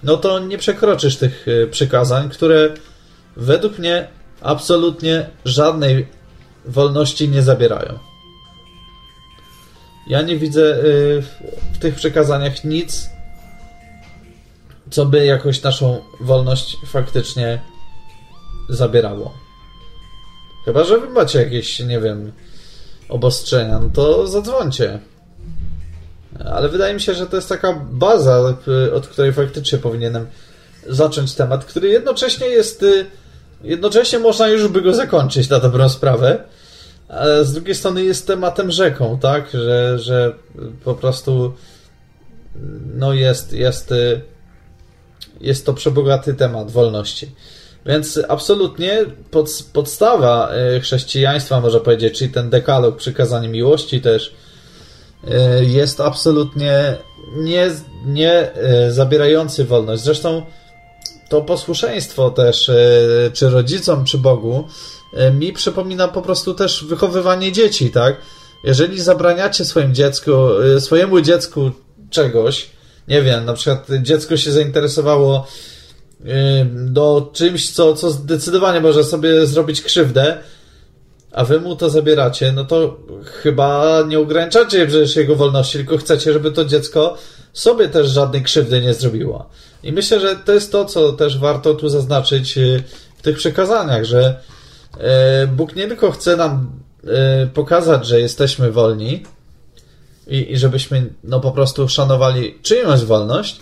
no 0.04 0.18
to 0.18 0.40
nie 0.40 0.58
przekroczysz 0.58 1.18
tych 1.18 1.46
e, 1.48 1.68
przykazań, 1.68 2.30
które 2.30 2.74
według 3.38 3.80
mnie 3.80 4.08
absolutnie 4.42 5.26
żadnej 5.46 6.08
wolności 6.66 7.30
nie 7.30 7.42
zabierają. 7.42 8.00
Ja 10.08 10.22
nie 10.22 10.38
widzę 10.38 10.76
e, 10.76 10.82
w 11.74 11.78
tych 11.80 11.96
przekazaniach 11.96 12.64
nic, 12.64 13.10
co 14.92 15.06
by 15.06 15.26
jakoś 15.26 15.62
naszą 15.62 16.02
wolność 16.22 16.78
faktycznie 16.88 17.73
zabierało. 18.70 19.34
Chyba, 20.66 20.84
że 20.84 21.00
wy 21.00 21.10
macie 21.10 21.44
jakieś, 21.44 21.80
nie 21.80 22.00
wiem, 22.00 22.32
obostrzenia, 23.10 23.80
no 23.80 23.90
to 23.94 24.28
zadzwońcie. 24.28 25.00
Ale 26.46 26.70
wydaje 26.70 26.94
mi 26.94 27.02
się, 27.02 27.14
że 27.14 27.28
to 27.28 27.36
jest 27.36 27.50
taka 27.50 27.74
baza, 27.92 28.56
od 28.94 29.08
której 29.08 29.34
faktycznie 29.34 29.78
powinienem 29.78 30.28
zacząć 30.90 31.36
temat, 31.36 31.66
który 31.66 31.90
jednocześnie 31.90 32.48
jest. 32.48 32.84
Y, 32.84 33.06
jednocześnie 33.64 34.20
można 34.20 34.48
już 34.48 34.68
by 34.68 34.82
go 34.82 34.94
zakończyć 34.94 35.50
na 35.50 35.60
dobrą 35.60 35.90
sprawę. 35.90 36.44
Ale 37.08 37.46
z 37.46 37.54
drugiej 37.54 37.76
strony 37.76 38.04
jest 38.04 38.28
tematem 38.28 38.72
rzeką, 38.72 39.20
tak? 39.20 39.50
Że, 39.54 40.00
że 40.00 40.34
po 40.84 40.96
prostu 40.96 41.54
no 42.96 43.14
jest, 43.14 43.54
jest, 43.54 43.92
y, 43.92 44.22
jest 45.42 45.66
to 45.66 45.74
przebogaty 45.74 46.34
temat 46.34 46.72
wolności. 46.72 47.32
Więc 47.86 48.20
absolutnie 48.28 49.06
pod, 49.32 49.50
podstawa 49.74 50.50
e, 50.50 50.80
chrześcijaństwa, 50.80 51.62
można 51.62 51.80
powiedzieć, 51.80 52.18
czyli 52.18 52.32
ten 52.32 52.50
dekalog 52.50 52.98
przykazanie 52.98 53.50
miłości 53.50 54.02
też 54.02 54.34
e, 55.28 55.64
jest 55.64 56.02
absolutnie 56.02 56.96
nie, 57.36 57.72
nie 58.06 58.54
e, 58.54 58.92
zabierający 58.92 59.66
wolność. 59.66 60.04
Zresztą 60.04 60.42
to 61.30 61.42
posłuszeństwo 61.42 62.30
też, 62.30 62.72
czy 63.34 63.50
rodzicom, 63.50 64.06
czy 64.06 64.18
Bogu, 64.18 64.68
mi 65.34 65.54
przypomina 65.54 66.08
po 66.08 66.22
prostu 66.22 66.54
też 66.54 66.86
wychowywanie 66.86 67.52
dzieci, 67.52 67.92
tak? 67.92 68.16
Jeżeli 68.64 69.02
zabraniacie 69.02 69.66
swoim 69.66 69.96
dziecku, 69.96 70.32
swojemu 70.80 71.22
dziecku 71.22 71.72
czegoś, 72.10 72.70
nie 73.08 73.22
wiem, 73.22 73.46
na 73.46 73.54
przykład 73.54 73.88
dziecko 74.02 74.38
się 74.38 74.52
zainteresowało 74.52 75.48
do 76.74 77.30
czymś, 77.34 77.72
co, 77.72 77.94
co 77.94 78.12
zdecydowanie 78.12 78.82
może 78.82 79.04
sobie 79.04 79.46
zrobić 79.46 79.82
krzywdę, 79.82 80.38
a 81.32 81.44
wy 81.44 81.60
mu 81.60 81.76
to 81.76 81.90
zabieracie, 81.90 82.52
no 82.52 82.66
to 82.66 83.00
chyba 83.24 84.02
nie 84.08 84.20
ograniczacie 84.20 84.88
przecież 84.88 85.16
jego 85.16 85.36
wolności, 85.36 85.78
tylko 85.78 85.98
chcecie, 85.98 86.34
żeby 86.34 86.52
to 86.52 86.66
dziecko 86.66 87.18
sobie 87.54 87.90
też 87.90 88.08
żadnej 88.10 88.44
krzywdy 88.44 88.82
nie 88.82 88.94
zrobiło. 88.94 89.50
I 89.84 89.92
myślę, 89.92 90.20
że 90.20 90.36
to 90.36 90.54
jest 90.54 90.72
to, 90.72 90.86
co 90.86 91.14
też 91.14 91.38
warto 91.38 91.74
tu 91.74 91.90
zaznaczyć 91.90 92.58
y, 92.58 92.84
w 93.18 93.22
tych 93.22 93.38
przekazaniach, 93.38 94.06
że 94.06 94.40
y, 95.44 95.48
Bóg 95.48 95.76
nie 95.76 95.88
tylko 95.88 96.12
chce 96.12 96.38
nam 96.38 96.72
y, 97.44 97.48
pokazać, 97.48 98.08
że 98.08 98.20
jesteśmy 98.20 98.72
wolni 98.72 99.24
i, 100.28 100.52
i 100.52 100.58
żebyśmy 100.58 101.14
no 101.24 101.40
po 101.40 101.52
prostu 101.52 101.90
szanowali 101.90 102.60
czyjąś 102.62 103.04
wolność, 103.04 103.60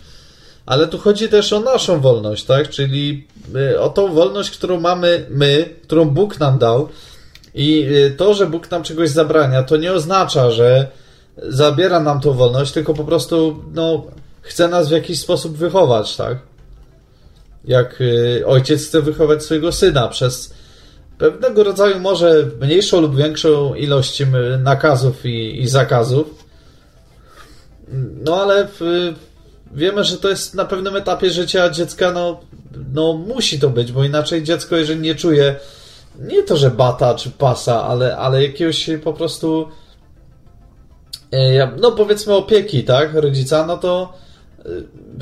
ale 0.71 0.87
tu 0.87 0.97
chodzi 0.97 1.29
też 1.29 1.53
o 1.53 1.59
naszą 1.59 2.01
wolność, 2.01 2.43
tak? 2.43 2.69
Czyli 2.69 3.27
y, 3.55 3.79
o 3.79 3.89
tą 3.89 4.13
wolność, 4.13 4.51
którą 4.51 4.79
mamy 4.79 5.25
my, 5.29 5.75
którą 5.83 6.05
Bóg 6.09 6.39
nam 6.39 6.57
dał. 6.57 6.89
I 7.53 7.87
y, 7.91 8.11
to, 8.11 8.33
że 8.33 8.47
Bóg 8.47 8.71
nam 8.71 8.83
czegoś 8.83 9.09
zabrania, 9.09 9.63
to 9.63 9.77
nie 9.77 9.93
oznacza, 9.93 10.51
że 10.51 10.87
zabiera 11.37 11.99
nam 11.99 12.21
tą 12.21 12.33
wolność, 12.33 12.71
tylko 12.71 12.93
po 12.93 13.03
prostu 13.03 13.63
no, 13.73 14.05
chce 14.41 14.67
nas 14.67 14.89
w 14.89 14.91
jakiś 14.91 15.19
sposób 15.19 15.57
wychować, 15.57 16.15
tak? 16.15 16.37
Jak 17.65 18.01
y, 18.01 18.43
ojciec 18.47 18.87
chce 18.87 19.01
wychować 19.01 19.43
swojego 19.43 19.71
syna 19.71 20.07
przez 20.07 20.53
pewnego 21.17 21.63
rodzaju 21.63 21.99
może 21.99 22.47
mniejszą 22.61 23.01
lub 23.01 23.15
większą 23.15 23.75
ilość 23.75 24.23
nakazów 24.59 25.25
i, 25.25 25.61
i 25.61 25.67
zakazów. 25.67 26.45
No 28.23 28.41
ale 28.41 28.67
w, 28.79 29.13
wiemy, 29.73 30.03
że 30.03 30.17
to 30.17 30.29
jest 30.29 30.55
na 30.55 30.65
pewnym 30.65 30.95
etapie 30.95 31.29
życia 31.29 31.69
dziecka, 31.69 32.11
no, 32.11 32.39
no 32.93 33.13
musi 33.13 33.59
to 33.59 33.69
być, 33.69 33.91
bo 33.91 34.03
inaczej 34.03 34.43
dziecko, 34.43 34.75
jeżeli 34.75 35.01
nie 35.01 35.15
czuje 35.15 35.55
nie 36.19 36.43
to, 36.43 36.57
że 36.57 36.71
bata 36.71 37.15
czy 37.15 37.29
pasa, 37.29 37.83
ale, 37.83 38.17
ale 38.17 38.43
jakiegoś 38.43 38.89
po 39.03 39.13
prostu 39.13 39.67
e, 41.31 41.71
no 41.81 41.91
powiedzmy 41.91 42.33
opieki, 42.33 42.83
tak, 42.83 43.13
rodzica, 43.13 43.65
no 43.65 43.77
to 43.77 44.13
e, 44.59 44.63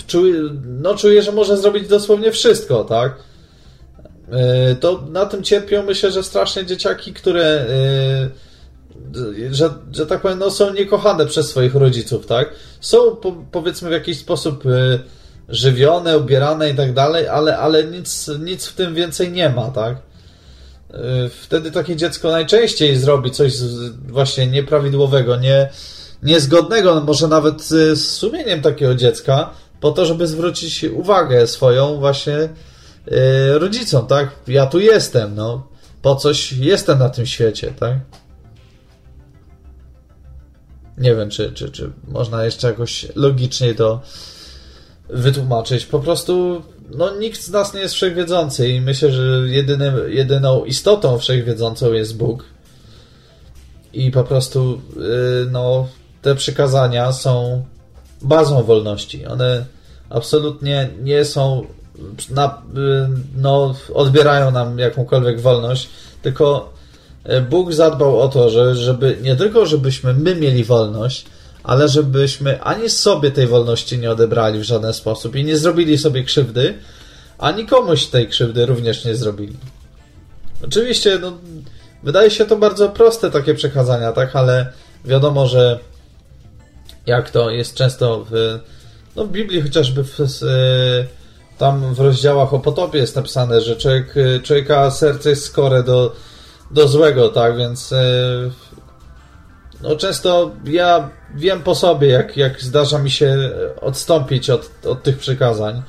czuje, 0.08 0.34
no 0.66 0.96
czuje, 0.96 1.22
że 1.22 1.32
może 1.32 1.58
zrobić 1.58 1.88
dosłownie 1.88 2.32
wszystko, 2.32 2.84
tak. 2.84 3.16
E, 4.32 4.76
to 4.76 5.04
na 5.12 5.26
tym 5.26 5.44
cierpią, 5.44 5.84
myślę, 5.84 6.12
że 6.12 6.24
strasznie 6.24 6.66
dzieciaki, 6.66 7.14
które 7.14 7.66
że, 9.52 9.70
że 9.92 10.06
tak 10.06 10.22
powiem, 10.22 10.40
no, 10.40 10.52
są 10.52 10.74
niekochane 10.74 11.26
przez 11.26 11.50
swoich 11.50 11.76
rodziców, 11.76 12.26
tak? 12.26 12.50
Są 12.82 13.16
po, 13.16 13.32
powiedzmy 13.52 13.90
w 13.90 13.92
jakiś 13.92 14.20
sposób 14.20 14.66
y, 14.66 15.00
żywione, 15.50 16.18
ubierane 16.18 16.70
i 16.70 16.76
tak 16.76 16.94
dalej, 16.94 17.28
ale, 17.28 17.58
ale 17.58 17.84
nic, 17.84 18.32
nic 18.40 18.66
w 18.66 18.76
tym 18.76 18.96
więcej 18.96 19.32
nie 19.32 19.50
ma, 19.50 19.72
tak? 19.72 19.96
Y, 19.96 21.30
wtedy 21.42 21.72
takie 21.72 21.96
dziecko 21.96 22.32
najczęściej 22.32 22.98
zrobi 22.98 23.32
coś 23.32 23.54
właśnie 24.08 24.48
nieprawidłowego, 24.48 25.36
nie, 25.36 25.70
niezgodnego, 26.24 26.96
no 26.96 27.02
może 27.02 27.28
nawet 27.28 27.64
z 27.64 28.02
sumieniem 28.02 28.62
takiego 28.62 28.96
dziecka, 28.96 29.50
po 29.80 29.92
to, 29.92 30.06
żeby 30.06 30.28
zwrócić 30.28 30.84
uwagę 30.84 31.48
swoją 31.48 32.00
właśnie 32.00 32.38
y, 32.38 32.50
rodzicom, 33.60 34.08
tak? 34.08 34.30
Ja 34.48 34.66
tu 34.66 34.80
jestem, 34.80 35.36
no. 35.36 35.68
Po 36.02 36.16
coś 36.16 36.52
jestem 36.52 37.00
na 37.00 37.10
tym 37.10 37.26
świecie, 37.26 37.74
tak? 37.80 37.94
Nie 41.00 41.16
wiem, 41.16 41.30
czy, 41.30 41.52
czy, 41.52 41.72
czy 41.72 41.92
można 42.08 42.46
jeszcze 42.46 42.68
jakoś 42.68 43.08
logicznie 43.16 43.76
to 43.76 44.02
wytłumaczyć. 45.10 45.86
Po 45.86 46.00
prostu 46.00 46.62
no, 46.90 47.16
nikt 47.16 47.42
z 47.42 47.50
nas 47.50 47.74
nie 47.74 47.80
jest 47.80 47.94
wszechwiedzący 47.94 48.70
i 48.70 48.82
myślę, 48.82 49.12
że 49.12 49.24
jedyną 50.08 50.66
istotą 50.66 51.18
wszechwiedzącą 51.18 51.94
jest 51.94 52.18
Bóg. 52.18 52.44
I 53.94 54.12
po 54.12 54.24
prostu 54.24 54.82
yy, 54.96 55.48
no, 55.52 55.88
te 56.22 56.36
przykazania 56.36 57.12
są 57.12 57.66
bazą 58.22 58.64
wolności. 58.64 59.26
One 59.26 59.66
absolutnie 60.10 60.90
nie 61.04 61.26
są 61.26 61.66
na, 62.30 62.62
yy, 62.74 63.10
no, 63.38 63.76
odbierają 63.94 64.52
nam 64.52 64.80
jakąkolwiek 64.80 65.42
wolność, 65.42 65.90
tylko 66.22 66.74
Bóg 67.50 67.74
zadbał 67.74 68.20
o 68.20 68.28
to, 68.28 68.50
że, 68.50 68.76
żeby 68.76 69.18
nie 69.22 69.36
tylko 69.36 69.66
żebyśmy 69.66 70.14
my 70.14 70.36
mieli 70.36 70.64
wolność, 70.64 71.26
ale 71.64 71.88
żebyśmy 71.88 72.62
ani 72.62 72.90
sobie 72.90 73.32
tej 73.32 73.48
wolności 73.48 73.98
nie 73.98 74.12
odebrali 74.12 74.60
w 74.60 74.64
żaden 74.64 74.94
sposób 74.94 75.36
i 75.36 75.44
nie 75.44 75.58
zrobili 75.58 75.98
sobie 75.98 76.24
krzywdy, 76.24 76.74
ani 77.38 77.66
komuś 77.66 78.06
tej 78.06 78.28
krzywdy 78.28 78.66
również 78.66 79.06
nie 79.06 79.16
zrobili. 79.16 79.56
Oczywiście, 80.66 81.20
no, 81.22 81.38
wydaje 82.04 82.32
się 82.32 82.46
to 82.46 82.56
bardzo 82.56 82.90
proste 82.90 83.32
takie 83.32 83.54
przekazania, 83.54 84.12
tak, 84.12 84.36
ale 84.36 84.74
wiadomo, 85.06 85.48
że 85.48 85.80
jak 87.06 87.30
to 87.30 87.50
jest 87.50 87.76
często 87.76 88.26
w, 88.32 88.60
no, 89.16 89.26
w 89.26 89.32
Biblii, 89.32 89.62
chociażby 89.62 90.04
w, 90.04 90.18
tam 91.58 91.94
w 91.94 92.00
rozdziałach 92.00 92.54
o 92.54 92.60
potopie 92.60 93.00
jest 93.00 93.16
napisane, 93.16 93.62
że 93.62 93.76
człowiek, 93.76 94.14
człowieka 94.44 94.92
serce 94.92 95.30
jest 95.30 95.46
skore 95.46 95.84
do, 95.84 96.16
do 96.72 96.88
złego, 96.88 97.30
tak, 97.30 97.58
więc 97.58 97.94
e, 97.94 98.04
no 99.82 99.96
często 99.96 100.52
ja 100.64 101.10
wiem 101.36 101.64
po 101.64 101.76
sobie, 101.76 102.08
jak, 102.08 102.38
jak 102.38 102.62
zdarza 102.62 103.00
mi 103.00 103.12
się 103.12 103.50
odstąpić 103.82 104.50
od, 104.50 104.70
od 104.86 105.04
tych 105.04 105.18
przykazań. 105.18 105.82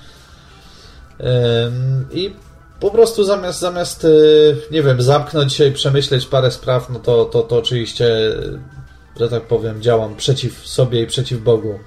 I 2.12 2.34
po 2.80 2.90
prostu 2.90 3.24
zamiast, 3.24 3.60
zamiast 3.60 4.06
nie 4.70 4.82
wiem, 4.82 5.02
zamknąć 5.02 5.52
się 5.52 5.66
i 5.66 5.72
przemyśleć 5.72 6.26
parę 6.26 6.50
spraw, 6.50 6.90
no 6.90 6.98
to, 6.98 7.24
to, 7.24 7.42
to 7.42 7.58
oczywiście, 7.58 8.06
że 9.20 9.28
tak 9.28 9.42
powiem, 9.42 9.82
działam 9.82 10.16
przeciw 10.16 10.66
sobie 10.66 11.02
i 11.02 11.06
przeciw 11.06 11.42
Bogu, 11.42 11.78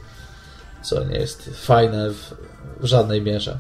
co 0.82 1.04
nie 1.04 1.18
jest 1.18 1.50
fajne 1.54 2.10
w 2.80 2.86
żadnej 2.86 3.22
mierze. 3.22 3.58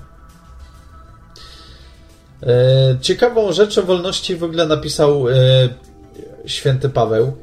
Ciekawą 3.01 3.53
rzecz 3.53 3.77
o 3.77 3.83
wolności 3.83 4.35
w 4.35 4.43
ogóle 4.43 4.65
napisał 4.65 5.25
święty 6.45 6.89
Paweł. 6.89 7.33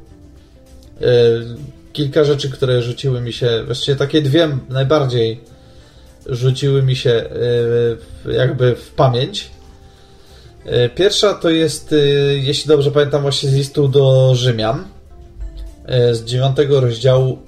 Kilka 1.92 2.24
rzeczy, 2.24 2.50
które 2.50 2.82
rzuciły 2.82 3.20
mi 3.20 3.32
się, 3.32 3.64
właściwie 3.66 3.96
takie 3.96 4.22
dwie 4.22 4.48
najbardziej 4.68 5.40
rzuciły 6.26 6.82
mi 6.82 6.96
się 6.96 7.24
jakby 8.32 8.74
w 8.74 8.90
pamięć. 8.90 9.50
Pierwsza 10.94 11.34
to 11.34 11.50
jest, 11.50 11.94
jeśli 12.34 12.68
dobrze 12.68 12.90
pamiętam, 12.90 13.22
właśnie 13.22 13.48
z 13.48 13.54
listu 13.54 13.88
do 13.88 14.34
Rzymian 14.34 14.84
z 16.12 16.24
dziewiątego 16.24 16.80
rozdziału. 16.80 17.38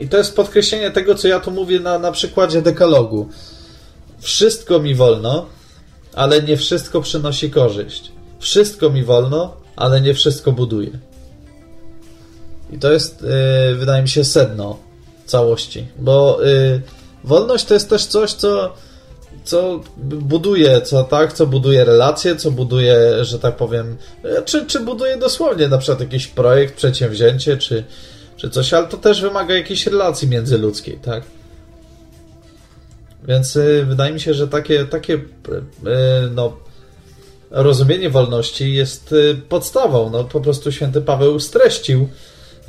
I 0.00 0.08
to 0.08 0.18
jest 0.18 0.36
podkreślenie 0.36 0.90
tego, 0.90 1.14
co 1.14 1.28
ja 1.28 1.40
tu 1.40 1.50
mówię 1.50 1.80
na, 1.80 1.98
na 1.98 2.12
przykładzie 2.12 2.62
dekalogu. 2.62 3.28
Wszystko 4.18 4.78
mi 4.78 4.94
wolno, 4.94 5.46
ale 6.16 6.42
nie 6.42 6.56
wszystko 6.56 7.00
przynosi 7.00 7.50
korzyść. 7.50 8.12
Wszystko 8.38 8.90
mi 8.90 9.04
wolno, 9.04 9.56
ale 9.76 10.00
nie 10.00 10.14
wszystko 10.14 10.52
buduje. 10.52 10.90
I 12.72 12.78
to 12.78 12.92
jest, 12.92 13.22
yy, 13.22 13.74
wydaje 13.74 14.02
mi 14.02 14.08
się, 14.08 14.24
sedno 14.24 14.78
całości, 15.26 15.86
bo 15.98 16.38
yy, 16.40 16.80
wolność 17.24 17.64
to 17.64 17.74
jest 17.74 17.90
też 17.90 18.06
coś, 18.06 18.32
co, 18.32 18.72
co 19.44 19.80
buduje, 20.06 20.80
co 20.80 21.04
tak, 21.04 21.32
co 21.32 21.46
buduje 21.46 21.84
relacje, 21.84 22.36
co 22.36 22.50
buduje, 22.50 23.24
że 23.24 23.38
tak 23.38 23.56
powiem, 23.56 23.96
czy, 24.44 24.66
czy 24.66 24.80
buduje 24.80 25.16
dosłownie 25.16 25.68
na 25.68 25.78
przykład 25.78 26.00
jakiś 26.00 26.26
projekt, 26.26 26.76
przedsięwzięcie, 26.76 27.56
czy, 27.56 27.84
czy 28.36 28.50
coś, 28.50 28.74
ale 28.74 28.86
to 28.86 28.96
też 28.96 29.20
wymaga 29.20 29.54
jakiejś 29.54 29.86
relacji 29.86 30.28
międzyludzkiej, 30.28 30.98
tak? 30.98 31.22
Więc 33.28 33.54
yy, 33.54 33.84
wydaje 33.84 34.12
mi 34.12 34.20
się, 34.20 34.34
że 34.34 34.48
takie, 34.48 34.84
takie 34.84 35.20
no, 36.34 36.56
rozumienie 37.50 38.10
wolności 38.10 38.74
jest 38.74 39.14
podstawą. 39.48 40.10
No, 40.10 40.24
po 40.24 40.40
prostu 40.40 40.72
święty 40.72 41.00
Paweł 41.00 41.40
streścił 41.40 42.08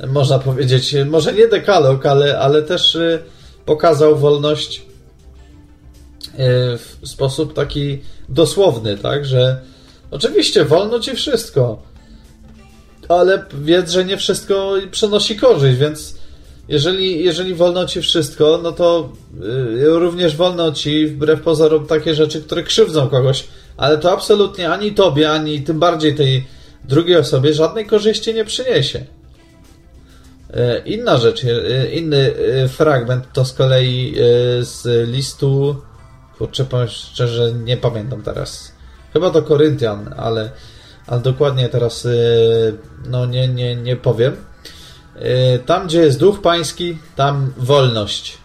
można 0.06 0.38
powiedzieć, 0.38 0.94
może 1.06 1.32
nie 1.32 1.48
dekalog, 1.48 2.06
ale, 2.06 2.38
ale 2.38 2.62
też 2.62 2.94
y, 2.94 3.22
pokazał 3.64 4.16
wolność 4.16 4.78
y, 4.78 4.82
w 6.78 6.98
sposób 7.04 7.54
taki 7.54 8.00
dosłowny, 8.28 8.98
tak, 8.98 9.24
że 9.24 9.60
oczywiście 10.10 10.64
wolno 10.64 11.00
ci 11.00 11.14
wszystko, 11.16 11.82
ale 13.08 13.44
wiedz, 13.54 13.90
że 13.90 14.04
nie 14.04 14.16
wszystko 14.16 14.74
przynosi 14.90 15.36
korzyść, 15.36 15.78
więc 15.78 16.17
jeżeli, 16.68 17.24
jeżeli 17.24 17.54
wolno 17.54 17.86
ci 17.86 18.02
wszystko, 18.02 18.60
no 18.62 18.72
to 18.72 19.12
y, 19.42 19.86
również 19.86 20.36
wolno 20.36 20.72
ci 20.72 21.06
wbrew 21.06 21.42
pozorom 21.42 21.86
takie 21.86 22.14
rzeczy, 22.14 22.42
które 22.42 22.62
krzywdzą 22.62 23.08
kogoś, 23.08 23.46
ale 23.76 23.98
to 23.98 24.12
absolutnie 24.12 24.70
ani 24.70 24.92
tobie, 24.92 25.30
ani 25.30 25.62
tym 25.62 25.78
bardziej 25.78 26.14
tej 26.14 26.46
drugiej 26.84 27.16
osobie 27.16 27.54
żadnej 27.54 27.86
korzyści 27.86 28.34
nie 28.34 28.44
przyniesie. 28.44 29.06
E, 30.54 30.78
inna 30.78 31.16
rzecz, 31.16 31.44
e, 31.44 31.90
inny 31.90 32.34
e, 32.64 32.68
fragment 32.68 33.32
to 33.32 33.44
z 33.44 33.52
kolei 33.52 34.14
z 34.60 35.08
listu, 35.08 35.76
kurczę, 36.38 36.64
powiem 36.64 36.88
szczerze, 36.88 37.52
nie 37.52 37.76
pamiętam 37.76 38.22
teraz. 38.22 38.72
Chyba 39.12 39.30
to 39.30 39.42
Koryntian, 39.42 40.14
ale, 40.16 40.50
ale 41.06 41.20
dokładnie 41.20 41.68
teraz 41.68 42.08
no 43.08 43.26
nie, 43.26 43.48
nie, 43.48 43.76
nie 43.76 43.96
powiem. 43.96 44.36
Tam, 45.66 45.86
gdzie 45.86 46.00
jest 46.00 46.18
duch 46.18 46.42
pański, 46.42 46.98
tam 47.16 47.52
wolność. 47.56 48.38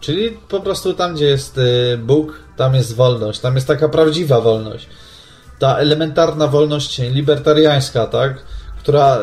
Czyli 0.00 0.30
po 0.48 0.60
prostu 0.60 0.94
tam, 0.94 1.14
gdzie 1.14 1.24
jest 1.24 1.60
Bóg, 1.98 2.40
tam 2.56 2.74
jest 2.74 2.94
wolność. 2.94 3.40
Tam 3.40 3.54
jest 3.54 3.66
taka 3.66 3.88
prawdziwa 3.88 4.40
wolność. 4.40 4.86
Ta 5.58 5.76
elementarna 5.76 6.48
wolność 6.48 6.98
libertariańska, 6.98 8.06
tak? 8.06 8.44
która 8.86 9.16
e, 9.16 9.22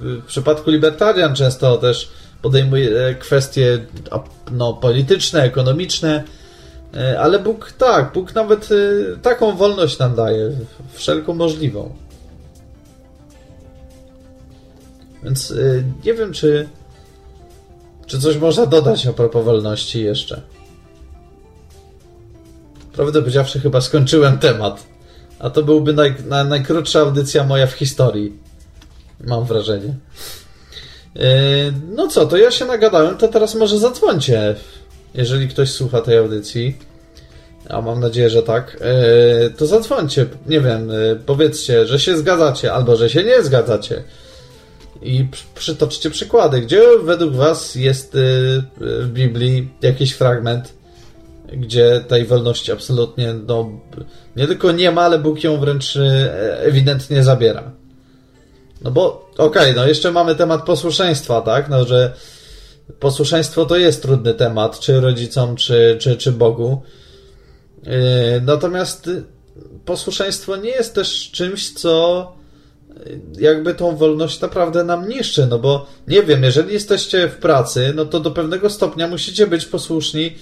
w 0.00 0.22
przypadku 0.26 0.70
libertarian 0.70 1.34
często 1.34 1.76
też 1.76 2.10
podejmuje 2.42 2.98
e, 2.98 3.14
kwestie 3.14 3.78
no, 4.52 4.72
polityczne, 4.72 5.42
ekonomiczne, 5.42 6.24
e, 6.94 7.20
ale 7.20 7.38
Bóg 7.38 7.72
tak, 7.72 8.12
Bóg 8.12 8.34
nawet 8.34 8.68
taką 9.22 9.56
wolność 9.56 9.98
nam 9.98 10.14
daje, 10.14 10.50
wszelką 10.92 11.34
możliwą. 11.34 11.96
Więc 15.24 15.54
nie 16.04 16.14
wiem, 16.14 16.32
czy, 16.32 16.68
czy 18.06 18.20
coś 18.20 18.36
można 18.36 18.66
dodać 18.66 19.06
a 19.06 19.12
propos 19.12 19.44
wolności 19.44 20.04
jeszcze. 20.04 20.40
Prawdę 22.92 23.20
powiedziawszy, 23.20 23.60
chyba 23.60 23.80
skończyłem 23.80 24.38
temat. 24.38 24.86
A 25.38 25.50
to 25.50 25.62
byłby 25.62 25.92
naj, 25.92 26.14
naj, 26.26 26.48
najkrótsza 26.48 27.00
audycja 27.00 27.44
moja 27.44 27.66
w 27.66 27.72
historii. 27.72 28.38
Mam 29.20 29.44
wrażenie. 29.44 29.94
E, 31.16 31.26
no 31.94 32.08
co, 32.08 32.26
to 32.26 32.36
ja 32.36 32.50
się 32.50 32.64
nagadałem, 32.64 33.16
to 33.16 33.28
teraz 33.28 33.54
może 33.54 33.78
zadzwońcie, 33.78 34.54
jeżeli 35.14 35.48
ktoś 35.48 35.70
słucha 35.70 36.00
tej 36.00 36.18
audycji. 36.18 36.78
A 37.68 37.80
mam 37.80 38.00
nadzieję, 38.00 38.30
że 38.30 38.42
tak. 38.42 38.76
E, 38.80 39.50
to 39.50 39.66
zadzwońcie, 39.66 40.26
nie 40.46 40.60
wiem, 40.60 40.90
powiedzcie, 41.26 41.86
że 41.86 42.00
się 42.00 42.16
zgadzacie, 42.16 42.72
albo 42.72 42.96
że 42.96 43.10
się 43.10 43.24
nie 43.24 43.42
zgadzacie. 43.42 44.02
I 45.04 45.28
przytoczcie 45.54 46.10
przykłady, 46.10 46.60
gdzie 46.60 46.82
według 47.02 47.34
Was 47.34 47.74
jest 47.74 48.10
w 48.80 49.08
Biblii 49.12 49.70
jakiś 49.82 50.12
fragment, 50.12 50.74
gdzie 51.52 52.04
tej 52.08 52.24
wolności 52.24 52.72
absolutnie 52.72 53.34
no, 53.46 53.70
nie 54.36 54.46
tylko 54.46 54.72
nie 54.72 54.90
ma, 54.90 55.02
ale 55.02 55.18
Bóg 55.18 55.44
ją 55.44 55.60
wręcz 55.60 55.98
ewidentnie 56.58 57.24
zabiera. 57.24 57.72
No 58.82 58.90
bo, 58.90 59.30
okej, 59.32 59.62
okay, 59.62 59.74
no 59.74 59.86
jeszcze 59.86 60.12
mamy 60.12 60.34
temat 60.34 60.64
posłuszeństwa, 60.64 61.40
tak? 61.40 61.68
No, 61.68 61.84
że 61.84 62.14
posłuszeństwo 63.00 63.66
to 63.66 63.76
jest 63.76 64.02
trudny 64.02 64.34
temat, 64.34 64.80
czy 64.80 65.00
rodzicom, 65.00 65.56
czy, 65.56 65.96
czy, 66.00 66.16
czy 66.16 66.32
Bogu. 66.32 66.82
Yy, 67.82 67.92
natomiast 68.42 69.10
posłuszeństwo 69.84 70.56
nie 70.56 70.70
jest 70.70 70.94
też 70.94 71.30
czymś, 71.30 71.72
co 71.72 72.32
jakby 73.38 73.74
tą 73.74 73.96
wolność 73.96 74.40
naprawdę 74.40 74.84
nam 74.84 75.08
niszczy, 75.08 75.46
no 75.46 75.58
bo 75.58 75.86
nie 76.08 76.22
wiem, 76.22 76.42
jeżeli 76.42 76.72
jesteście 76.72 77.28
w 77.28 77.36
pracy, 77.36 77.92
no 77.94 78.04
to 78.04 78.20
do 78.20 78.30
pewnego 78.30 78.70
stopnia 78.70 79.08
musicie 79.08 79.46
być 79.46 79.66
posłuszni 79.66 80.34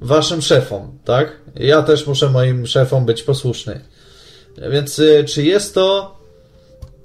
waszym 0.00 0.42
szefom, 0.42 0.98
tak? 1.04 1.36
Ja 1.54 1.82
też 1.82 2.06
muszę 2.06 2.28
moim 2.28 2.66
szefom 2.66 3.06
być 3.06 3.22
posłuszny. 3.22 3.80
Więc 4.70 4.98
yy, 4.98 5.24
czy 5.24 5.42
jest 5.42 5.74
to 5.74 6.16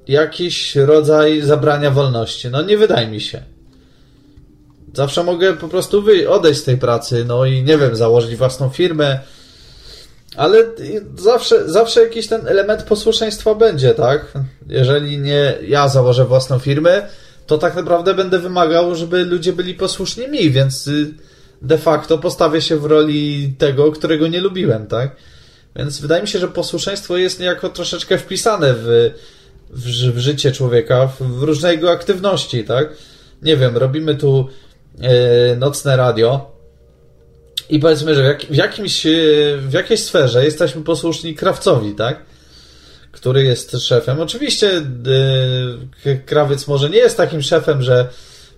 jakiś 0.08 0.76
rodzaj 0.76 1.42
zabrania 1.42 1.92
wolności. 1.92 2.50
No 2.50 2.62
nie 2.62 2.78
wydaje 2.78 3.08
mi 3.08 3.22
się. 3.22 3.44
Zawsze 4.94 5.24
mogę 5.24 5.54
po 5.54 5.68
prostu 5.68 6.04
odejść 6.30 6.60
z 6.60 6.64
tej 6.64 6.78
pracy, 6.78 7.26
no 7.28 7.46
i 7.46 7.64
nie 7.64 7.78
wiem, 7.78 7.96
założyć 7.96 8.36
własną 8.36 8.70
firmę, 8.70 9.20
ale 10.38 10.58
zawsze, 11.18 11.70
zawsze 11.70 12.04
jakiś 12.04 12.28
ten 12.28 12.48
element 12.48 12.84
posłuszeństwa 12.84 13.56
będzie, 13.56 13.94
tak? 13.94 14.34
Jeżeli 14.68 15.20
nie 15.20 15.54
ja 15.68 15.88
założę 15.88 16.26
własną 16.26 16.60
firmę, 16.60 17.08
to 17.48 17.58
tak 17.58 17.76
naprawdę 17.76 18.14
będę 18.14 18.40
wymagał, 18.40 18.96
żeby 18.96 19.26
ludzie 19.26 19.54
byli 19.54 19.74
posłuszni 19.74 20.28
mi, 20.28 20.52
więc 20.52 20.88
y, 20.88 21.14
de 21.62 21.78
facto 21.78 22.18
postawię 22.18 22.62
się 22.62 22.78
w 22.78 22.86
roli 22.86 23.56
tego, 23.58 23.92
którego 23.92 24.28
nie 24.28 24.42
lubiłem, 24.42 24.88
tak? 24.88 25.16
Więc 25.76 26.00
wydaje 26.00 26.22
mi 26.22 26.28
się, 26.28 26.40
że 26.40 26.48
posłuszeństwo 26.48 27.18
jest 27.18 27.40
niejako 27.40 27.70
troszeczkę 27.70 28.18
wpisane 28.18 28.74
w 28.74 29.12
w, 29.70 30.14
w 30.16 30.18
życie 30.18 30.52
człowieka, 30.52 31.08
w, 31.08 31.22
w 31.22 31.44
różne 31.44 31.72
jego 31.72 31.92
aktywności, 31.92 32.64
tak? 32.64 32.90
Nie 33.42 33.58
wiem, 33.58 33.78
robimy 33.78 34.16
tu 34.16 34.50
e, 35.02 35.56
nocne 35.56 35.98
radio 35.98 36.55
i 37.70 37.80
powiedzmy, 37.80 38.16
że 38.16 38.38
w, 38.38 38.52
w, 38.52 38.56
jakimś, 38.56 39.06
e, 39.06 39.10
w 39.58 39.74
jakiejś 39.74 40.04
sferze 40.04 40.46
jesteśmy 40.46 40.84
posłuszni 40.84 41.36
krawcowi, 41.36 41.96
tak? 41.96 42.18
Który 43.12 43.44
jest 43.44 43.78
szefem. 43.80 44.20
Oczywiście 44.20 44.82
e, 46.06 46.16
krawiec 46.16 46.68
może 46.68 46.90
nie 46.90 46.98
jest 46.98 47.18
takim 47.18 47.42
szefem, 47.42 47.82
że 47.82 48.10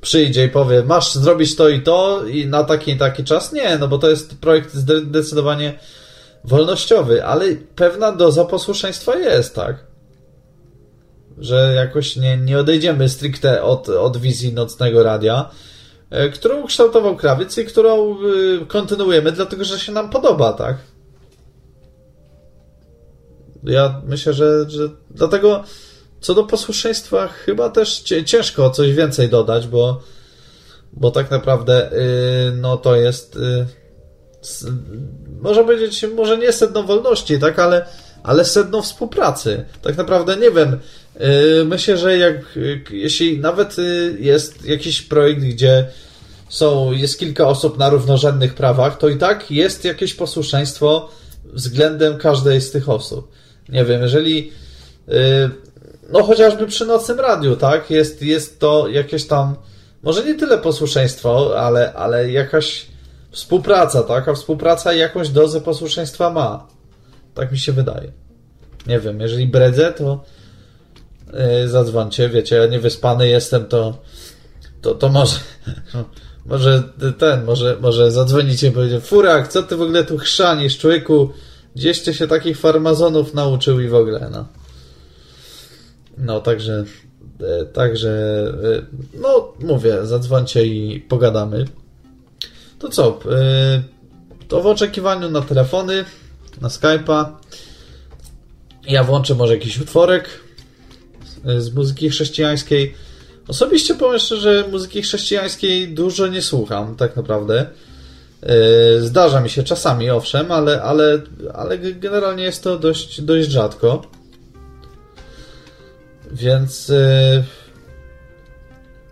przyjdzie 0.01 0.45
i 0.45 0.49
powie, 0.49 0.83
masz 0.83 1.13
zrobić 1.13 1.55
to 1.55 1.69
i 1.69 1.81
to 1.81 2.25
i 2.27 2.45
na 2.45 2.63
taki 2.63 2.91
i 2.91 2.97
taki 2.97 3.23
czas. 3.23 3.53
Nie, 3.53 3.77
no 3.77 3.87
bo 3.87 3.97
to 3.97 4.09
jest 4.09 4.37
projekt 4.37 4.73
zdecydowanie 4.73 5.79
wolnościowy, 6.43 7.25
ale 7.25 7.45
pewna 7.75 8.11
doza 8.11 8.45
posłuszeństwa 8.45 9.15
jest, 9.15 9.55
tak? 9.55 9.87
że 11.37 11.73
jakoś 11.75 12.15
nie, 12.15 12.37
nie 12.37 12.59
odejdziemy 12.59 13.09
stricte 13.09 13.63
od, 13.63 13.89
od 13.89 14.17
wizji 14.17 14.53
nocnego 14.53 15.03
radia, 15.03 15.49
którą 16.33 16.67
kształtował 16.67 17.15
krawiec 17.15 17.57
i 17.57 17.65
którą 17.65 18.13
e, 18.13 18.15
kontynuujemy, 18.67 19.31
dlatego 19.31 19.65
że 19.65 19.79
się 19.79 19.91
nam 19.91 20.09
podoba, 20.09 20.53
tak? 20.53 20.77
Ja 23.63 24.01
myślę, 24.05 24.33
że, 24.33 24.69
że 24.69 24.89
dlatego 25.11 25.63
co 26.21 26.33
do 26.33 26.43
posłuszeństwa 26.43 27.27
chyba 27.27 27.69
też 27.69 27.99
ciężko 28.25 28.69
coś 28.69 28.93
więcej 28.93 29.29
dodać, 29.29 29.67
bo, 29.67 30.01
bo 30.93 31.11
tak 31.11 31.31
naprawdę 31.31 31.89
yy, 31.91 32.57
no 32.57 32.77
to 32.77 32.95
jest 32.95 33.35
yy, 33.35 33.65
można 35.41 35.63
powiedzieć, 35.63 36.05
może 36.15 36.37
nie 36.37 36.53
sedno 36.53 36.83
wolności, 36.83 37.39
tak, 37.39 37.59
ale, 37.59 37.85
ale 38.23 38.45
sedno 38.45 38.81
współpracy. 38.81 39.65
Tak 39.81 39.97
naprawdę 39.97 40.37
nie 40.37 40.51
wiem. 40.51 40.79
Yy, 41.19 41.65
myślę, 41.65 41.97
że 41.97 42.17
jak 42.17 42.55
yy, 42.55 42.81
jeśli 42.91 43.39
nawet 43.39 43.77
yy, 43.77 44.17
jest 44.19 44.65
jakiś 44.65 45.01
projekt, 45.01 45.41
gdzie 45.41 45.85
są, 46.49 46.91
jest 46.91 47.19
kilka 47.19 47.47
osób 47.47 47.77
na 47.77 47.89
równorzędnych 47.89 48.53
prawach, 48.55 48.97
to 48.97 49.09
i 49.09 49.17
tak 49.17 49.51
jest 49.51 49.85
jakieś 49.85 50.13
posłuszeństwo 50.13 51.09
względem 51.45 52.17
każdej 52.17 52.61
z 52.61 52.71
tych 52.71 52.89
osób. 52.89 53.31
Nie 53.69 53.85
wiem, 53.85 54.01
jeżeli 54.01 54.51
no 56.09 56.23
chociażby 56.23 56.67
przy 56.67 56.85
nocnym 56.85 57.19
radiu, 57.19 57.55
tak, 57.55 57.89
jest, 57.89 58.21
jest 58.21 58.59
to 58.59 58.87
jakieś 58.87 59.27
tam, 59.27 59.55
może 60.03 60.25
nie 60.25 60.35
tyle 60.35 60.57
posłuszeństwo, 60.57 61.59
ale, 61.59 61.93
ale 61.93 62.31
jakaś 62.31 62.85
współpraca, 63.31 64.03
tak, 64.03 64.27
a 64.27 64.33
współpraca 64.33 64.93
jakąś 64.93 65.29
dozę 65.29 65.61
posłuszeństwa 65.61 66.29
ma. 66.29 66.67
Tak 67.37 67.51
mi 67.51 67.59
się 67.59 67.71
wydaje. 67.71 68.11
Nie 68.87 68.99
wiem, 68.99 69.21
jeżeli 69.21 69.47
bredzę, 69.47 69.93
to 69.93 70.23
yy, 71.33 71.67
zadzwońcie, 71.67 72.29
wiecie, 72.29 72.55
ja 72.55 72.65
niewyspany 72.65 73.27
jestem, 73.27 73.65
to 73.65 74.01
to, 74.81 74.95
to 74.95 75.09
może 75.09 75.39
może 76.45 76.83
ten, 77.17 77.43
może, 77.45 77.77
może 77.81 78.11
zadzwonicie 78.11 78.67
i 78.67 78.71
powiecie, 78.71 78.99
Furak, 78.99 79.47
co 79.47 79.63
ty 79.63 79.75
w 79.75 79.81
ogóle 79.81 80.03
tu 80.03 80.17
chrzanisz, 80.17 80.77
człowieku, 80.77 81.29
gdzieś 81.75 82.01
ty 82.01 82.13
się 82.13 82.27
takich 82.27 82.57
farmazonów 82.57 83.33
nauczył 83.33 83.79
i 83.79 83.87
w 83.87 83.95
ogóle, 83.95 84.29
no. 84.31 84.47
No, 86.17 86.39
także, 86.39 86.83
e, 87.39 87.65
także, 87.65 88.09
e, 88.63 89.17
no, 89.21 89.53
mówię, 89.59 90.05
zadzwońcie 90.05 90.65
i 90.65 90.99
pogadamy. 90.99 91.65
To 92.79 92.89
co, 92.89 93.19
to 94.47 94.61
w 94.61 94.67
oczekiwaniu 94.67 95.29
na 95.29 95.41
telefony, 95.41 96.05
na 96.61 96.67
Skype'a. 96.67 97.25
Ja 98.87 99.03
włączę 99.03 99.35
może 99.35 99.53
jakiś 99.53 99.79
utworek 99.79 100.29
z 101.57 101.73
muzyki 101.73 102.09
chrześcijańskiej. 102.09 102.95
Osobiście 103.47 103.95
powiem 103.95 104.19
szczerze, 104.19 104.65
muzyki 104.71 105.01
chrześcijańskiej 105.01 105.87
dużo 105.93 106.27
nie 106.27 106.41
słucham, 106.41 106.95
tak 106.95 107.15
naprawdę. 107.15 107.65
Zdarza 108.99 109.41
mi 109.41 109.49
się 109.49 109.63
czasami, 109.63 110.09
owszem, 110.09 110.51
ale, 110.51 110.81
ale, 110.81 111.21
ale 111.53 111.77
generalnie 111.77 112.43
jest 112.43 112.63
to 112.63 112.79
dość, 112.79 113.21
dość 113.21 113.49
rzadko. 113.49 114.01
Więc 116.31 116.91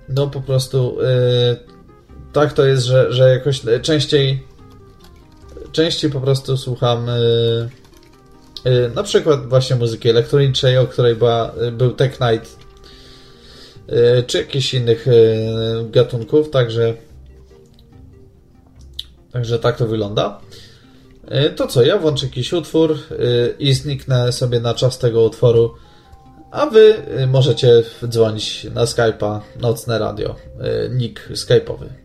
no 0.10 0.28
po 0.28 0.42
prostu 0.42 0.98
tak 2.34 2.54
to 2.54 2.66
jest, 2.66 2.86
że, 2.86 3.14
że 3.14 3.30
jakoś 3.30 3.62
częściej 3.82 4.44
częściej 5.76 6.12
po 6.12 6.22
prostu 6.22 6.58
słucham 6.58 7.08
na 8.96 9.04
przykład 9.04 9.50
właśnie 9.50 9.76
muzyki 9.76 10.10
elektronicznej, 10.10 10.78
o 10.78 10.88
której 10.88 11.16
była, 11.16 11.54
był 11.72 11.92
Tech 11.92 12.20
Night 12.20 12.58
czy 14.28 14.38
jakichś 14.38 14.74
innych 14.74 15.06
gatunków, 15.92 16.50
także 16.50 16.94
także 19.32 19.60
tak 19.60 19.78
to 19.78 19.88
wygląda. 19.88 20.40
To 21.56 21.68
co, 21.68 21.84
ja 21.84 21.98
włączę 21.98 22.26
jakiś 22.26 22.54
utwór 22.54 22.98
i 23.60 23.74
zniknę 23.74 24.32
sobie 24.32 24.60
na 24.60 24.74
czas 24.74 25.00
tego 25.00 25.24
utworu 25.24 25.72
a 26.56 26.66
wy 26.66 26.96
y, 27.22 27.28
możecie 27.28 27.84
dzwonić 28.08 28.68
na 28.74 28.86
Skype'a 28.86 29.40
Nocne 29.60 30.00
Radio, 30.00 30.36
y, 30.86 30.90
nick 30.90 31.30
skype'owy. 31.30 32.05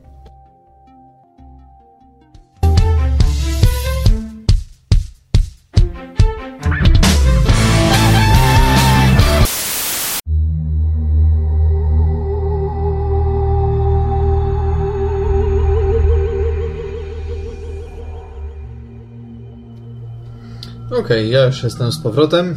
Okej, 21.01 21.27
okay, 21.27 21.27
ja 21.27 21.45
już 21.45 21.63
jestem 21.63 21.93
z 21.93 21.99
powrotem. 21.99 22.57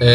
E, 0.00 0.06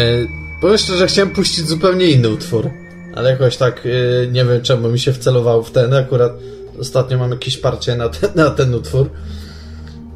powiem 0.60 0.78
szczerze, 0.78 0.98
że 0.98 1.06
chciałem 1.06 1.30
puścić 1.30 1.68
zupełnie 1.68 2.06
inny 2.06 2.28
utwór, 2.28 2.70
ale 3.14 3.30
jakoś 3.30 3.56
tak 3.56 3.86
e, 3.86 4.26
nie 4.26 4.44
wiem 4.44 4.62
czemu 4.62 4.88
mi 4.88 4.98
się 4.98 5.12
wcelował 5.12 5.62
w 5.62 5.70
ten. 5.70 5.94
Akurat 5.94 6.32
ostatnio 6.80 7.18
mam 7.18 7.30
jakieś 7.30 7.58
parcie 7.58 7.96
na 7.96 8.08
ten, 8.08 8.30
na 8.34 8.50
ten 8.50 8.74
utwór. 8.74 9.10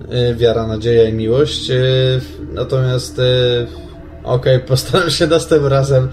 E, 0.08 0.34
wiara, 0.34 0.66
nadzieja 0.66 1.08
i 1.08 1.12
miłość. 1.12 1.70
E, 1.70 1.74
natomiast 2.52 3.18
e, 3.18 3.22
okej, 4.24 4.56
okay, 4.56 4.68
postaram 4.68 5.10
się 5.10 5.26
następnym 5.26 5.72
razem 5.72 6.08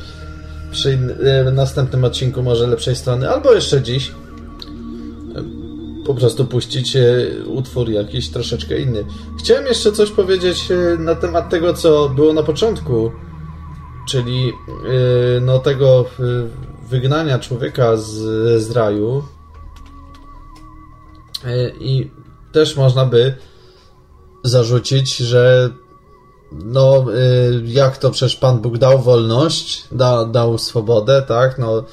przy 0.72 0.98
następnym 1.52 2.04
odcinku 2.04 2.44
może 2.44 2.68
lepszej 2.68 2.96
strony, 2.96 3.30
albo 3.30 3.54
jeszcze 3.54 3.82
dziś 3.82 4.12
po 6.14 6.20
prostu 6.20 6.45
puścić 6.45 6.97
utwór 7.45 7.89
jakiś 7.89 8.30
troszeczkę 8.30 8.80
inny. 8.80 9.05
Chciałem 9.39 9.66
jeszcze 9.66 9.91
coś 9.91 10.12
powiedzieć 10.12 10.68
na 10.99 11.16
temat 11.16 11.49
tego, 11.49 11.74
co 11.74 12.09
było 12.09 12.34
na 12.34 12.43
początku 12.43 13.12
czyli 14.05 14.45
yy, 14.45 15.41
no 15.41 15.59
tego 15.59 16.05
wygnania 16.89 17.39
człowieka 17.39 17.97
z, 17.97 18.12
z 18.64 18.72
raju 18.72 19.24
i 21.80 22.12
też 22.51 22.78
można 22.78 23.05
by 23.05 23.36
zarzucić, 24.43 25.18
że 25.18 25.70
no 26.51 27.05
jak 27.64 27.97
to 27.97 28.12
przecież 28.12 28.36
Pan 28.36 28.59
Bóg 28.59 28.78
dał 28.78 28.99
wolność, 28.99 29.84
da, 29.91 30.26
dał 30.26 30.57
swobodę, 30.57 31.22
tak, 31.22 31.57
no 31.57 31.84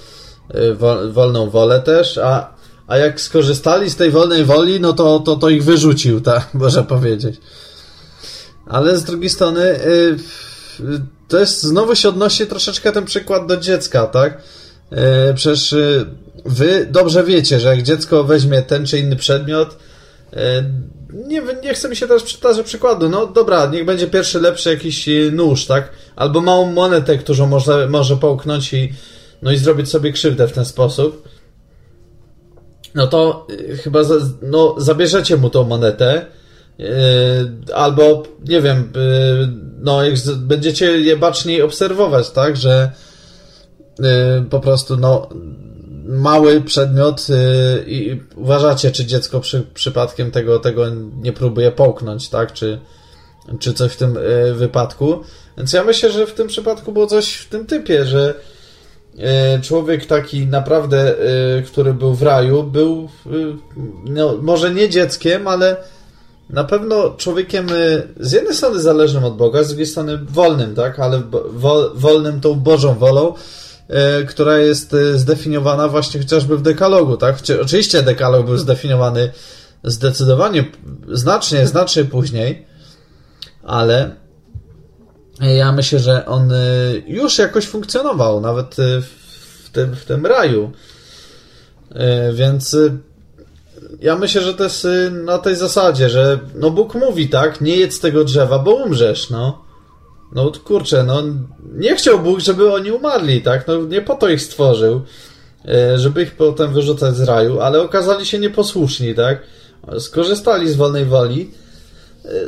wolną 1.11 1.51
wolę 1.51 1.81
też, 1.81 2.19
a, 2.19 2.55
a 2.89 2.97
jak 2.97 3.21
skorzystali 3.21 3.91
z 3.91 3.97
tej 3.97 4.11
wolnej 4.11 4.45
woli, 4.45 4.81
no 4.81 4.93
to, 4.93 5.21
to, 5.21 5.37
to 5.37 5.49
ich 5.49 5.65
wyrzucił, 5.65 6.21
tak, 6.21 6.55
można 6.55 6.83
powiedzieć. 6.83 7.37
Ale 8.67 8.99
z 8.99 9.05
drugiej 9.05 9.31
strony 9.31 9.63
y, 9.63 10.17
to 11.29 11.39
jest, 11.39 11.63
znowu 11.63 11.95
się 11.95 12.09
odnosi 12.09 12.47
troszeczkę 12.47 12.93
ten 12.93 13.05
przykład 13.05 13.47
do 13.47 13.57
dziecka, 13.57 14.07
tak? 14.07 14.43
E, 14.91 15.35
przecież 15.35 15.75
wy 16.45 16.89
dobrze 16.91 17.25
wiecie, 17.25 17.61
że 17.61 17.69
jak 17.69 17.83
dziecko 17.83 18.25
weźmie 18.25 18.63
ten 18.63 18.87
czy 18.87 18.99
inny 18.99 19.17
przedmiot, 19.17 19.77
nie, 21.13 21.43
nie 21.63 21.75
chcę 21.75 21.89
mi 21.89 21.97
się 21.97 22.07
teraz 22.07 22.23
przytaczać 22.23 22.67
przykładu, 22.67 23.09
no 23.09 23.27
dobra, 23.27 23.67
niech 23.67 23.85
będzie 23.85 24.07
pierwszy 24.07 24.41
lepszy 24.41 24.71
jakiś 24.71 25.09
nóż, 25.33 25.67
tak? 25.67 25.91
Albo 26.17 26.41
małą 26.41 26.73
monetę, 26.73 27.19
którą 27.19 27.47
może, 27.47 27.89
może 27.89 28.17
połknąć 28.17 28.73
i, 28.73 28.93
no 29.43 29.53
i 29.53 29.57
zrobić 29.57 29.89
sobie 29.89 30.13
krzywdę 30.13 30.49
w 30.49 30.53
ten 30.53 30.65
sposób. 30.65 31.29
No 32.95 33.07
to 33.07 33.47
chyba 33.83 34.05
za, 34.05 34.15
no, 34.43 34.75
zabierzecie 34.79 35.37
mu 35.37 35.51
tą 35.51 35.65
monetę, 35.65 36.27
Yy, 36.79 37.75
albo, 37.75 38.23
nie 38.49 38.61
wiem, 38.61 38.93
yy, 38.95 39.49
no, 39.79 40.05
jak 40.05 40.15
będziecie 40.37 41.01
je 41.01 41.17
baczniej 41.17 41.63
obserwować, 41.63 42.31
tak, 42.31 42.57
że 42.57 42.93
yy, 43.99 44.07
po 44.51 44.61
prostu, 44.61 44.97
no, 44.97 45.29
mały 46.05 46.61
przedmiot 46.61 47.27
i 47.87 48.21
uważacie, 48.37 48.91
czy 48.91 49.07
dziecko 49.07 49.41
przy, 49.41 49.63
przypadkiem 49.75 50.31
tego, 50.31 50.59
tego 50.59 50.87
nie 51.23 51.33
próbuje 51.33 51.73
połknąć, 51.73 52.29
tak, 52.29 52.53
czy, 52.53 52.79
czy 53.61 53.73
coś 53.73 53.93
w 53.93 53.97
tym 53.97 54.19
wypadku. 54.55 55.21
Więc 55.57 55.73
ja 55.73 55.85
myślę, 55.85 56.13
że 56.13 56.27
w 56.27 56.35
tym 56.35 56.49
przypadku 56.49 56.93
było 56.93 57.07
coś 57.07 57.35
w 57.35 57.49
tym 57.49 57.67
typie, 57.67 58.05
że 58.05 58.35
człowiek 59.63 60.07
taki 60.07 60.47
naprawdę, 60.47 61.15
który 61.67 61.95
był 61.95 62.15
w 62.15 62.23
raju, 62.23 62.63
był 62.63 63.09
no, 64.05 64.37
może 64.43 64.75
nie 64.75 64.89
dzieckiem, 64.89 65.49
ale 65.49 65.77
na 66.51 66.65
pewno 66.65 67.11
człowiekiem 67.11 67.67
z 68.21 68.33
jednej 68.33 68.55
strony 68.55 68.81
zależnym 68.81 69.25
od 69.25 69.37
Boga, 69.37 69.63
z 69.63 69.69
drugiej 69.69 69.87
strony 69.87 70.19
wolnym, 70.19 70.75
tak, 70.75 70.99
ale 70.99 71.23
wolnym 71.95 72.41
tą 72.41 72.55
Bożą 72.55 72.95
wolą, 72.95 73.35
która 74.29 74.59
jest 74.59 74.97
zdefiniowana 75.15 75.89
właśnie 75.89 76.21
chociażby 76.21 76.57
w 76.57 76.63
dekalogu, 76.63 77.17
tak? 77.17 77.37
Oczywiście 77.63 78.03
dekalog 78.03 78.47
był 78.47 78.57
zdefiniowany 78.57 79.31
zdecydowanie, 79.85 80.65
znacznie, 81.13 81.67
znacznie 81.67 82.05
później, 82.05 82.67
ale 83.63 84.17
ja 85.41 85.73
myślę, 85.73 85.99
że 85.99 86.27
on 86.27 86.53
już 87.07 87.39
jakoś 87.39 87.67
funkcjonował, 87.67 88.41
nawet 88.41 88.77
w 89.65 89.71
tym, 89.73 89.97
w 89.97 90.05
tym 90.05 90.27
raju. 90.27 90.73
Więc 92.33 92.77
ja 94.01 94.17
myślę, 94.17 94.43
że 94.43 94.55
to 94.55 94.65
jest 94.65 94.85
y, 94.85 95.11
na 95.11 95.39
tej 95.39 95.57
zasadzie, 95.57 96.09
że 96.09 96.39
no 96.55 96.71
Bóg 96.71 96.95
mówi 96.95 97.29
tak, 97.29 97.61
nie 97.61 97.77
jedz 97.77 98.01
tego 98.01 98.25
drzewa, 98.25 98.59
bo 98.59 98.75
umrzesz, 98.75 99.31
no. 99.31 99.65
No 100.35 100.53
kurczę, 100.65 101.05
no 101.05 101.23
nie 101.75 101.97
chciał 101.97 102.19
Bóg, 102.19 102.41
żeby 102.41 102.73
oni 102.73 102.91
umarli, 102.91 103.43
tak? 103.43 103.67
No 103.67 103.77
nie 103.77 104.03
po 104.03 104.15
to 104.15 104.29
ich 104.29 104.43
stworzył, 104.43 105.01
y, 105.95 105.99
żeby 105.99 106.23
ich 106.23 106.37
potem 106.37 106.73
wyrzucać 106.73 107.17
z 107.17 107.21
raju, 107.21 107.61
ale 107.61 107.83
okazali 107.83 108.27
się 108.27 108.39
nieposłuszni, 108.39 109.15
tak? 109.15 109.43
Skorzystali 109.99 110.69
z 110.69 110.77
wolnej 110.77 111.05
woli, 111.05 111.41
y, 111.41 111.68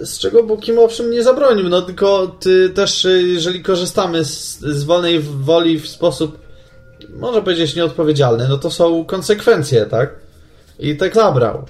z 0.03 0.19
czego 0.19 0.43
Bóg 0.43 0.69
im 0.69 0.79
owszem 0.79 1.11
nie 1.11 1.23
zabronił, 1.23 1.69
no 1.69 1.83
tylko 1.83 2.37
ty 2.41 2.71
też, 2.71 3.07
jeżeli 3.27 3.63
korzystamy 3.63 4.25
z, 4.25 4.59
z 4.61 4.85
wolnej 4.85 5.21
woli 5.21 5.81
w 5.81 5.89
sposób, 5.89 6.39
może 7.11 7.43
powiedzieć, 7.43 7.77
nieodpowiedzialny, 7.77 8.49
no 8.49 8.59
to 8.59 8.71
są 8.71 9.05
konsekwencje, 9.05 9.87
tak? 9.87 10.11
i 10.81 10.97
tak 10.97 11.15
zabrał. 11.15 11.65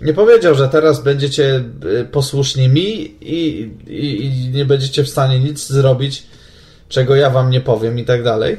Nie 0.00 0.14
powiedział, 0.14 0.54
że 0.54 0.68
teraz 0.68 1.02
będziecie 1.02 1.64
y, 2.00 2.04
posłuszni 2.04 2.68
mi 2.68 3.16
i, 3.20 3.70
i, 3.86 4.26
i, 4.26 4.50
nie 4.50 4.64
będziecie 4.64 5.04
w 5.04 5.08
stanie 5.08 5.40
nic 5.40 5.66
zrobić, 5.66 6.22
czego 6.88 7.16
ja 7.16 7.30
wam 7.30 7.50
nie 7.50 7.60
powiem 7.60 7.98
i 7.98 8.04
tak 8.04 8.22
dalej. 8.22 8.56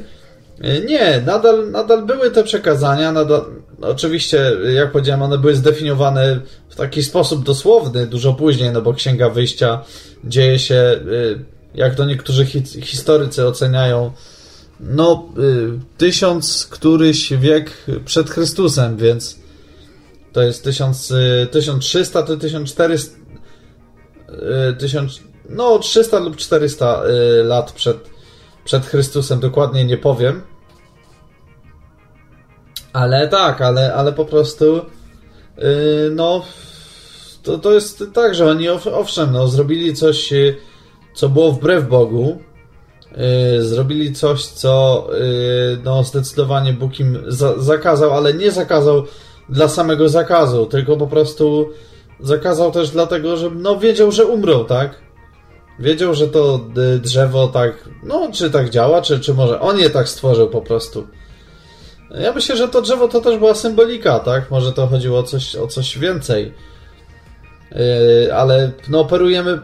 Y, 0.64 0.86
nie, 0.86 1.22
nadal, 1.26 1.70
nadal 1.70 2.06
były 2.06 2.30
te 2.30 2.44
przekazania, 2.44 3.12
nadal, 3.12 3.44
oczywiście, 3.80 4.52
jak 4.74 4.92
powiedziałem, 4.92 5.22
one 5.22 5.38
były 5.38 5.54
zdefiniowane 5.54 6.40
w 6.68 6.76
taki 6.76 7.02
sposób 7.02 7.44
dosłowny 7.44 8.06
dużo 8.06 8.34
później, 8.34 8.70
no 8.70 8.82
bo 8.82 8.94
Księga 8.94 9.30
Wyjścia 9.30 9.84
dzieje 10.24 10.58
się, 10.58 10.74
y, 10.74 11.44
jak 11.74 11.94
to 11.94 12.04
niektórzy 12.04 12.46
historycy 12.82 13.46
oceniają, 13.46 14.12
no, 14.80 15.28
tysiąc 15.98 16.66
któryś 16.70 17.32
wiek 17.32 17.72
przed 18.04 18.30
Chrystusem, 18.30 18.96
więc 18.96 19.38
to 20.36 20.42
jest 20.42 20.64
1000, 20.64 21.12
1300 21.50 22.20
y, 22.20 22.22
to 22.22 22.36
1400 22.36 22.88
1000, 24.78 25.18
y, 25.18 25.22
no 25.48 25.78
300 25.78 26.18
lub 26.18 26.36
400 26.36 27.02
y, 27.04 27.44
lat 27.44 27.72
przed, 27.72 27.96
przed 28.66 28.86
Chrystusem, 28.86 29.40
dokładnie 29.40 29.84
nie 29.84 29.96
powiem. 29.96 30.42
Ale 32.92 33.28
tak, 33.28 33.60
ale, 33.60 33.94
ale 33.94 34.12
po 34.12 34.24
prostu 34.24 34.80
no 36.10 36.42
to, 37.42 37.58
to 37.58 37.72
jest 37.72 38.04
tak, 38.12 38.34
że 38.34 38.50
oni 38.50 38.68
owszem, 38.68 39.32
no, 39.32 39.48
zrobili 39.48 39.94
coś, 39.94 40.32
co 41.14 41.28
było 41.28 41.52
wbrew 41.52 41.88
Bogu, 41.88 42.38
zrobili 43.58 44.12
coś, 44.12 44.46
co 44.46 45.06
no, 45.84 46.04
zdecydowanie 46.04 46.72
Bóg 46.72 47.00
im 47.00 47.18
za 47.26 47.58
zakazał, 47.58 48.12
ale 48.12 48.34
nie 48.34 48.50
zakazał 48.50 49.04
dla 49.48 49.68
samego 49.68 50.08
zakazu, 50.08 50.66
tylko 50.66 50.96
po 50.96 51.06
prostu 51.06 51.68
zakazał 52.20 52.72
też 52.72 52.90
dlatego, 52.90 53.36
że 53.36 53.50
no 53.50 53.78
wiedział, 53.78 54.12
że 54.12 54.26
umrą, 54.26 54.64
tak? 54.64 55.05
Wiedział, 55.78 56.14
że 56.14 56.28
to 56.28 56.60
y, 56.96 56.98
drzewo 56.98 57.48
tak, 57.48 57.88
no 58.02 58.30
czy 58.32 58.50
tak 58.50 58.70
działa, 58.70 59.02
czy, 59.02 59.20
czy 59.20 59.34
może 59.34 59.60
on 59.60 59.78
je 59.78 59.90
tak 59.90 60.08
stworzył 60.08 60.48
po 60.48 60.60
prostu. 60.60 61.06
Ja 62.20 62.32
myślę, 62.32 62.56
że 62.56 62.68
to 62.68 62.82
drzewo 62.82 63.08
to 63.08 63.20
też 63.20 63.38
była 63.38 63.54
symbolika, 63.54 64.18
tak? 64.18 64.50
Może 64.50 64.72
to 64.72 64.86
chodziło 64.86 65.18
o 65.18 65.22
coś, 65.22 65.56
o 65.56 65.66
coś 65.66 65.98
więcej. 65.98 66.54
Yy, 67.72 68.34
ale 68.34 68.70
no, 68.88 69.00
operujemy 69.00 69.60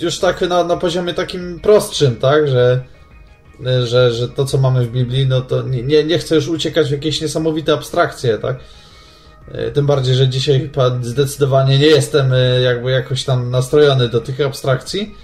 już 0.00 0.18
tak 0.18 0.40
na, 0.40 0.64
na 0.64 0.76
poziomie 0.76 1.14
takim 1.14 1.60
prostszym, 1.60 2.16
tak? 2.16 2.48
Że, 2.48 2.84
że, 3.84 4.12
że 4.12 4.28
to, 4.28 4.44
co 4.44 4.58
mamy 4.58 4.84
w 4.86 4.90
Biblii, 4.90 5.26
no 5.26 5.40
to 5.40 5.62
nie, 5.62 6.04
nie 6.04 6.18
chcę 6.18 6.34
już 6.34 6.48
uciekać 6.48 6.88
w 6.88 6.92
jakieś 6.92 7.20
niesamowite 7.20 7.72
abstrakcje, 7.72 8.38
tak? 8.38 8.56
E, 9.52 9.70
tym 9.70 9.86
bardziej, 9.86 10.14
że 10.14 10.28
dzisiaj 10.28 10.70
zdecydowanie 11.02 11.78
nie 11.78 11.86
jestem 11.86 12.32
e, 12.32 12.60
jakby 12.60 12.90
jakoś 12.90 13.24
tam 13.24 13.50
nastrojony 13.50 14.08
do 14.08 14.20
tych 14.20 14.40
abstrakcji. 14.40 15.14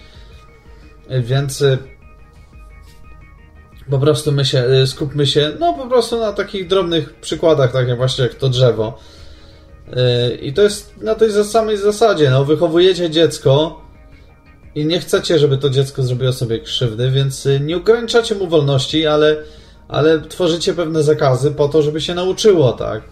Więc 1.10 1.64
po 3.90 3.98
prostu 3.98 4.32
my 4.32 4.44
się, 4.44 4.64
skupmy 4.86 5.26
się, 5.26 5.52
no 5.60 5.74
po 5.74 5.86
prostu 5.86 6.18
na 6.18 6.32
takich 6.32 6.66
drobnych 6.66 7.14
przykładach, 7.14 7.72
tak 7.72 7.88
jak 7.88 7.96
właśnie 7.96 8.24
jak 8.24 8.34
to 8.34 8.48
drzewo. 8.48 8.98
I 10.42 10.52
to 10.52 10.62
jest 10.62 10.96
na 11.02 11.14
tej 11.14 11.44
samej 11.44 11.76
zasadzie, 11.76 12.30
no 12.30 12.44
wychowujecie 12.44 13.10
dziecko 13.10 13.80
i 14.74 14.86
nie 14.86 15.00
chcecie, 15.00 15.38
żeby 15.38 15.58
to 15.58 15.70
dziecko 15.70 16.02
zrobiło 16.02 16.32
sobie 16.32 16.60
krzywdy, 16.60 17.10
więc 17.10 17.48
nie 17.60 17.76
ograniczacie 17.76 18.34
mu 18.34 18.46
wolności, 18.46 19.06
ale, 19.06 19.36
ale 19.88 20.20
tworzycie 20.20 20.74
pewne 20.74 21.02
zakazy 21.02 21.50
po 21.50 21.68
to, 21.68 21.82
żeby 21.82 22.00
się 22.00 22.14
nauczyło, 22.14 22.72
tak? 22.72 23.02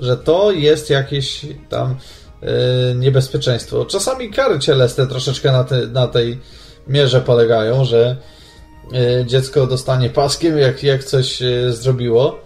że 0.00 0.16
to 0.16 0.50
jest 0.50 0.90
jakieś 0.90 1.46
tam 1.68 1.96
niebezpieczeństwo. 2.94 3.84
Czasami 3.84 4.30
kary 4.30 4.58
cielesne 4.58 5.06
troszeczkę 5.06 5.52
na, 5.52 5.64
te, 5.64 5.86
na 5.86 6.06
tej 6.06 6.38
mierze 6.88 7.20
polegają, 7.20 7.84
że 7.84 8.16
yy, 8.92 9.24
dziecko 9.26 9.66
dostanie 9.66 10.10
paskiem, 10.10 10.58
jak, 10.58 10.82
jak 10.82 11.04
coś 11.04 11.40
yy, 11.40 11.72
zrobiło. 11.72 12.40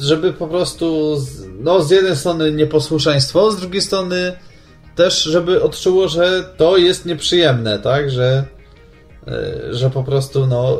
Żeby 0.00 0.32
po 0.32 0.48
prostu, 0.48 1.16
no 1.60 1.82
z 1.82 1.90
jednej 1.90 2.16
strony 2.16 2.52
nieposłuszeństwo, 2.52 3.52
z 3.52 3.60
drugiej 3.60 3.82
strony 3.82 4.32
też, 4.96 5.22
żeby 5.22 5.62
odczuło, 5.62 6.08
że 6.08 6.44
to 6.56 6.76
jest 6.76 7.06
nieprzyjemne, 7.06 7.78
tak, 7.78 8.10
że, 8.10 8.44
że 9.70 9.90
po 9.90 10.04
prostu, 10.04 10.46
no, 10.46 10.78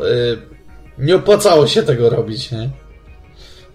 nie 0.99 1.17
opłacało 1.17 1.67
się 1.67 1.83
tego 1.83 2.11
robić, 2.11 2.51
nie? 2.51 2.71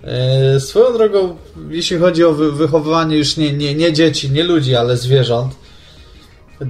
E, 0.04 0.60
swoją 0.60 0.94
drogą, 0.94 1.38
jeśli 1.70 1.98
chodzi 1.98 2.24
o 2.24 2.34
wychowywanie 2.34 3.18
już 3.18 3.38
nie, 3.38 3.54
nie, 3.54 3.76
nie 3.76 3.94
dzieci, 3.94 4.32
nie 4.32 4.44
ludzi, 4.44 4.76
ale 4.76 4.98
zwierząt, 4.98 5.56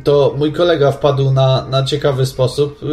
to 0.04 0.36
mój 0.38 0.54
kolega 0.54 0.92
wpadł 0.92 1.32
na, 1.32 1.66
na 1.70 1.84
ciekawy 1.84 2.26
sposób 2.26 2.84
y, 2.84 2.86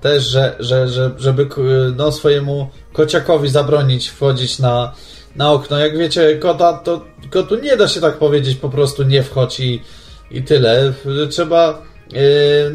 też, 0.00 0.24
że, 0.24 0.56
że, 0.60 0.88
że, 0.88 1.10
żeby 1.18 1.48
no, 1.96 2.12
swojemu 2.12 2.68
kociakowi 2.92 3.48
zabronić 3.48 4.08
wchodzić 4.08 4.58
na, 4.58 4.92
na 5.36 5.52
okno. 5.52 5.78
Jak 5.78 5.98
wiecie, 5.98 6.38
kota, 6.38 6.72
to 6.72 7.04
kotu 7.30 7.60
nie 7.60 7.76
da 7.76 7.88
się 7.88 8.00
tak 8.00 8.18
powiedzieć, 8.18 8.56
po 8.56 8.68
prostu 8.68 9.02
nie 9.02 9.22
wchodź 9.22 9.60
i, 9.60 9.82
i 10.30 10.42
tyle. 10.42 10.92
Trzeba 11.30 11.82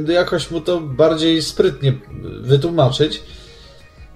yy, 0.05 0.13
jakoś 0.13 0.51
mu 0.51 0.61
to 0.61 0.79
bardziej 0.79 1.41
sprytnie 1.41 1.93
wytłumaczyć. 2.41 3.23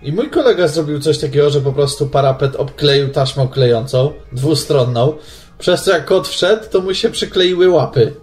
I 0.02 0.14
mój 0.14 0.30
kolega 0.30 0.68
zrobił 0.68 1.00
coś 1.00 1.18
takiego, 1.18 1.50
że 1.50 1.62
po 1.62 1.74
prostu 1.74 2.08
parapet 2.08 2.56
obkleił 2.56 3.10
taśmą 3.10 3.48
klejącą, 3.48 4.14
dwustronną, 4.32 5.14
przez 5.60 5.84
co 5.84 5.92
jak 5.92 6.06
kot 6.06 6.28
wszedł, 6.28 6.64
to 6.72 6.82
mu 6.82 6.94
się 6.94 7.10
przykleiły 7.10 7.70
łapy. 7.70 8.14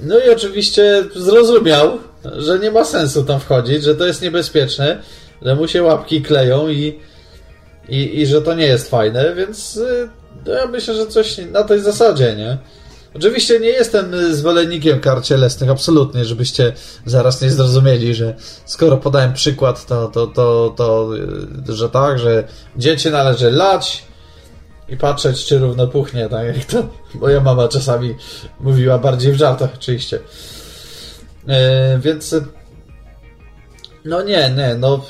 No 0.00 0.18
i 0.18 0.30
oczywiście 0.30 1.04
zrozumiał, 1.16 1.98
że 2.38 2.58
nie 2.58 2.70
ma 2.70 2.84
sensu 2.84 3.24
tam 3.24 3.40
wchodzić, 3.40 3.84
że 3.84 3.94
to 3.94 4.06
jest 4.06 4.22
niebezpieczne, 4.22 5.02
że 5.42 5.54
mu 5.54 5.68
się 5.68 5.82
łapki 5.82 6.22
kleją 6.22 6.68
i, 6.68 7.00
i, 7.88 8.20
i 8.20 8.26
że 8.26 8.42
to 8.42 8.54
nie 8.54 8.66
jest 8.66 8.90
fajne, 8.90 9.34
więc 9.34 9.76
y, 9.76 10.08
no 10.46 10.52
ja 10.52 10.66
myślę, 10.66 10.94
że 10.94 11.06
coś 11.06 11.36
na 11.52 11.64
tej 11.64 11.80
zasadzie, 11.80 12.36
nie? 12.36 12.58
Oczywiście 13.14 13.60
nie 13.60 13.68
jestem 13.68 14.34
zwolennikiem 14.34 15.00
kar 15.00 15.22
cielesnych, 15.22 15.70
absolutnie, 15.70 16.24
żebyście 16.24 16.72
zaraz 17.06 17.42
nie 17.42 17.50
zrozumieli, 17.50 18.14
że 18.14 18.34
skoro 18.64 18.96
podałem 18.96 19.32
przykład, 19.32 19.86
to, 19.86 20.08
to, 20.08 20.26
to, 20.26 20.74
to 20.76 21.10
że 21.68 21.88
tak, 21.88 22.18
że 22.18 22.44
dzieci 22.76 23.10
należy 23.10 23.50
lać 23.50 24.05
i 24.88 24.96
patrzeć, 24.96 25.44
czy 25.44 25.58
równo 25.58 25.86
puchnie, 25.86 26.28
tak 26.28 26.56
jak 26.56 26.64
to 26.64 26.88
moja 27.14 27.40
mama 27.40 27.68
czasami 27.68 28.14
mówiła, 28.60 28.98
bardziej 28.98 29.32
w 29.32 29.36
żartach 29.36 29.70
oczywiście. 29.74 30.18
Yy, 31.46 31.54
więc 31.98 32.34
no 34.04 34.22
nie, 34.22 34.50
nie, 34.56 34.74
no 34.74 35.04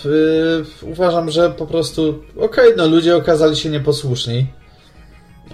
uważam, 0.83 1.31
że 1.31 1.51
po 1.51 1.67
prostu 1.67 2.23
okej, 2.37 2.47
okay, 2.47 2.75
no 2.77 2.87
ludzie 2.87 3.17
okazali 3.17 3.57
się 3.57 3.69
nieposłuszni. 3.69 4.47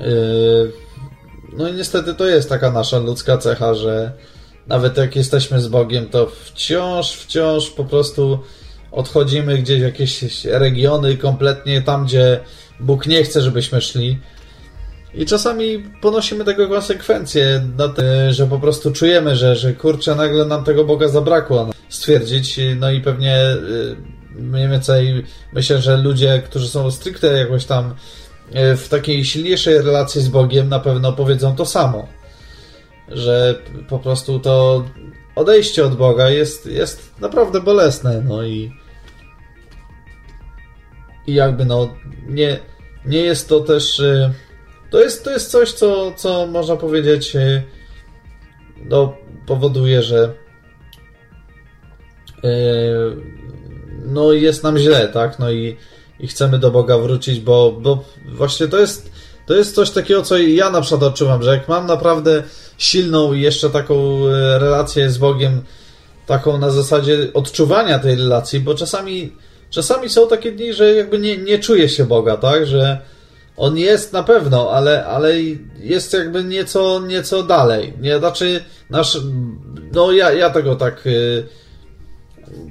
Yy, 0.00 0.72
no 1.52 1.68
i 1.68 1.72
niestety 1.72 2.14
to 2.14 2.26
jest 2.26 2.48
taka 2.48 2.70
nasza 2.70 2.98
ludzka 2.98 3.38
cecha, 3.38 3.74
że 3.74 4.12
nawet 4.66 4.96
jak 4.96 5.16
jesteśmy 5.16 5.60
z 5.60 5.68
Bogiem, 5.68 6.08
to 6.08 6.26
wciąż, 6.26 7.12
wciąż 7.12 7.70
po 7.70 7.84
prostu 7.84 8.38
odchodzimy 8.92 9.58
gdzieś 9.58 9.80
w 9.80 9.82
jakieś 9.82 10.44
regiony 10.44 11.16
kompletnie 11.16 11.82
tam, 11.82 12.04
gdzie 12.04 12.40
Bóg 12.82 13.06
nie 13.06 13.24
chce, 13.24 13.40
żebyśmy 13.40 13.80
szli. 13.80 14.18
I 15.14 15.26
czasami 15.26 15.78
ponosimy 16.00 16.44
tego 16.44 16.68
konsekwencje, 16.68 17.62
że 18.30 18.46
po 18.46 18.58
prostu 18.58 18.92
czujemy, 18.92 19.36
że, 19.36 19.56
że 19.56 19.72
kurczę, 19.72 20.14
nagle 20.14 20.44
nam 20.44 20.64
tego 20.64 20.84
Boga 20.84 21.08
zabrakło. 21.08 21.70
Stwierdzić, 21.88 22.60
no 22.76 22.90
i 22.90 23.00
pewnie 23.00 23.44
y, 23.44 23.96
mniej 24.34 24.68
więcej 24.68 25.24
myślę, 25.52 25.80
że 25.80 25.96
ludzie, 25.96 26.42
którzy 26.44 26.68
są 26.68 26.90
stricte 26.90 27.38
jakoś 27.38 27.64
tam 27.64 27.94
E, 28.52 28.76
w 28.76 28.88
takiej 28.88 29.24
silniejszej 29.24 29.78
relacji 29.78 30.20
z 30.20 30.28
Bogiem 30.28 30.68
na 30.68 30.80
pewno 30.80 31.12
powiedzą 31.12 31.56
to 31.56 31.66
samo. 31.66 32.08
Że 33.08 33.54
po 33.88 33.98
prostu 33.98 34.40
to 34.40 34.84
odejście 35.36 35.84
od 35.84 35.96
Boga 35.96 36.30
jest, 36.30 36.66
jest 36.66 37.20
naprawdę 37.20 37.60
bolesne, 37.60 38.22
no 38.28 38.42
i 38.42 38.72
i 41.26 41.34
jakby 41.34 41.64
no 41.64 41.94
nie, 42.28 42.58
nie 43.06 43.20
jest 43.20 43.48
to 43.48 43.60
też 43.60 44.00
e, 44.00 44.32
to 44.92 45.00
jest, 45.00 45.24
to 45.24 45.30
jest 45.30 45.50
coś, 45.50 45.72
co, 45.72 46.12
co 46.16 46.46
można 46.46 46.76
powiedzieć, 46.76 47.36
y, 47.36 47.62
no, 48.84 49.14
powoduje, 49.46 50.02
że 50.02 50.34
y, 52.44 52.50
no 54.04 54.32
jest 54.32 54.62
nam 54.62 54.78
źle, 54.78 55.08
tak? 55.08 55.38
No 55.38 55.50
i, 55.50 55.76
i 56.20 56.26
chcemy 56.26 56.58
do 56.58 56.70
Boga 56.70 56.98
wrócić, 56.98 57.40
bo, 57.40 57.72
bo 57.80 58.04
właśnie 58.26 58.68
to 58.68 58.78
jest, 58.78 59.12
to 59.46 59.54
jest 59.54 59.74
coś 59.74 59.90
takiego, 59.90 60.22
co 60.22 60.38
ja 60.38 60.70
na 60.70 60.80
przykład 60.80 61.02
odczuwam, 61.02 61.42
że 61.42 61.50
jak 61.50 61.68
mam 61.68 61.86
naprawdę 61.86 62.42
silną 62.78 63.32
jeszcze 63.32 63.70
taką 63.70 64.26
relację 64.58 65.10
z 65.10 65.18
Bogiem, 65.18 65.62
taką 66.26 66.58
na 66.58 66.70
zasadzie 66.70 67.32
odczuwania 67.34 67.98
tej 67.98 68.16
relacji, 68.16 68.60
bo 68.60 68.74
czasami, 68.74 69.32
czasami 69.72 70.08
są 70.08 70.28
takie 70.28 70.52
dni, 70.52 70.74
że 70.74 70.94
jakby 70.94 71.18
nie, 71.18 71.36
nie 71.36 71.58
czuję 71.58 71.88
się 71.88 72.04
Boga, 72.04 72.36
tak? 72.36 72.66
Że 72.66 72.98
on 73.56 73.78
jest 73.78 74.12
na 74.12 74.22
pewno, 74.22 74.70
ale, 74.70 75.06
ale 75.06 75.32
jest 75.80 76.12
jakby 76.12 76.44
nieco, 76.44 77.00
nieco 77.06 77.42
dalej. 77.42 77.92
Nie, 78.00 78.18
znaczy, 78.18 78.64
nasz, 78.90 79.18
no 79.92 80.12
ja, 80.12 80.32
ja 80.32 80.50
tego 80.50 80.76
tak, 80.76 81.02
yy, 81.04 81.46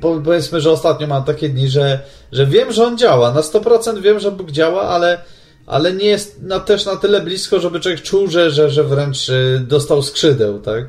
powiedzmy, 0.02 0.62
że 0.62 0.72
ostatnio 0.72 1.08
mam 1.08 1.24
takie 1.24 1.49
dni, 1.49 1.70
że, 1.70 1.99
że 2.32 2.45
wiem, 2.45 2.72
że 2.72 2.86
on 2.86 2.97
działa, 2.97 3.32
na 3.32 3.41
100% 3.41 4.02
wiem, 4.02 4.20
że 4.20 4.32
Bóg 4.32 4.52
działa, 4.52 4.82
ale, 4.82 5.22
ale 5.66 5.93
nie 5.93 6.06
jest 6.06 6.41
na, 6.41 6.60
też 6.60 6.86
na 6.86 6.95
tyle 6.95 7.22
blisko, 7.22 7.60
żeby 7.60 7.80
człowiek 7.80 8.02
czuł, 8.02 8.28
że, 8.28 8.52
że, 8.52 8.70
że 8.70 8.84
wręcz 8.84 9.30
y, 9.30 9.60
dostał 9.68 10.04
skrzydeł, 10.04 10.60
tak? 10.60 10.86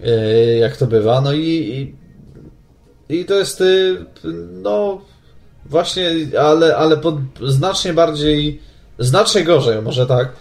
Yy, 0.00 0.56
jak 0.56 0.76
to 0.76 0.86
bywa. 0.86 1.20
No 1.20 1.32
i, 1.32 1.46
i, 1.46 1.94
i 3.10 3.24
to 3.24 3.34
jest, 3.34 3.60
y, 3.60 4.06
no, 4.62 5.00
właśnie, 5.66 6.10
ale, 6.40 6.76
ale 6.76 6.96
pod, 6.96 7.14
znacznie 7.46 7.92
bardziej, 7.92 8.60
znacznie 8.98 9.44
gorzej, 9.44 9.82
może 9.82 10.06
tak, 10.06 10.32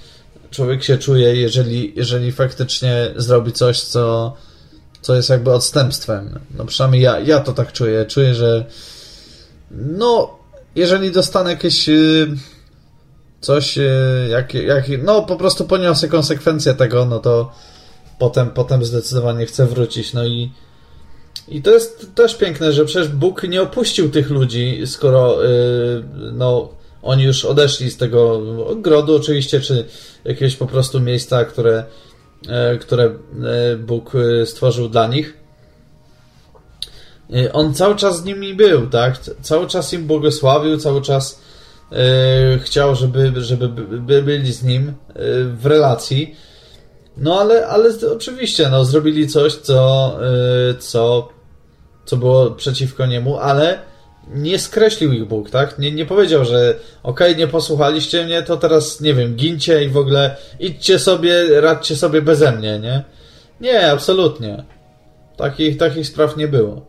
człowiek 0.51 0.84
się 0.84 0.97
czuje, 0.97 1.36
jeżeli, 1.36 1.93
jeżeli 1.95 2.32
faktycznie 2.32 3.13
zrobi 3.15 3.51
coś, 3.51 3.82
co, 3.82 4.36
co 5.01 5.15
jest 5.15 5.30
jakby 5.30 5.51
odstępstwem. 5.51 6.39
No 6.57 6.65
przynajmniej 6.65 7.01
ja, 7.01 7.20
ja 7.20 7.39
to 7.39 7.53
tak 7.53 7.74
czuję. 7.74 8.05
Czuję, 8.05 8.36
że 8.36 8.65
no, 9.72 10.38
jeżeli 10.76 11.11
dostanę 11.11 11.51
jakieś 11.51 11.89
y, 11.89 12.28
coś, 13.41 13.78
y, 13.78 14.28
jak, 14.30 14.53
jak, 14.53 14.86
no 15.03 15.22
po 15.22 15.36
prostu 15.36 15.65
poniosę 15.65 16.07
konsekwencje 16.07 16.74
tego, 16.74 17.05
no 17.05 17.20
to 17.20 17.51
potem, 18.20 18.49
potem 18.49 18.86
zdecydowanie 18.86 19.45
chcę 19.45 19.65
wrócić. 19.65 20.13
No 20.13 20.26
i, 20.26 20.51
i 21.47 21.61
to 21.61 21.71
jest 21.71 22.15
też 22.15 22.35
piękne, 22.35 22.73
że 22.73 22.85
przecież 22.85 23.07
Bóg 23.07 23.43
nie 23.43 23.61
opuścił 23.61 24.09
tych 24.09 24.29
ludzi, 24.29 24.81
skoro 24.85 25.43
yy, 25.43 26.03
no, 26.33 26.69
oni 27.01 27.23
już 27.23 27.45
odeszli 27.45 27.91
z 27.91 27.97
tego 27.97 28.41
ogrodu 28.67 29.15
oczywiście, 29.15 29.61
czy 29.61 29.85
jakiegoś 30.25 30.55
po 30.55 30.65
prostu 30.65 30.99
miejsca, 30.99 31.45
które, 31.45 31.83
yy, 32.71 32.77
które 32.77 33.03
yy, 33.03 33.77
Bóg 33.77 34.15
y, 34.15 34.45
stworzył 34.45 34.89
dla 34.89 35.07
nich. 35.07 35.37
Y, 37.35 37.53
on 37.53 37.73
cały 37.73 37.95
czas 37.95 38.21
z 38.21 38.25
nimi 38.25 38.53
był, 38.53 38.87
tak? 38.87 39.17
Cały 39.41 39.67
czas 39.67 39.93
im 39.93 40.07
błogosławił, 40.07 40.77
cały 40.77 41.01
czas 41.01 41.41
yy, 41.91 41.97
chciał, 42.59 42.95
żeby, 42.95 43.33
żeby 43.37 43.67
by 43.99 44.23
byli 44.23 44.53
z 44.53 44.63
nim 44.63 44.85
yy, 44.85 44.93
w 45.45 45.65
relacji. 45.65 46.35
No 47.18 47.39
ale, 47.39 47.68
ale 47.68 47.89
oczywiście, 48.16 48.70
no, 48.70 48.86
zrobili 48.86 49.28
coś, 49.28 49.55
co, 49.55 50.18
yy, 50.68 50.76
co, 50.76 51.30
co 52.05 52.18
było 52.18 52.51
przeciwko 52.51 53.05
niemu, 53.05 53.38
ale 53.38 53.80
nie 54.28 54.60
skreślił 54.60 55.14
ich 55.14 55.26
Bóg, 55.26 55.49
tak? 55.49 55.80
Nie, 55.80 55.91
nie 55.91 56.05
powiedział, 56.05 56.45
że 56.45 56.76
okej, 57.03 57.28
okay, 57.32 57.36
nie 57.36 57.47
posłuchaliście 57.47 58.26
mnie, 58.26 58.43
to 58.43 58.57
teraz, 58.57 59.01
nie 59.01 59.14
wiem, 59.14 59.36
gincie 59.36 59.84
i 59.84 59.89
w 59.89 59.97
ogóle 59.97 60.36
idźcie 60.60 60.99
sobie, 60.99 61.62
radźcie 61.62 61.95
sobie 61.95 62.22
beze 62.22 62.51
mnie, 62.51 62.80
nie? 62.80 63.03
Nie, 63.62 63.91
absolutnie. 63.91 64.64
Takich, 65.38 65.78
takich 65.78 66.07
spraw 66.07 66.38
nie 66.38 66.47
było. 66.47 66.86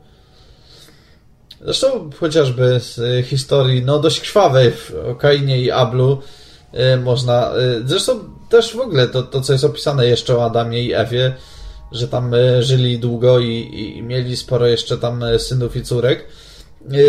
Zresztą 1.61 2.11
chociażby 2.21 2.81
z 2.81 3.27
historii, 3.27 3.83
no 3.83 3.99
dość 3.99 4.21
krwawej 4.21 4.71
w 4.71 4.93
Kainie 5.18 5.61
i 5.61 5.71
Ablu 5.71 6.18
yy, 6.73 6.97
można... 6.97 7.53
Yy, 7.57 7.83
zresztą 7.87 8.39
też 8.51 8.76
w 8.76 8.80
ogóle 8.80 9.09
to, 9.09 9.22
to, 9.22 9.40
co 9.40 9.53
jest 9.53 9.64
opisane 9.64 10.07
jeszcze 10.07 10.36
o 10.36 10.44
Adamie 10.44 10.82
i 10.82 10.94
Ewie, 10.94 11.34
że 11.92 12.09
tam 12.09 12.32
yy, 12.32 12.62
żyli 12.62 12.98
długo 12.98 13.38
i, 13.38 13.70
i, 13.72 14.03
mieli 14.03 14.36
sporo 14.36 14.66
jeszcze 14.66 14.98
tam 14.98 15.24
synów 15.38 15.76
i 15.76 15.82
córek, 15.82 16.26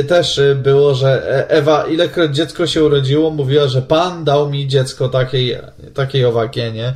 też 0.07 0.41
było, 0.55 0.95
że 0.95 1.29
e, 1.29 1.49
Ewa, 1.49 1.85
ilekroć 1.87 2.35
dziecko 2.35 2.67
się 2.67 2.83
urodziło, 2.83 3.29
mówiła, 3.29 3.67
że 3.67 3.81
Pan 3.81 4.23
dał 4.23 4.49
mi 4.49 4.67
dziecko 4.67 5.09
takiej, 5.09 5.57
takiej 5.93 6.25
owakie, 6.25 6.71
nie? 6.71 6.95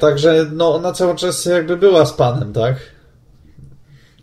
Także 0.00 0.46
no, 0.52 0.74
ona 0.74 0.92
cały 0.92 1.16
czas 1.16 1.44
jakby 1.44 1.76
była 1.76 2.06
z 2.06 2.12
Panem, 2.12 2.52
tak? 2.52 2.76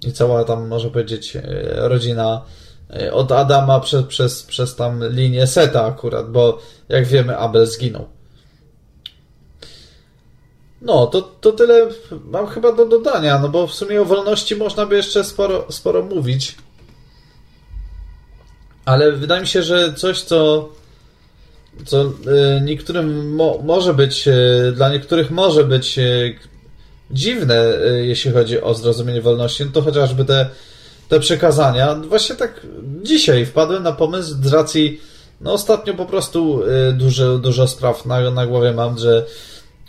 i 0.08 0.12
cała 0.12 0.44
tam, 0.44 0.68
może 0.68 0.90
powiedzieć, 0.90 1.36
e, 1.36 1.42
rodzina 1.76 2.42
e, 2.90 3.14
od 3.14 3.32
Adama 3.32 3.80
przez, 3.80 4.04
przez, 4.04 4.44
przez 4.44 4.76
tam 4.76 5.10
linię 5.10 5.48
Seta 5.48 5.86
akurat, 5.86 6.32
bo 6.32 6.60
jak 6.90 7.06
wiemy 7.06 7.38
Abel 7.38 7.68
zginął. 7.68 8.19
No, 10.82 11.08
to, 11.08 11.22
to 11.22 11.52
tyle 11.52 11.88
mam 12.26 12.48
chyba 12.48 12.72
do 12.72 12.86
dodania, 12.86 13.40
no 13.40 13.50
bo 13.50 13.68
w 13.68 13.74
sumie 13.74 14.02
o 14.02 14.06
wolności 14.06 14.56
można 14.56 14.86
by 14.86 14.96
jeszcze 14.96 15.24
sporo, 15.24 15.66
sporo 15.70 16.04
mówić. 16.04 16.56
Ale 18.86 19.12
wydaje 19.12 19.42
mi 19.42 19.48
się, 19.48 19.64
że 19.64 19.94
coś, 19.94 20.22
co, 20.22 20.70
co 21.86 22.02
e, 22.02 22.62
niektórym 22.62 23.36
mo, 23.36 23.60
może 23.64 23.94
być, 23.94 24.30
dla 24.74 24.90
niektórych 24.90 25.32
może 25.32 25.64
być 25.64 26.00
dziwne, 27.12 27.66
y, 27.66 28.06
jeśli 28.06 28.32
chodzi 28.32 28.62
o 28.62 28.74
zrozumienie 28.74 29.22
wolności, 29.22 29.66
no 29.66 29.72
to 29.72 29.82
chociażby 29.82 30.26
te, 30.26 30.50
te 31.10 31.20
przekazania. 31.20 31.96
Właśnie 31.96 32.36
tak 32.36 32.68
dzisiaj 33.04 33.46
wpadłem 33.46 33.84
na 33.84 33.92
pomysł 33.92 34.36
z 34.44 34.54
racji, 34.54 35.02
no 35.42 35.54
ostatnio 35.54 35.94
po 35.94 36.06
prostu 36.06 36.64
y, 36.64 36.94
dużo, 36.94 37.38
dużo 37.38 37.68
spraw 37.68 38.06
na, 38.06 38.32
na 38.32 38.46
głowie 38.46 38.72
mam, 38.72 38.98
że 38.98 39.26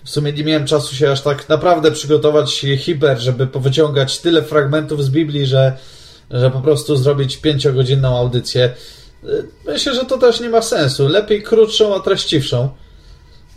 w 0.05 0.11
sumie 0.11 0.33
nie 0.33 0.45
miałem 0.45 0.67
czasu 0.67 0.95
się 0.95 1.11
aż 1.11 1.21
tak 1.21 1.49
naprawdę 1.49 1.93
przygotować 1.93 2.67
hiper, 2.79 3.19
żeby 3.19 3.47
powyciągać 3.47 4.19
tyle 4.19 4.43
fragmentów 4.43 5.05
z 5.05 5.11
Biblii, 5.11 5.47
że, 5.47 5.77
że 6.31 6.51
po 6.51 6.61
prostu 6.61 6.97
zrobić 6.97 7.37
pięciogodzinną 7.37 8.19
audycję. 8.19 8.73
Y, 9.25 9.47
myślę, 9.67 9.95
że 9.95 10.05
to 10.05 10.19
też 10.19 10.41
nie 10.41 10.49
ma 10.49 10.63
sensu. 10.63 11.09
Lepiej 11.09 11.43
krótszą, 11.43 11.95
a 11.95 12.01
treściwszą. 12.01 12.69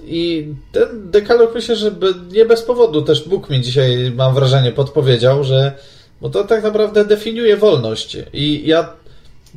I 0.05 0.53
ten 0.71 1.11
dekalog 1.11 1.55
myślę, 1.55 1.75
że 1.75 1.91
nie 2.31 2.45
bez 2.45 2.61
powodu 2.61 3.01
też 3.01 3.29
Bóg 3.29 3.49
mi 3.49 3.61
dzisiaj, 3.61 4.11
mam 4.15 4.35
wrażenie, 4.35 4.71
podpowiedział, 4.71 5.43
że 5.43 5.77
bo 6.23 6.29
to 6.29 6.43
tak 6.43 6.63
naprawdę 6.63 7.05
definiuje 7.05 7.57
wolność. 7.57 8.17
I 8.33 8.63
ja, 8.65 8.93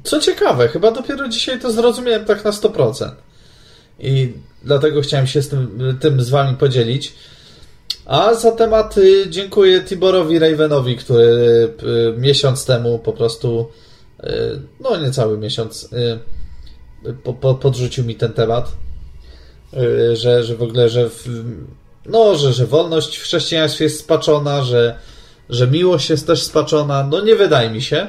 co 0.05 0.20
ciekawe, 0.20 0.68
chyba 0.68 0.91
dopiero 0.91 1.28
dzisiaj 1.28 1.61
to 1.61 1.70
zrozumiałem 1.70 2.24
tak 2.24 2.45
na 2.45 2.51
100%. 2.51 3.11
I 3.99 4.32
dlatego 4.66 5.00
chciałem 5.00 5.26
się 5.26 5.42
z 5.42 5.48
tym, 5.48 5.96
tym 6.00 6.20
z 6.20 6.30
wami 6.30 6.56
podzielić. 6.56 7.14
A 8.06 8.34
za 8.34 8.52
temat 8.52 8.98
y, 8.98 9.26
dziękuję 9.30 9.80
Tiborowi 9.80 10.38
Ravenowi, 10.38 10.96
który 10.96 11.24
y, 12.16 12.20
miesiąc 12.20 12.66
temu 12.66 12.98
po 12.98 13.12
prostu, 13.12 13.68
y, 14.24 14.26
no 14.80 14.96
niecały 14.96 15.38
miesiąc, 15.38 15.88
podrzucił 17.60 18.04
mi 18.04 18.14
ten 18.14 18.32
temat. 18.32 18.72
Że, 20.12 20.44
że 20.44 20.56
w 20.56 20.62
ogóle, 20.62 20.88
że 20.88 21.10
w, 21.10 21.44
no, 22.06 22.36
że, 22.36 22.52
że 22.52 22.66
wolność 22.66 23.16
w 23.16 23.22
chrześcijaństwie 23.22 23.84
jest 23.84 24.00
spaczona, 24.00 24.62
że, 24.62 24.98
że 25.50 25.66
miłość 25.66 26.10
jest 26.10 26.26
też 26.26 26.42
spaczona. 26.42 27.08
No 27.10 27.20
nie 27.20 27.36
wydaje 27.36 27.70
mi 27.70 27.82
się. 27.82 28.06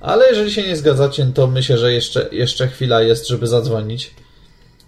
Ale 0.00 0.28
jeżeli 0.28 0.52
się 0.52 0.62
nie 0.62 0.76
zgadzacie, 0.76 1.30
to 1.34 1.46
myślę, 1.46 1.78
że 1.78 1.92
jeszcze, 1.92 2.28
jeszcze 2.32 2.68
chwila 2.68 3.02
jest, 3.02 3.28
żeby 3.28 3.46
zadzwonić. 3.46 4.10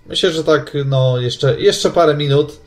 Myślę, 0.07 0.33
że 0.33 0.45
tak, 0.45 0.73
no, 0.85 1.21
jeszcze, 1.21 1.61
jeszcze 1.61 1.91
parę 1.91 2.15
minut 2.15 2.61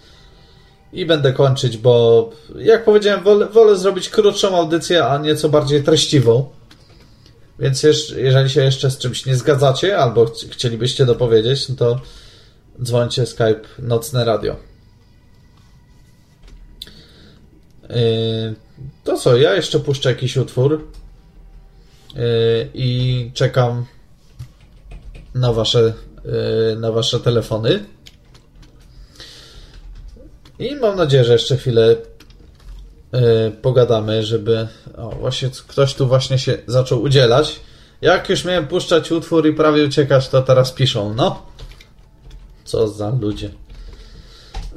i 0.94 1.06
będę 1.06 1.34
kończyć, 1.34 1.78
bo 1.78 2.30
jak 2.58 2.86
powiedziałem, 2.86 3.24
wolę, 3.24 3.46
wolę 3.46 3.78
zrobić 3.78 4.10
krótszą 4.10 4.58
audycję, 4.58 5.06
a 5.06 5.18
nieco 5.18 5.50
bardziej 5.50 5.84
treściwą. 5.84 6.50
Więc 7.60 7.84
jeżeli 8.18 8.50
się 8.50 8.64
jeszcze 8.64 8.92
z 8.92 8.98
czymś 8.98 9.26
nie 9.26 9.36
zgadzacie, 9.36 9.98
albo 9.98 10.26
chcielibyście 10.50 11.06
dopowiedzieć, 11.06 11.70
no 11.70 11.76
to 11.76 12.02
dzwońcie 12.84 13.26
Skype 13.26 13.62
Nocne 13.80 14.26
Radio. 14.26 14.56
Yy, 17.90 18.56
to 19.04 19.18
co, 19.18 19.38
ja 19.38 19.54
jeszcze 19.54 19.80
puszczę 19.80 20.10
jakiś 20.10 20.38
utwór 20.38 20.88
yy, 22.16 22.22
i 22.74 23.32
czekam 23.34 23.86
na 25.36 25.54
wasze, 25.54 25.94
na 26.78 26.92
wasze 26.92 27.20
telefony. 27.20 27.86
I 30.60 30.76
mam 30.76 30.96
nadzieję, 30.96 31.24
że 31.24 31.34
jeszcze 31.34 31.58
chwilę 31.58 31.96
pogadamy, 33.62 34.24
żeby. 34.24 34.68
O, 34.98 35.10
właśnie 35.10 35.50
ktoś 35.68 35.94
tu 35.94 36.08
właśnie 36.08 36.40
się 36.40 36.58
zaczął 36.68 37.02
udzielać. 37.02 37.60
Jak 38.02 38.30
już 38.30 38.46
miałem 38.46 38.68
puszczać 38.68 39.12
utwór 39.12 39.48
i 39.48 39.54
prawie 39.54 39.86
uciekać, 39.86 40.30
to 40.30 40.42
teraz 40.42 40.72
piszą. 40.72 41.14
No. 41.14 41.46
Co 42.64 42.88
za 42.88 43.10
ludzie. 43.22 43.50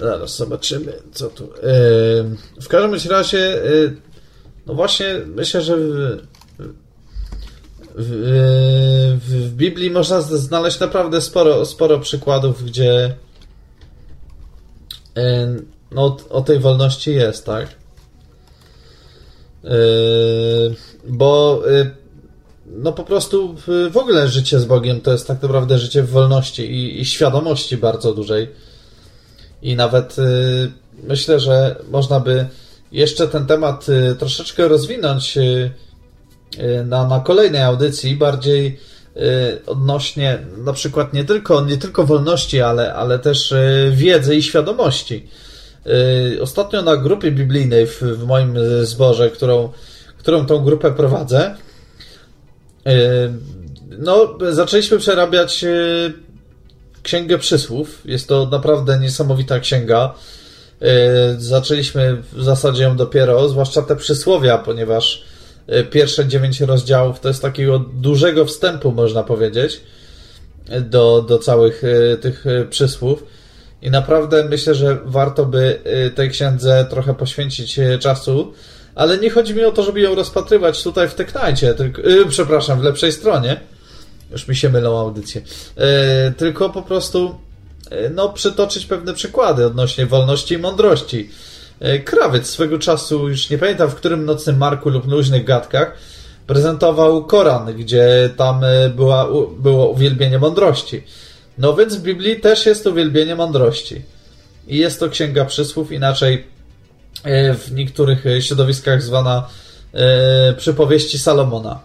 Zaraz 0.00 0.36
zobaczymy, 0.36 0.92
co 1.12 1.28
tu. 1.28 1.48
W 2.62 2.68
każdym 2.68 3.10
razie, 3.10 3.62
no 4.66 4.74
właśnie, 4.74 5.20
myślę, 5.26 5.62
że 5.62 5.76
w, 7.98 9.18
w, 9.28 9.54
Biblii 9.56 9.90
można 9.90 10.20
znaleźć 10.20 10.80
naprawdę 10.80 11.20
sporo, 11.20 11.66
sporo 11.66 11.98
przykładów, 11.98 12.64
gdzie 12.64 13.14
no, 15.90 16.16
o 16.30 16.40
tej 16.40 16.58
wolności 16.58 17.14
jest, 17.14 17.46
tak? 17.46 17.68
Bo 21.08 21.62
no 22.66 22.92
po 22.92 23.04
prostu 23.04 23.54
w 23.90 23.96
ogóle 23.96 24.28
życie 24.28 24.60
z 24.60 24.64
Bogiem 24.64 25.00
to 25.00 25.12
jest 25.12 25.26
tak 25.26 25.42
naprawdę 25.42 25.78
życie 25.78 26.02
w 26.02 26.10
wolności 26.10 26.62
i, 26.62 27.00
i 27.00 27.04
świadomości 27.04 27.76
bardzo 27.76 28.14
dużej. 28.14 28.48
I 29.62 29.76
nawet 29.76 30.16
myślę, 31.02 31.40
że 31.40 31.76
można 31.90 32.20
by 32.20 32.46
jeszcze 32.92 33.28
ten 33.28 33.46
temat 33.46 33.86
troszeczkę 34.18 34.68
rozwinąć 34.68 35.38
na, 36.84 37.08
na 37.08 37.20
kolejnej 37.20 37.62
audycji, 37.62 38.16
bardziej 38.16 38.80
y, 39.16 39.20
odnośnie 39.66 40.38
na 40.56 40.72
przykład 40.72 41.12
nie 41.12 41.24
tylko, 41.24 41.60
nie 41.60 41.76
tylko 41.76 42.04
wolności, 42.04 42.60
ale, 42.60 42.94
ale 42.94 43.18
też 43.18 43.52
y, 43.52 43.92
wiedzy 43.94 44.36
i 44.36 44.42
świadomości. 44.42 45.28
Ostatnio 46.40 46.82
na 46.82 46.96
grupie 46.96 47.30
biblijnej 47.30 47.86
w, 47.86 48.02
w 48.02 48.26
moim 48.26 48.54
zborze, 48.82 49.30
którą, 49.30 49.72
którą 50.18 50.46
tą 50.46 50.64
grupę 50.64 50.92
prowadzę, 50.92 51.56
no, 53.98 54.38
zaczęliśmy 54.50 54.98
przerabiać 54.98 55.64
Księgę 57.02 57.38
Przysłów. 57.38 58.02
Jest 58.04 58.28
to 58.28 58.48
naprawdę 58.52 58.98
niesamowita 58.98 59.60
księga. 59.60 60.14
Zaczęliśmy 61.38 62.22
w 62.32 62.42
zasadzie 62.42 62.82
ją 62.82 62.96
dopiero, 62.96 63.48
zwłaszcza 63.48 63.82
te 63.82 63.96
przysłowia, 63.96 64.58
ponieważ 64.58 65.24
pierwsze 65.90 66.26
dziewięć 66.26 66.60
rozdziałów 66.60 67.20
to 67.20 67.28
jest 67.28 67.42
takiego 67.42 67.78
dużego 67.78 68.44
wstępu, 68.44 68.92
można 68.92 69.22
powiedzieć, 69.22 69.80
do, 70.80 71.22
do 71.22 71.38
całych 71.38 71.82
tych 72.20 72.44
przysłów. 72.70 73.24
I 73.82 73.90
naprawdę 73.90 74.44
myślę, 74.44 74.74
że 74.74 74.98
warto 75.04 75.46
by 75.46 75.80
tej 76.14 76.30
księdze 76.30 76.86
trochę 76.90 77.14
poświęcić 77.14 77.80
czasu 78.00 78.52
ale 78.98 79.18
nie 79.18 79.30
chodzi 79.30 79.54
mi 79.54 79.64
o 79.64 79.72
to, 79.72 79.82
żeby 79.82 80.00
ją 80.00 80.14
rozpatrywać 80.14 80.82
tutaj 80.82 81.08
w 81.08 81.14
Teknajcie, 81.14 81.74
tylko, 81.74 82.02
yy, 82.02 82.26
przepraszam, 82.26 82.80
w 82.80 82.82
lepszej 82.82 83.12
stronie. 83.12 83.60
Już 84.30 84.48
mi 84.48 84.56
się 84.56 84.68
mylą 84.68 84.98
audycje. 84.98 85.40
Yy, 85.40 85.84
tylko 86.36 86.70
po 86.70 86.82
prostu 86.82 87.38
no, 88.14 88.28
przytoczyć 88.28 88.86
pewne 88.86 89.14
przykłady 89.14 89.66
odnośnie 89.66 90.06
wolności 90.06 90.54
i 90.54 90.58
mądrości. 90.58 91.30
Yy, 91.80 92.00
Krawiec 92.00 92.46
swego 92.46 92.78
czasu, 92.78 93.28
już 93.28 93.50
nie 93.50 93.58
pamiętam 93.58 93.90
w 93.90 93.94
którym 93.94 94.24
nocnym 94.24 94.56
marku 94.56 94.88
lub 94.88 95.06
luźnych 95.06 95.44
gadkach, 95.44 95.94
prezentował 96.46 97.24
Koran, 97.24 97.74
gdzie 97.74 98.30
tam 98.36 98.62
yy, 98.62 98.90
była, 98.90 99.28
było 99.58 99.88
uwielbienie 99.88 100.38
mądrości. 100.38 101.02
No 101.58 101.74
więc 101.74 101.96
w 101.96 102.02
Biblii 102.02 102.40
też 102.40 102.66
jest 102.66 102.86
uwielbienie 102.86 103.36
mądrości. 103.36 104.02
I 104.68 104.78
jest 104.78 105.00
to 105.00 105.08
księga 105.08 105.44
przysłów, 105.44 105.92
inaczej 105.92 106.44
E, 107.24 107.54
w 107.54 107.72
niektórych 107.72 108.26
e, 108.26 108.42
środowiskach 108.42 109.02
zwana 109.02 109.48
e, 109.94 110.52
przypowieści 110.52 111.18
Salomona. 111.18 111.78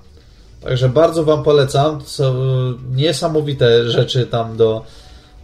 Także 0.63 0.89
bardzo 0.89 1.23
Wam 1.23 1.43
polecam. 1.43 2.01
Są 2.05 2.33
niesamowite 2.91 3.91
rzeczy 3.91 4.25
tam 4.25 4.57
do, 4.57 4.85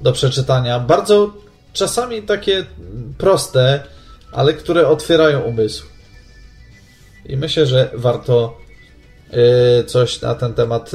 do 0.01 0.11
przeczytania. 0.11 0.79
Bardzo 0.79 1.33
czasami 1.73 2.21
takie 2.21 2.65
proste, 3.17 3.83
ale 4.31 4.53
które 4.53 4.87
otwierają 4.87 5.41
umysł. 5.41 5.85
I 7.25 7.37
myślę, 7.37 7.65
że 7.65 7.89
warto 7.93 8.57
coś 9.85 10.21
na 10.21 10.35
ten 10.35 10.53
temat 10.53 10.91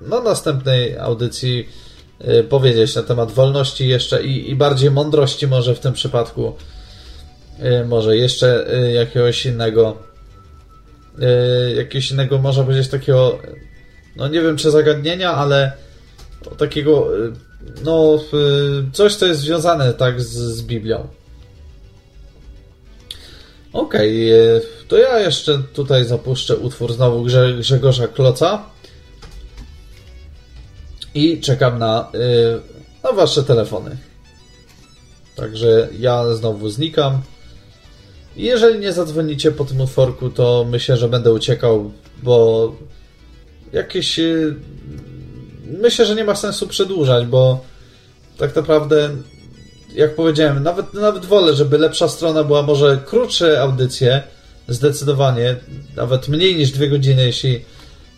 na 0.00 0.20
następnej 0.20 0.98
audycji 0.98 1.68
powiedzieć 2.48 2.94
na 2.94 3.02
temat 3.02 3.32
wolności 3.32 3.88
jeszcze 3.88 4.22
i, 4.22 4.50
i 4.50 4.56
bardziej 4.56 4.90
mądrości 4.90 5.46
może 5.46 5.74
w 5.74 5.80
tym 5.80 5.92
przypadku 5.92 6.54
Y, 7.62 7.84
może 7.84 8.16
jeszcze 8.16 8.74
y, 8.74 8.92
jakiegoś 8.92 9.46
innego 9.46 9.96
y, 11.18 11.74
jakiegoś 11.74 12.10
innego, 12.10 12.38
można 12.38 12.64
powiedzieć, 12.64 12.88
takiego 12.88 13.38
no 14.16 14.28
nie 14.28 14.40
wiem 14.40 14.56
czy 14.56 14.70
zagadnienia, 14.70 15.32
ale 15.32 15.72
takiego 16.58 17.08
no 17.84 18.18
coś, 18.92 19.14
co 19.14 19.26
jest 19.26 19.40
związane 19.40 19.94
tak 19.94 20.20
z, 20.20 20.32
z 20.32 20.62
Biblią. 20.62 21.08
Okej, 23.74 24.32
okay, 24.32 24.68
to 24.88 24.96
ja 24.98 25.20
jeszcze 25.20 25.62
tutaj 25.72 26.04
zapuszczę 26.04 26.56
utwór 26.56 26.92
znowu 26.92 27.26
Grzegorza 27.58 28.08
Kloca 28.08 28.62
i 31.14 31.40
czekam 31.40 31.78
na, 31.78 32.12
na 33.04 33.12
wasze 33.12 33.42
telefony. 33.42 33.96
Także 35.36 35.88
ja 35.98 36.34
znowu 36.34 36.68
znikam. 36.68 37.22
Jeżeli 38.36 38.78
nie 38.78 38.92
zadzwonicie 38.92 39.52
po 39.52 39.64
tym 39.64 39.80
utworku, 39.80 40.30
to 40.30 40.66
myślę, 40.70 40.96
że 40.96 41.08
będę 41.08 41.32
uciekał, 41.32 41.92
bo 42.22 42.74
jakieś. 43.72 44.18
Y, 44.18 44.54
myślę, 45.66 46.06
że 46.06 46.14
nie 46.14 46.24
ma 46.24 46.34
sensu 46.34 46.68
przedłużać, 46.68 47.26
bo 47.26 47.64
tak 48.38 48.56
naprawdę, 48.56 49.10
jak 49.94 50.14
powiedziałem, 50.14 50.62
nawet, 50.62 50.94
nawet 50.94 51.24
wolę, 51.24 51.54
żeby 51.54 51.78
lepsza 51.78 52.08
strona 52.08 52.44
była 52.44 52.62
może 52.62 53.00
krótsze 53.06 53.60
audycje, 53.60 54.22
zdecydowanie, 54.68 55.56
nawet 55.96 56.28
mniej 56.28 56.56
niż 56.56 56.70
dwie 56.70 56.88
godziny, 56.88 57.24
jeśli 57.24 57.64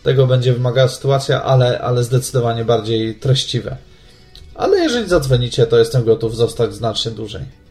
tego 0.03 0.27
będzie 0.27 0.53
wymagała 0.53 0.87
sytuacja, 0.87 1.43
ale, 1.43 1.79
ale 1.79 2.03
zdecydowanie 2.03 2.65
bardziej 2.65 3.15
treściwe. 3.15 3.77
Ale 4.55 4.77
jeżeli 4.77 5.09
zadzwonicie, 5.09 5.67
to 5.67 5.77
jestem 5.77 6.03
gotów 6.03 6.35
zostać 6.35 6.73
znacznie 6.73 7.11
dłużej. 7.11 7.66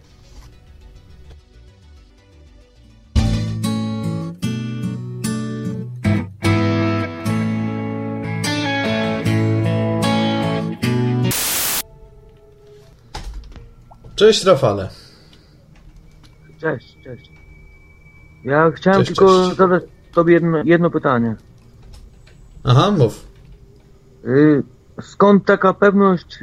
Cześć 14.16 14.44
Rafale. 14.44 14.88
Cześć, 16.60 16.98
cześć. 17.04 17.30
Ja 18.44 18.70
chciałem 18.70 19.00
cześć, 19.00 19.08
tylko 19.08 19.44
cześć. 19.44 19.56
zadać 19.56 19.82
tobie 20.12 20.34
jedno, 20.34 20.62
jedno 20.64 20.90
pytanie. 20.90 21.36
Aha, 22.64 22.90
mów. 22.90 23.26
Y, 24.24 24.62
skąd 25.00 25.44
taka 25.44 25.74
pewność 25.74 26.38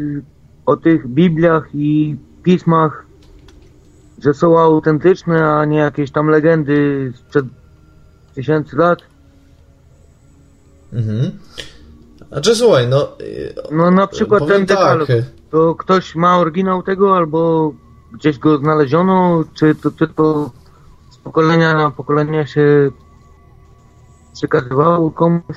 o 0.66 0.78
tych 0.78 1.08
Bibliach 1.08 1.70
i 1.74 2.18
pismach, 2.44 3.06
że 4.24 4.34
są 4.34 4.60
autentyczne, 4.60 5.54
a 5.54 5.66
nie 5.66 5.78
jakieś 5.78 6.12
tam 6.12 6.28
legendy 6.28 7.12
sprzed 7.16 7.46
tysięcy 8.36 8.76
lat? 8.76 9.00
Mhm. 10.94 11.32
Znaczy 12.34 12.56
słuchaj, 12.56 12.88
no... 12.88 13.08
Y, 13.22 13.56
no 13.72 13.92
na 13.92 14.08
przykład 14.08 14.48
ten 14.48 14.66
dekalog. 14.66 15.08
Tak. 15.08 15.18
To 15.52 15.76
ktoś 15.76 16.16
ma 16.16 16.38
oryginał 16.38 16.84
tego, 16.84 17.18
albo 17.18 17.74
gdzieś 18.14 18.40
go 18.40 18.58
znaleziono, 18.58 19.44
czy 19.54 19.76
to 19.76 19.92
tylko 19.92 20.52
z 21.12 21.18
pokolenia 21.18 21.74
na 21.74 21.92
pokolenie 21.92 22.48
się 22.48 22.92
przekazywało 24.34 25.12
komuś? 25.12 25.56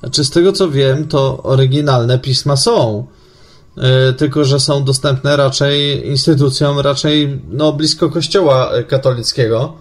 Znaczy, 0.00 0.24
z 0.24 0.30
tego 0.30 0.52
co 0.52 0.70
wiem, 0.70 1.08
to 1.08 1.42
oryginalne 1.42 2.18
pisma 2.18 2.56
są. 2.56 3.06
Yy, 3.76 4.12
tylko, 4.12 4.44
że 4.44 4.60
są 4.60 4.84
dostępne 4.84 5.36
raczej 5.36 6.08
instytucjom, 6.08 6.78
raczej 6.78 7.40
no, 7.48 7.72
blisko 7.72 8.10
kościoła 8.10 8.70
katolickiego. 8.88 9.76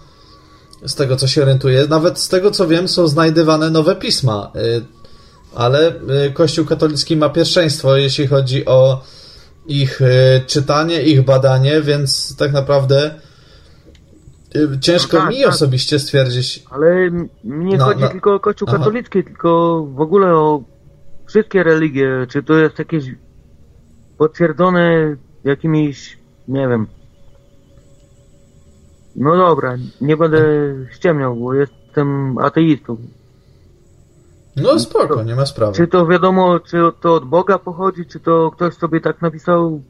Z 0.85 0.95
tego 0.95 1.15
co 1.15 1.27
się 1.27 1.41
orientuję. 1.41 1.87
Nawet 1.89 2.19
z 2.19 2.29
tego 2.29 2.51
co 2.51 2.67
wiem, 2.67 2.87
są 2.87 3.07
znajdywane 3.07 3.69
nowe 3.69 3.95
pisma. 3.95 4.51
Yy, 4.55 4.81
ale 5.55 5.93
y, 6.27 6.31
Kościół 6.33 6.65
katolicki 6.65 7.17
ma 7.17 7.29
pierwszeństwo, 7.29 7.95
jeśli 7.95 8.27
chodzi 8.27 8.65
o 8.65 9.03
ich 9.67 10.01
y, 10.01 10.41
czytanie, 10.47 11.01
ich 11.03 11.25
badanie, 11.25 11.81
więc 11.81 12.37
tak 12.37 12.51
naprawdę 12.51 13.15
y, 14.55 14.79
ciężko 14.79 15.17
no 15.17 15.23
tak, 15.23 15.33
mi 15.33 15.41
tak. 15.41 15.49
osobiście 15.49 15.99
stwierdzić. 15.99 16.63
Ale 16.69 17.11
nie 17.43 17.77
no, 17.77 17.85
chodzi 17.85 18.01
no. 18.01 18.09
tylko 18.09 18.35
o 18.35 18.39
Kościół 18.39 18.67
Aha. 18.69 18.77
katolicki, 18.77 19.23
tylko 19.23 19.83
w 19.95 20.01
ogóle 20.01 20.27
o 20.27 20.63
wszystkie 21.27 21.63
religie. 21.63 22.27
Czy 22.29 22.43
to 22.43 22.53
jest 22.53 22.79
jakieś 22.79 23.05
potwierdzone 24.17 25.15
jakimiś, 25.43 26.17
nie 26.47 26.67
wiem. 26.67 26.87
No 29.15 29.37
dobra, 29.37 29.77
nie 30.01 30.17
będę 30.17 30.43
ściemniał, 30.95 31.35
bo 31.35 31.53
jestem 31.53 32.37
ateistą. 32.37 32.97
No 34.55 34.79
spoko, 34.79 35.23
nie 35.23 35.35
ma 35.35 35.45
sprawy. 35.45 35.77
Czy 35.77 35.87
to 35.87 36.07
wiadomo, 36.07 36.59
czy 36.59 36.77
to 37.01 37.15
od 37.15 37.25
Boga 37.25 37.59
pochodzi, 37.59 38.05
czy 38.05 38.19
to 38.19 38.51
ktoś 38.51 38.73
sobie 38.73 39.01
tak 39.01 39.21
napisał? 39.21 39.81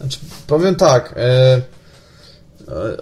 Znaczy, 0.00 0.18
powiem 0.46 0.74
tak. 0.74 1.14
E, 1.16 1.20
e, 1.22 1.62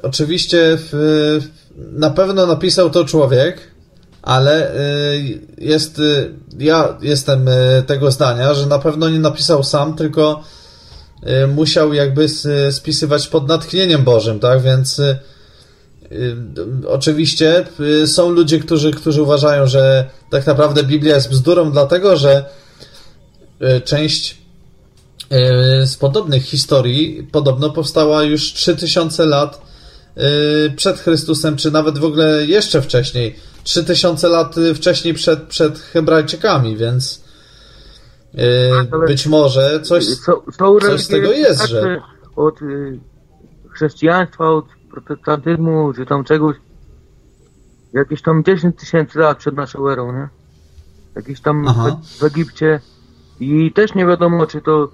oczywiście 0.03 0.59
w, 0.77 1.39
na 1.77 2.11
pewno 2.11 2.47
napisał 2.47 2.91
to 2.91 3.05
człowiek, 3.05 3.61
ale 4.23 4.75
e, 4.75 4.81
jest, 5.59 5.99
e, 5.99 6.03
ja 6.59 6.99
jestem 7.03 7.47
tego 7.87 8.11
zdania, 8.11 8.55
że 8.55 8.67
na 8.67 8.79
pewno 8.79 9.09
nie 9.09 9.19
napisał 9.19 9.63
sam, 9.63 9.95
tylko 9.95 10.43
musiał 11.55 11.95
jakby 11.95 12.27
spisywać 12.71 13.29
pod 13.29 13.49
natchnieniem 13.49 14.05
Bożym, 14.05 14.41
tak? 14.41 14.63
Więc 14.63 15.01
e, 15.01 15.19
y, 16.13 16.37
oczywiście 16.89 17.65
y, 18.03 18.07
są 18.07 18.31
ludzie, 18.31 18.59
którzy, 18.59 18.91
którzy 18.91 19.23
uważają, 19.23 19.67
że 19.67 20.11
tak 20.31 20.47
naprawdę 20.47 20.85
Biblia 20.85 21.15
jest 21.15 21.31
bzdurą, 21.31 21.73
dlatego 21.73 22.17
że 22.17 22.45
y, 23.63 23.81
część 23.81 24.39
y, 25.83 25.87
z 25.87 25.97
podobnych 25.97 26.43
historii 26.43 27.29
podobno 27.33 27.71
powstała 27.71 28.23
już 28.23 28.53
3000 28.53 29.27
lat 29.27 29.61
y, 30.17 30.73
przed 30.77 30.99
Chrystusem, 31.01 31.57
czy 31.57 31.71
nawet 31.71 31.99
w 31.99 32.05
ogóle 32.05 32.47
jeszcze 32.47 32.83
wcześniej. 32.83 33.37
3000 33.65 34.29
lat 34.29 34.59
y, 34.59 34.75
wcześniej 34.75 35.15
przed, 35.15 35.43
przed 35.43 35.79
Hebrajczykami, 35.79 36.77
więc 36.77 37.17
y, 37.17 37.30
ale- 38.93 39.07
być 39.07 39.27
może 39.27 39.81
coś. 39.83 40.05
Są, 40.05 40.33
są 40.53 40.79
coś 40.79 41.05
z 41.05 41.09
tego 41.09 41.33
jest, 41.33 41.69
że- 41.69 42.01
Od 42.37 42.63
y, 42.63 42.99
chrześcijaństwa, 43.71 44.51
od 44.51 44.65
protestantyzmu, 44.91 45.93
czy 45.93 46.07
tam 46.07 46.25
czegoś, 46.25 46.57
jakieś 47.93 48.23
tam 48.23 48.45
10 48.45 48.79
tysięcy 48.79 49.19
lat 49.19 49.39
przed 49.39 49.55
naszą 49.55 49.89
erą, 49.89 50.13
nie? 50.13 50.29
Jakieś 51.17 51.41
tam 51.41 51.69
Aha. 51.69 51.97
w, 52.19 52.25
Egipcie 52.25 52.81
i 53.41 53.73
też 53.73 53.95
nie 53.95 54.07
wiadomo, 54.07 54.47
czy 54.47 54.61
to 54.61 54.89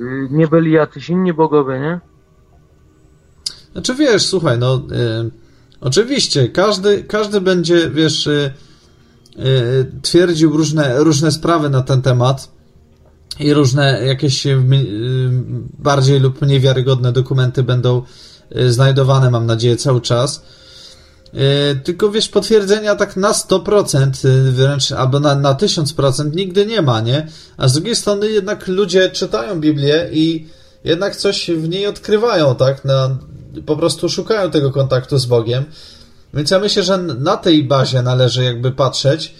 y, 0.00 0.28
nie 0.30 0.48
byli 0.48 0.72
jacyś 0.72 1.08
inni 1.10 1.32
bogowie, 1.32 1.80
nie? 1.80 2.00
Znaczy 3.72 3.94
wiesz, 3.94 4.26
słuchaj, 4.26 4.58
no 4.58 4.76
y, 4.76 5.30
oczywiście, 5.80 6.48
każdy, 6.48 7.04
każdy 7.04 7.40
będzie, 7.40 7.90
wiesz, 7.90 8.26
y, 8.26 8.52
twierdził 10.02 10.56
różne, 10.56 10.98
różne 10.98 11.32
sprawy 11.32 11.70
na 11.70 11.82
ten 11.82 12.02
temat 12.02 12.48
i 13.40 13.54
różne 13.54 14.06
jakieś 14.06 14.46
y, 14.46 14.50
y, 14.50 14.58
bardziej 15.78 16.20
lub 16.20 16.42
mniej 16.42 16.60
wiarygodne 16.60 17.12
dokumenty 17.12 17.62
będą 17.62 18.02
y, 18.56 18.72
znajdowane, 18.72 19.30
mam 19.30 19.46
nadzieję, 19.46 19.76
cały 19.76 20.00
czas. 20.00 20.42
Y, 21.34 21.80
Tylko 21.84 22.10
wiesz, 22.10 22.28
potwierdzenia 22.28 22.96
tak 22.96 23.16
na 23.16 23.32
100%, 23.32 24.28
y, 24.28 24.52
wręcz 24.52 24.92
albo 24.92 25.20
na, 25.20 25.34
na 25.34 25.54
1000% 25.54 26.36
nigdy 26.36 26.66
nie 26.66 26.82
ma, 26.82 27.00
nie? 27.00 27.28
A 27.56 27.68
z 27.68 27.72
drugiej 27.72 27.96
strony 27.96 28.30
jednak 28.30 28.68
ludzie 28.68 29.10
czytają 29.10 29.60
Biblię 29.60 30.08
i 30.12 30.46
jednak 30.84 31.16
coś 31.16 31.50
w 31.50 31.68
niej 31.68 31.86
odkrywają, 31.86 32.54
tak? 32.54 32.84
Na, 32.84 33.18
po 33.66 33.76
prostu 33.76 34.08
szukają 34.08 34.50
tego 34.50 34.70
kontaktu 34.70 35.18
z 35.18 35.26
Bogiem. 35.26 35.64
Więc 36.34 36.50
ja 36.50 36.58
myślę, 36.58 36.82
że 36.82 36.98
na 36.98 37.36
tej 37.36 37.64
bazie 37.64 38.02
należy 38.02 38.44
jakby 38.44 38.72
patrzeć. 38.72 39.34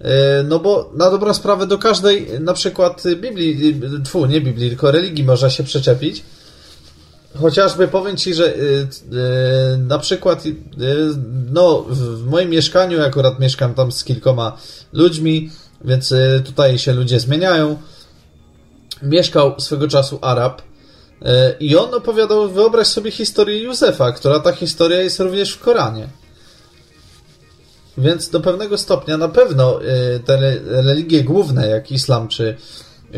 y, 0.00 0.04
No 0.44 0.58
bo 0.58 0.90
na 0.94 1.10
dobrą 1.10 1.34
sprawę 1.34 1.66
do 1.66 1.78
każdej 1.78 2.40
na 2.40 2.52
przykład 2.52 3.02
Biblii, 3.16 3.80
tfu, 4.04 4.26
nie 4.26 4.40
Biblii, 4.40 4.68
tylko 4.68 4.90
religii 4.90 5.24
można 5.24 5.50
się 5.50 5.64
przyczepić. 5.64 6.22
Chociażby 7.40 7.88
powiem 7.88 8.16
Ci, 8.16 8.34
że 8.34 8.56
y, 8.56 8.58
y, 8.60 8.86
na 9.78 9.98
przykład 9.98 10.44
no, 11.52 11.84
w, 11.88 12.26
moim 12.26 12.50
mieszkaniu, 12.50 13.02
akurat 13.02 13.40
mieszkam 13.40 13.74
tam 13.74 13.92
z 13.92 14.04
kilkoma 14.04 14.56
ludźmi, 14.92 15.50
więc 15.84 16.14
tutaj 16.44 16.78
się 16.78 16.92
ludzie 16.92 17.20
zmieniają. 17.20 17.76
Mieszkał 19.02 19.60
swego 19.60 19.88
czasu 19.88 20.18
Arab 20.22 20.62
i 21.60 21.76
on 21.76 21.94
opowiadał, 21.94 22.48
wyobraź 22.48 22.86
sobie 22.86 23.10
historię 23.10 23.62
Józefa, 23.62 24.12
która 24.12 24.40
ta 24.40 24.52
historia 24.52 25.00
jest 25.00 25.20
również 25.20 25.52
w 25.52 25.60
Koranie. 25.60 26.08
Więc 27.98 28.28
do 28.30 28.40
pewnego 28.40 28.78
stopnia 28.78 29.16
na 29.16 29.28
pewno 29.28 29.80
y, 29.82 30.20
te 30.24 30.34
re- 30.34 30.60
religie 30.82 31.24
główne, 31.24 31.68
jak 31.68 31.92
islam 31.92 32.28
czy 32.28 32.56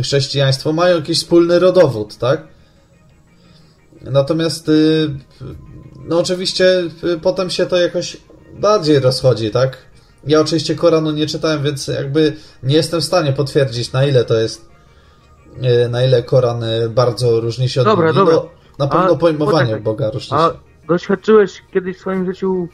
chrześcijaństwo, 0.03 0.73
mają 0.73 0.97
jakiś 0.97 1.19
wspólny 1.19 1.59
rodowód, 1.59 2.16
tak? 2.19 2.43
Natomiast, 4.03 4.69
y, 4.69 5.09
no 6.09 6.19
oczywiście, 6.19 6.82
y, 7.05 7.19
potem 7.23 7.51
się 7.51 7.66
to 7.66 7.77
jakoś 7.77 8.16
bardziej 8.55 9.01
rozchodzi, 9.01 9.51
tak? 9.51 9.77
Ja 10.27 10.40
oczywiście 10.40 10.74
Koranu 10.74 11.11
nie 11.11 11.27
czytałem, 11.27 11.62
więc 11.62 11.89
jakby 11.89 12.36
nie 12.62 12.77
jestem 12.77 13.01
w 13.01 13.05
stanie 13.05 13.32
potwierdzić, 13.32 13.93
na 13.93 14.05
ile 14.07 14.24
to 14.24 14.35
jest, 14.35 14.69
na 15.90 16.05
ile 16.05 16.23
Koran 16.23 16.65
bardzo 16.90 17.40
różni 17.40 17.69
się 17.69 17.81
od 17.81 17.86
Dobra, 17.86 18.12
dobra. 18.12 18.35
No, 18.35 18.48
na 18.78 18.86
pewno 18.86 19.12
A, 19.12 19.16
pojmowanie. 19.16 19.77
Boga 19.77 20.11
różni 20.11 20.36
A 20.36 20.48
się. 20.48 20.55
doświadczyłeś 20.89 21.62
kiedyś 21.73 21.97
w 21.97 22.01
swoim 22.01 22.27
życiu, 22.27 22.69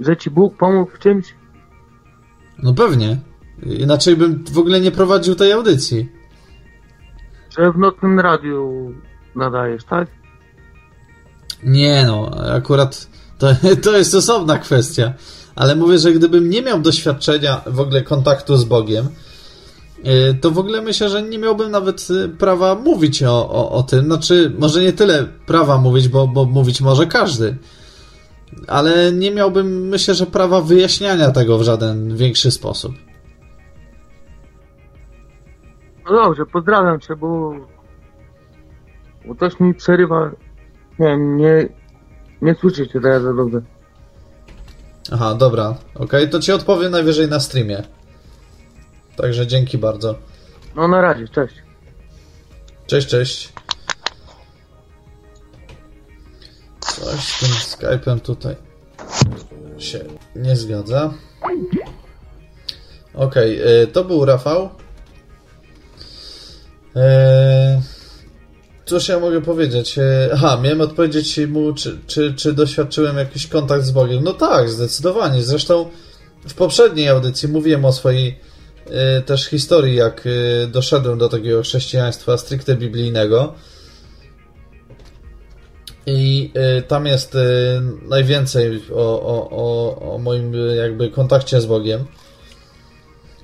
że 0.00 0.16
ci 0.16 0.30
Bóg 0.30 0.56
pomógł 0.56 0.90
w 0.90 0.98
czymś? 0.98 1.34
No 2.62 2.74
pewnie. 2.74 3.18
Inaczej 3.62 4.16
bym 4.16 4.44
w 4.52 4.58
ogóle 4.58 4.80
nie 4.80 4.90
prowadził 4.90 5.34
tej 5.34 5.52
audycji. 5.52 6.08
Że 7.58 7.72
w 7.72 7.78
nocnym 7.78 8.20
radiu 8.20 8.92
nadajesz, 9.36 9.84
tak? 9.84 10.08
Nie 11.64 12.04
no, 12.06 12.30
akurat 12.54 13.10
to, 13.38 13.48
to 13.82 13.96
jest 13.96 14.14
osobna 14.14 14.58
kwestia. 14.58 15.12
Ale 15.54 15.76
mówię, 15.76 15.98
że 15.98 16.12
gdybym 16.12 16.50
nie 16.50 16.62
miał 16.62 16.80
doświadczenia 16.80 17.60
w 17.66 17.80
ogóle 17.80 18.02
kontaktu 18.02 18.56
z 18.56 18.64
Bogiem, 18.64 19.08
y, 19.98 20.34
to 20.40 20.50
w 20.50 20.58
ogóle 20.58 20.82
myślę, 20.82 21.08
że 21.08 21.22
nie 21.22 21.38
miałbym 21.38 21.70
nawet 21.70 22.08
y, 22.10 22.28
prawa 22.28 22.74
mówić 22.74 23.22
o, 23.22 23.50
o, 23.50 23.70
o 23.70 23.82
tym. 23.82 24.04
Znaczy, 24.04 24.52
może 24.58 24.82
nie 24.82 24.92
tyle 24.92 25.26
prawa 25.46 25.78
mówić, 25.78 26.08
bo, 26.08 26.26
bo 26.28 26.44
mówić 26.44 26.80
może 26.80 27.06
każdy. 27.06 27.56
Ale 28.68 29.12
nie 29.12 29.30
miałbym, 29.30 29.88
myślę, 29.88 30.14
że 30.14 30.26
prawa 30.26 30.60
wyjaśniania 30.60 31.30
tego 31.30 31.58
w 31.58 31.62
żaden 31.62 32.16
większy 32.16 32.50
sposób. 32.50 32.94
No 36.04 36.12
dobrze, 36.12 36.46
pozdrawiam 36.46 37.00
cię, 37.00 37.16
bo, 37.16 37.54
bo 39.26 39.34
ktoś 39.34 39.60
mi 39.60 39.74
przerywa. 39.74 40.30
Nie 40.98 41.06
wiem, 41.06 41.36
nie, 41.36 41.68
nie 42.42 42.54
słyszę 42.54 42.88
cię 42.88 43.00
teraz 43.00 43.22
za 43.22 43.34
dobrze. 43.34 43.62
Aha, 45.12 45.34
dobra. 45.34 45.74
Okej, 45.94 46.30
to 46.30 46.40
ci 46.40 46.52
odpowiem 46.52 46.92
najwyżej 46.92 47.28
na 47.28 47.40
streamie. 47.40 47.82
Także 49.16 49.46
dzięki 49.46 49.78
bardzo. 49.78 50.14
No 50.76 50.88
na 50.88 51.00
razie, 51.00 51.28
cześć. 51.28 51.54
Cześć, 52.86 53.08
cześć. 53.08 53.52
Coś 56.96 57.20
z 57.20 57.40
tym 57.40 57.48
Skype'em 57.48 58.20
tutaj 58.20 58.56
się 59.78 60.04
nie 60.36 60.56
zgadza. 60.56 61.14
Y, 63.36 63.86
to 63.86 64.04
był 64.04 64.24
Rafał. 64.24 64.70
Eee, 66.96 67.80
Cóż 68.90 69.08
ja 69.08 69.20
mogę 69.20 69.42
powiedzieć? 69.42 69.98
E, 69.98 70.30
Aha, 70.32 70.60
miałem 70.62 70.80
odpowiedzieć 70.80 71.40
mu, 71.48 71.74
czy, 71.74 71.98
czy, 72.06 72.34
czy 72.34 72.52
doświadczyłem 72.52 73.16
jakiś 73.16 73.46
kontakt 73.46 73.84
z 73.84 73.90
Bogiem. 73.90 74.24
No 74.24 74.32
tak, 74.32 74.70
zdecydowanie. 74.70 75.42
Zresztą 75.42 75.90
w 76.48 76.54
poprzedniej 76.54 77.08
audycji 77.08 77.48
mówiłem 77.48 77.84
o 77.84 77.92
swojej 77.92 78.38
e, 78.86 79.22
też 79.22 79.46
historii, 79.46 79.94
jak 79.94 80.28
doszedłem 80.68 81.18
do 81.18 81.28
takiego 81.28 81.62
chrześcijaństwa 81.62 82.38
stricte 82.38 82.76
biblijnego. 82.76 83.54
I 86.06 86.50
e, 86.54 86.82
tam 86.82 87.06
jest 87.06 87.34
e, 87.34 87.38
najwięcej 88.08 88.82
o, 88.94 89.22
o, 89.22 89.50
o, 89.50 90.14
o 90.14 90.18
moim 90.18 90.54
e, 90.54 90.76
jakby 90.76 91.10
kontakcie 91.10 91.60
z 91.60 91.66
Bogiem. 91.66 92.04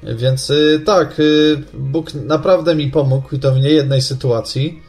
Więc 0.02 0.50
y, 0.50 0.82
tak, 0.86 1.20
y, 1.20 1.62
Bóg 1.74 2.14
naprawdę 2.14 2.74
mi 2.74 2.90
pomógł 2.90 3.34
i 3.34 3.38
to 3.38 3.52
w 3.52 3.60
niejednej 3.60 4.02
sytuacji. 4.02 4.82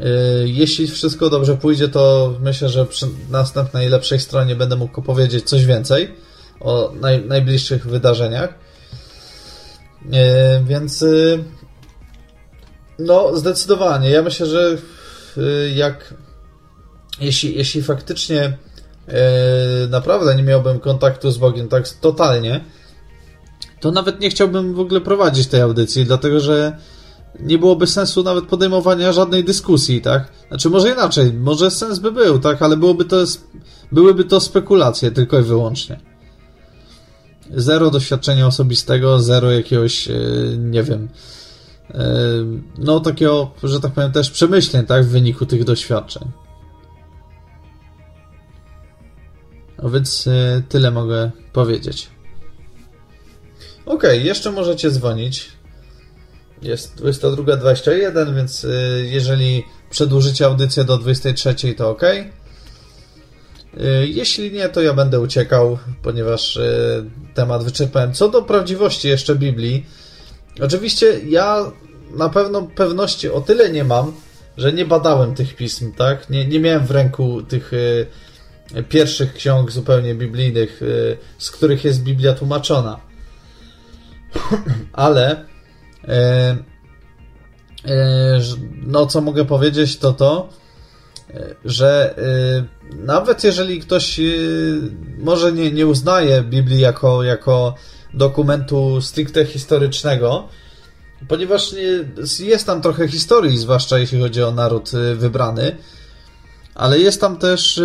Y, 0.00 0.04
Jeśli 0.48 0.86
wszystko 0.86 1.30
dobrze 1.30 1.56
pójdzie, 1.56 1.88
to 1.88 2.34
myślę, 2.40 2.68
że 2.68 2.86
przy 2.86 3.06
następnej 3.30 3.88
lepszej 3.88 4.20
stronie 4.20 4.56
będę 4.56 4.76
mógł 4.76 5.00
opowiedzieć 5.00 5.44
coś 5.44 5.64
więcej 5.64 6.14
o 6.60 6.92
naj, 7.00 7.24
najbliższych 7.26 7.86
wydarzeniach. 7.86 8.54
Y, 10.04 10.64
Więc 10.64 11.02
y, 11.02 11.44
no, 12.98 13.36
zdecydowanie. 13.36 14.10
Ja 14.10 14.22
myślę, 14.22 14.46
że 14.46 14.76
y, 15.38 15.70
jak 15.74 16.14
jeśli, 17.20 17.56
jeśli 17.58 17.82
faktycznie 17.82 18.56
y, 19.08 19.12
naprawdę 19.88 20.34
nie 20.34 20.42
miałbym 20.42 20.80
kontaktu 20.80 21.30
z 21.30 21.38
Bogiem 21.38 21.68
tak 21.68 21.88
totalnie, 21.88 22.64
to 23.80 23.90
nawet 23.90 24.20
nie 24.20 24.30
chciałbym 24.30 24.74
w 24.74 24.80
ogóle 24.80 25.00
prowadzić 25.00 25.46
tej 25.46 25.60
audycji, 25.60 26.04
dlatego 26.04 26.40
że 26.40 26.76
nie 27.40 27.58
byłoby 27.58 27.86
sensu 27.86 28.22
nawet 28.22 28.44
podejmowania 28.44 29.12
żadnej 29.12 29.44
dyskusji, 29.44 30.00
tak? 30.00 30.32
Znaczy, 30.48 30.70
może 30.70 30.90
inaczej, 30.90 31.32
może 31.32 31.70
sens 31.70 31.98
by 31.98 32.12
był, 32.12 32.38
tak? 32.38 32.62
Ale 32.62 32.76
byłoby 32.76 33.04
to, 33.04 33.24
byłyby 33.92 34.24
to 34.24 34.40
spekulacje 34.40 35.10
tylko 35.10 35.38
i 35.38 35.42
wyłącznie. 35.42 36.00
zero 37.54 37.90
doświadczenia 37.90 38.46
osobistego, 38.46 39.20
zero 39.20 39.50
jakiegoś, 39.50 40.08
e, 40.08 40.14
nie 40.58 40.82
wiem, 40.82 41.08
e, 41.90 42.04
no 42.78 43.00
takiego, 43.00 43.50
że 43.62 43.80
tak 43.80 43.92
powiem, 43.92 44.12
też 44.12 44.30
przemyśleń, 44.30 44.86
tak, 44.86 45.04
w 45.04 45.08
wyniku 45.08 45.46
tych 45.46 45.64
doświadczeń. 45.64 46.22
No 49.82 49.90
więc 49.90 50.26
e, 50.26 50.62
tyle 50.68 50.90
mogę 50.90 51.30
powiedzieć. 51.52 52.08
Ok, 53.86 54.02
jeszcze 54.12 54.52
możecie 54.52 54.90
dzwonić. 54.90 55.48
Jest 56.62 56.96
22.21, 56.96 58.34
więc 58.34 58.66
jeżeli 59.02 59.64
przedłużycie 59.90 60.46
audycję 60.46 60.84
do 60.84 60.98
23, 60.98 61.74
to 61.74 61.90
ok. 61.90 62.02
Y, 63.74 64.08
jeśli 64.08 64.52
nie, 64.52 64.68
to 64.68 64.82
ja 64.82 64.94
będę 64.94 65.20
uciekał, 65.20 65.78
ponieważ 66.02 66.56
y, 66.56 67.10
temat 67.34 67.64
wyczerpałem. 67.64 68.12
Co 68.12 68.28
do 68.28 68.42
prawdziwości 68.42 69.08
jeszcze 69.08 69.36
Biblii, 69.36 69.86
oczywiście 70.60 71.20
ja 71.28 71.72
na 72.16 72.28
pewno 72.28 72.62
pewności 72.62 73.30
o 73.30 73.40
tyle 73.40 73.70
nie 73.70 73.84
mam, 73.84 74.12
że 74.56 74.72
nie 74.72 74.84
badałem 74.84 75.34
tych 75.34 75.56
pism, 75.56 75.92
tak? 75.92 76.30
Nie, 76.30 76.46
nie 76.46 76.60
miałem 76.60 76.86
w 76.86 76.90
ręku 76.90 77.42
tych 77.42 77.72
y, 77.72 78.06
pierwszych 78.88 79.34
ksiąg 79.34 79.70
zupełnie 79.70 80.14
biblijnych, 80.14 80.80
z 81.38 81.50
których 81.50 81.84
jest 81.84 82.02
Biblia 82.02 82.32
tłumaczona. 82.32 83.00
Ale 84.92 85.44
no 88.82 89.06
co 89.06 89.20
mogę 89.20 89.44
powiedzieć 89.44 89.98
to 89.98 90.12
to, 90.12 90.48
że 91.64 92.14
y, 92.88 92.96
nawet 92.96 93.44
jeżeli 93.44 93.80
ktoś 93.80 94.20
y, 94.20 94.80
może 95.18 95.52
nie, 95.52 95.70
nie 95.70 95.86
uznaje 95.86 96.42
Biblii 96.42 96.80
jako, 96.80 97.22
jako 97.22 97.74
dokumentu 98.14 99.00
stricte 99.00 99.44
historycznego, 99.46 100.48
ponieważ 101.28 101.74
jest 102.38 102.66
tam 102.66 102.82
trochę 102.82 103.08
historii, 103.08 103.58
zwłaszcza 103.58 103.98
jeśli 103.98 104.20
chodzi 104.20 104.42
o 104.42 104.50
naród 104.50 104.94
y, 104.94 105.14
wybrany, 105.14 105.76
ale 106.74 106.98
jest 106.98 107.20
tam 107.20 107.36
też 107.36 107.82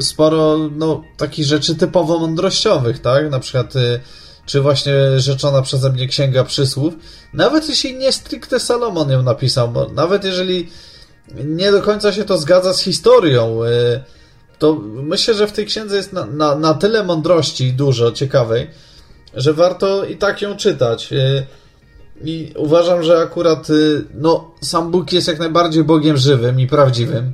sporo 0.00 0.70
no, 0.76 1.02
takich 1.16 1.46
rzeczy 1.46 1.74
typowo 1.74 2.18
mądrościowych, 2.18 2.98
tak? 2.98 3.30
Na 3.30 3.40
przykład 3.40 3.74
czy 4.46 4.60
właśnie 4.60 4.92
rzeczona 5.16 5.62
przeze 5.62 5.90
mnie 5.90 6.08
Księga 6.08 6.44
Przysłów, 6.44 6.94
nawet 7.32 7.68
jeśli 7.68 7.96
nie 7.96 8.12
stricte 8.12 8.60
Salomon 8.60 9.10
ją 9.10 9.22
napisał, 9.22 9.68
bo 9.68 9.88
nawet 9.88 10.24
jeżeli 10.24 10.68
nie 11.44 11.72
do 11.72 11.82
końca 11.82 12.12
się 12.12 12.24
to 12.24 12.38
zgadza 12.38 12.74
z 12.74 12.80
historią. 12.80 13.64
Y, 13.64 14.00
to 14.58 14.74
myślę, 14.84 15.34
że 15.34 15.46
w 15.46 15.52
tej 15.52 15.66
księdze 15.66 15.96
jest 15.96 16.12
na, 16.12 16.26
na, 16.26 16.54
na 16.54 16.74
tyle 16.74 17.04
mądrości 17.04 17.72
dużo 17.72 18.12
ciekawej, 18.12 18.70
że 19.34 19.52
warto 19.52 20.04
i 20.04 20.16
tak 20.16 20.42
ją 20.42 20.56
czytać. 20.56 21.12
Y, 21.12 21.46
I 22.24 22.52
uważam, 22.56 23.02
że 23.02 23.18
akurat 23.18 23.70
y, 23.70 24.04
no, 24.14 24.54
sam 24.60 24.90
Bóg 24.90 25.12
jest 25.12 25.28
jak 25.28 25.38
najbardziej 25.38 25.84
Bogiem 25.84 26.16
żywym 26.16 26.60
i 26.60 26.66
prawdziwym, 26.66 27.32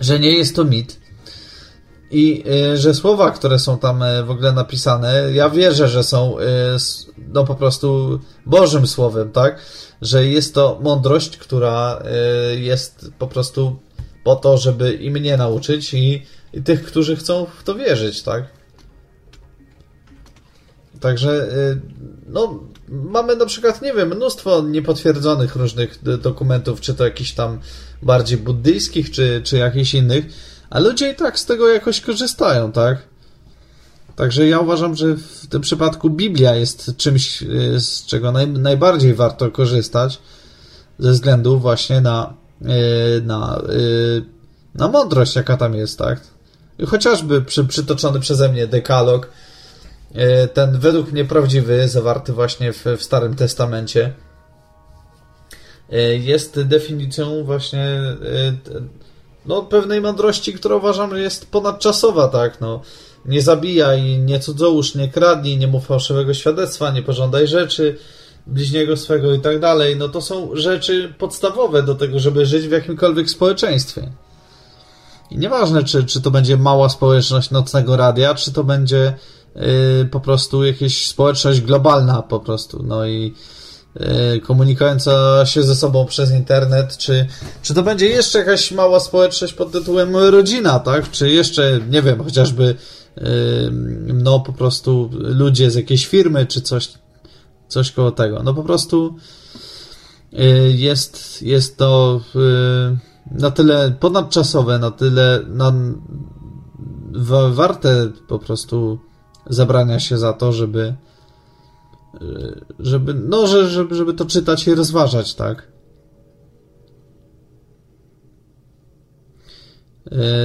że 0.00 0.18
nie 0.18 0.38
jest 0.38 0.56
to 0.56 0.64
mit. 0.64 1.05
I 2.10 2.44
że 2.74 2.94
słowa, 2.94 3.30
które 3.30 3.58
są 3.58 3.78
tam 3.78 4.04
w 4.26 4.30
ogóle 4.30 4.52
napisane, 4.52 5.22
ja 5.32 5.50
wierzę, 5.50 5.88
że 5.88 6.04
są 6.04 6.36
no 7.28 7.44
po 7.44 7.54
prostu 7.54 8.20
Bożym 8.46 8.86
Słowem, 8.86 9.32
tak? 9.32 9.58
że 10.02 10.26
jest 10.26 10.54
to 10.54 10.78
mądrość, 10.82 11.36
która 11.36 12.02
y, 12.54 12.60
jest 12.60 13.10
po 13.18 13.26
prostu 13.26 13.76
po 14.24 14.36
to, 14.36 14.58
żeby 14.58 14.92
i 14.92 15.10
mnie 15.10 15.36
nauczyć 15.36 15.94
i, 15.94 16.22
i 16.52 16.62
tych, 16.62 16.84
którzy 16.84 17.16
chcą 17.16 17.46
w 17.58 17.64
to 17.64 17.74
wierzyć, 17.74 18.22
tak? 18.22 18.44
Także, 21.00 21.48
y, 21.72 21.80
no, 22.26 22.60
mamy 22.88 23.36
na 23.36 23.46
przykład, 23.46 23.82
nie 23.82 23.92
wiem, 23.92 24.08
mnóstwo 24.08 24.62
niepotwierdzonych 24.62 25.56
różnych 25.56 26.02
dokumentów, 26.20 26.80
czy 26.80 26.94
to 26.94 27.04
jakichś 27.04 27.32
tam 27.32 27.60
bardziej 28.02 28.38
buddyjskich, 28.38 29.10
czy, 29.10 29.40
czy 29.44 29.56
jakichś 29.56 29.94
innych, 29.94 30.24
a 30.70 30.80
ludzie 30.80 31.10
i 31.10 31.14
tak 31.14 31.38
z 31.38 31.46
tego 31.46 31.68
jakoś 31.68 32.00
korzystają, 32.00 32.72
tak? 32.72 32.98
Także 34.16 34.48
ja 34.48 34.58
uważam, 34.58 34.96
że 34.96 35.14
w 35.14 35.46
tym 35.46 35.60
przypadku 35.60 36.10
Biblia 36.10 36.54
jest 36.54 36.96
czymś, 36.96 37.42
y, 37.42 37.80
z 37.80 38.06
czego 38.06 38.32
naj, 38.32 38.48
najbardziej 38.48 39.14
warto 39.14 39.50
korzystać, 39.50 40.18
ze 40.98 41.12
względu 41.12 41.58
właśnie 41.58 42.00
na, 42.00 42.34
y, 42.62 43.22
na, 43.22 43.62
y, 43.70 44.24
na 44.74 44.88
mądrość, 44.88 45.36
jaka 45.36 45.56
tam 45.56 45.74
jest, 45.74 45.98
tak? 45.98 46.20
Chociażby 46.86 47.42
przy, 47.42 47.64
przytoczony 47.64 48.20
przeze 48.20 48.48
mnie 48.48 48.66
dekalog, 48.66 49.30
ten 50.52 50.78
według 50.78 51.12
mnie 51.12 51.24
prawdziwy, 51.24 51.88
zawarty 51.88 52.32
właśnie 52.32 52.72
w, 52.72 52.84
w 52.98 53.02
Starym 53.02 53.34
Testamencie, 53.34 54.12
jest 56.18 56.62
definicją 56.62 57.44
właśnie 57.44 58.00
no, 59.46 59.62
pewnej 59.62 60.00
mądrości, 60.00 60.52
która 60.52 60.76
uważam, 60.76 61.10
że 61.10 61.20
jest 61.20 61.50
ponadczasowa, 61.50 62.28
tak? 62.28 62.60
No, 62.60 62.80
nie 63.24 63.42
zabijaj, 63.42 64.18
nie 64.18 64.40
cudzołóż, 64.40 64.94
nie 64.94 65.08
kradnij, 65.08 65.58
nie 65.58 65.66
mów 65.66 65.86
fałszywego 65.86 66.34
świadectwa, 66.34 66.90
nie 66.90 67.02
pożądaj 67.02 67.46
rzeczy 67.46 67.98
bliźniego 68.46 68.96
swego 68.96 69.34
i 69.34 69.40
tak 69.40 69.60
dalej. 69.60 69.96
No 69.96 70.08
to 70.08 70.20
są 70.20 70.50
rzeczy 70.52 71.14
podstawowe 71.18 71.82
do 71.82 71.94
tego, 71.94 72.18
żeby 72.18 72.46
żyć 72.46 72.68
w 72.68 72.70
jakimkolwiek 72.70 73.30
społeczeństwie. 73.30 74.10
I 75.30 75.38
nieważne, 75.38 75.84
czy, 75.84 76.04
czy 76.04 76.20
to 76.20 76.30
będzie 76.30 76.56
mała 76.56 76.88
społeczność 76.88 77.50
nocnego 77.50 77.96
radia, 77.96 78.34
czy 78.34 78.52
to 78.52 78.64
będzie 78.64 79.14
yy, 79.54 80.08
po 80.10 80.20
prostu 80.20 80.64
jakaś 80.64 81.06
społeczność 81.06 81.60
globalna 81.60 82.22
po 82.22 82.40
prostu. 82.40 82.82
No 82.82 83.06
i 83.06 83.34
komunikująca 84.42 85.46
się 85.46 85.62
ze 85.62 85.74
sobą 85.74 86.06
przez 86.06 86.30
internet, 86.30 86.96
czy, 86.96 87.26
czy 87.62 87.74
to 87.74 87.82
będzie 87.82 88.06
jeszcze 88.06 88.38
jakaś 88.38 88.72
mała 88.72 89.00
społeczność 89.00 89.52
pod 89.52 89.72
tytułem 89.72 90.16
rodzina, 90.16 90.78
tak? 90.78 91.10
Czy 91.10 91.30
jeszcze, 91.30 91.80
nie 91.90 92.02
wiem, 92.02 92.24
chociażby 92.24 92.74
no 94.14 94.40
po 94.40 94.52
prostu 94.52 95.10
ludzie 95.12 95.70
z 95.70 95.74
jakiejś 95.74 96.06
firmy, 96.06 96.46
czy 96.46 96.60
coś, 96.60 96.92
coś 97.68 97.92
koło 97.92 98.10
tego. 98.10 98.42
No 98.42 98.54
po 98.54 98.62
prostu 98.62 99.16
y, 100.32 100.72
jest, 100.76 101.42
jest 101.42 101.76
to 101.76 102.20
y, 102.36 103.38
na 103.40 103.50
tyle 103.50 103.90
ponadczasowe, 104.00 104.78
na 104.78 104.90
tyle 104.90 105.40
na, 105.48 105.72
warte 107.50 108.08
po 108.28 108.38
prostu 108.38 108.98
zabrania 109.46 110.00
się 110.00 110.18
za 110.18 110.32
to, 110.32 110.52
żeby 110.52 110.80
y, 110.80 111.05
żeby, 112.78 113.14
no, 113.14 113.46
żeby, 113.46 113.94
żeby 113.94 114.14
to 114.14 114.24
czytać 114.24 114.66
i 114.66 114.74
rozważać, 114.74 115.34
tak? 115.34 115.68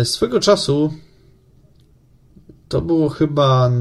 Swego 0.04 0.40
czasu 0.40 0.94
to 2.72 2.82
było 2.82 3.10
chyba 3.10 3.72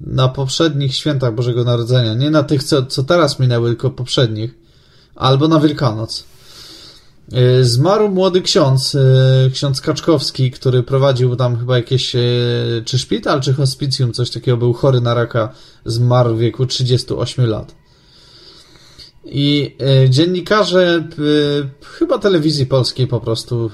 na 0.00 0.28
poprzednich 0.28 0.94
świętach 0.94 1.34
Bożego 1.34 1.64
Narodzenia. 1.64 2.14
Nie 2.14 2.30
na 2.30 2.42
tych, 2.42 2.64
co, 2.64 2.86
co 2.86 3.02
teraz 3.02 3.38
minęły, 3.38 3.68
tylko 3.68 3.90
poprzednich. 3.90 4.54
Albo 5.14 5.48
na 5.48 5.60
Wielkanoc. 5.60 6.24
E, 7.32 7.64
zmarł 7.64 8.08
młody 8.08 8.42
ksiądz, 8.42 8.96
ksiądz 9.52 9.80
Kaczkowski, 9.80 10.50
który 10.50 10.82
prowadził 10.82 11.36
tam 11.36 11.58
chyba 11.58 11.76
jakieś, 11.76 12.16
czy 12.84 12.98
szpital, 12.98 13.40
czy 13.40 13.54
hospicjum, 13.54 14.12
coś 14.12 14.30
takiego, 14.30 14.56
był 14.56 14.72
chory 14.72 15.00
na 15.00 15.14
raka, 15.14 15.52
zmarł 15.86 16.34
w 16.34 16.38
wieku 16.38 16.66
38 16.66 17.46
lat. 17.46 17.74
I 19.24 19.76
dziennikarze, 20.08 21.08
chyba 21.82 22.18
telewizji 22.18 22.66
polskiej 22.66 23.06
po 23.06 23.20
prostu, 23.20 23.70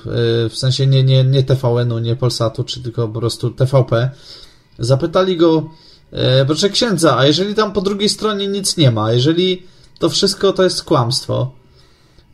w 0.51 0.53
sensie 0.55 0.87
nie, 0.87 1.05
nie, 1.05 1.25
nie 1.25 1.43
TVN-u, 1.43 1.99
nie 1.99 2.17
Polsatu, 2.17 2.65
czy 2.65 2.83
tylko 2.83 3.09
po 3.09 3.21
prostu 3.21 3.51
TVP, 3.51 4.11
Zapytali 4.79 5.37
go, 5.37 5.71
e, 6.13 6.45
proszę 6.45 6.71
księdza, 6.71 7.19
a 7.19 7.27
jeżeli 7.27 7.55
tam 7.55 7.73
po 7.73 7.81
drugiej 7.81 8.09
stronie 8.09 8.49
nic 8.49 8.77
nie 8.77 8.91
ma, 8.91 9.13
jeżeli 9.13 9.63
to 9.99 10.09
wszystko 10.09 10.53
to 10.53 10.65
jest 10.65 10.83
kłamstwo? 10.83 11.53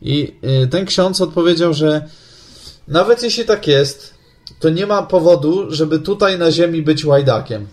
I 0.01 0.35
e, 0.41 0.67
ten 0.67 0.85
ksiądz 0.85 1.21
odpowiedział, 1.21 1.73
że 1.73 2.09
nawet 2.87 3.23
jeśli 3.23 3.45
tak 3.45 3.67
jest, 3.67 4.13
to 4.59 4.69
nie 4.69 4.85
ma 4.85 5.03
powodu, 5.03 5.71
żeby 5.71 5.99
tutaj 5.99 6.39
na 6.39 6.51
ziemi 6.51 6.81
być 6.81 7.05
łajdakiem. 7.05 7.67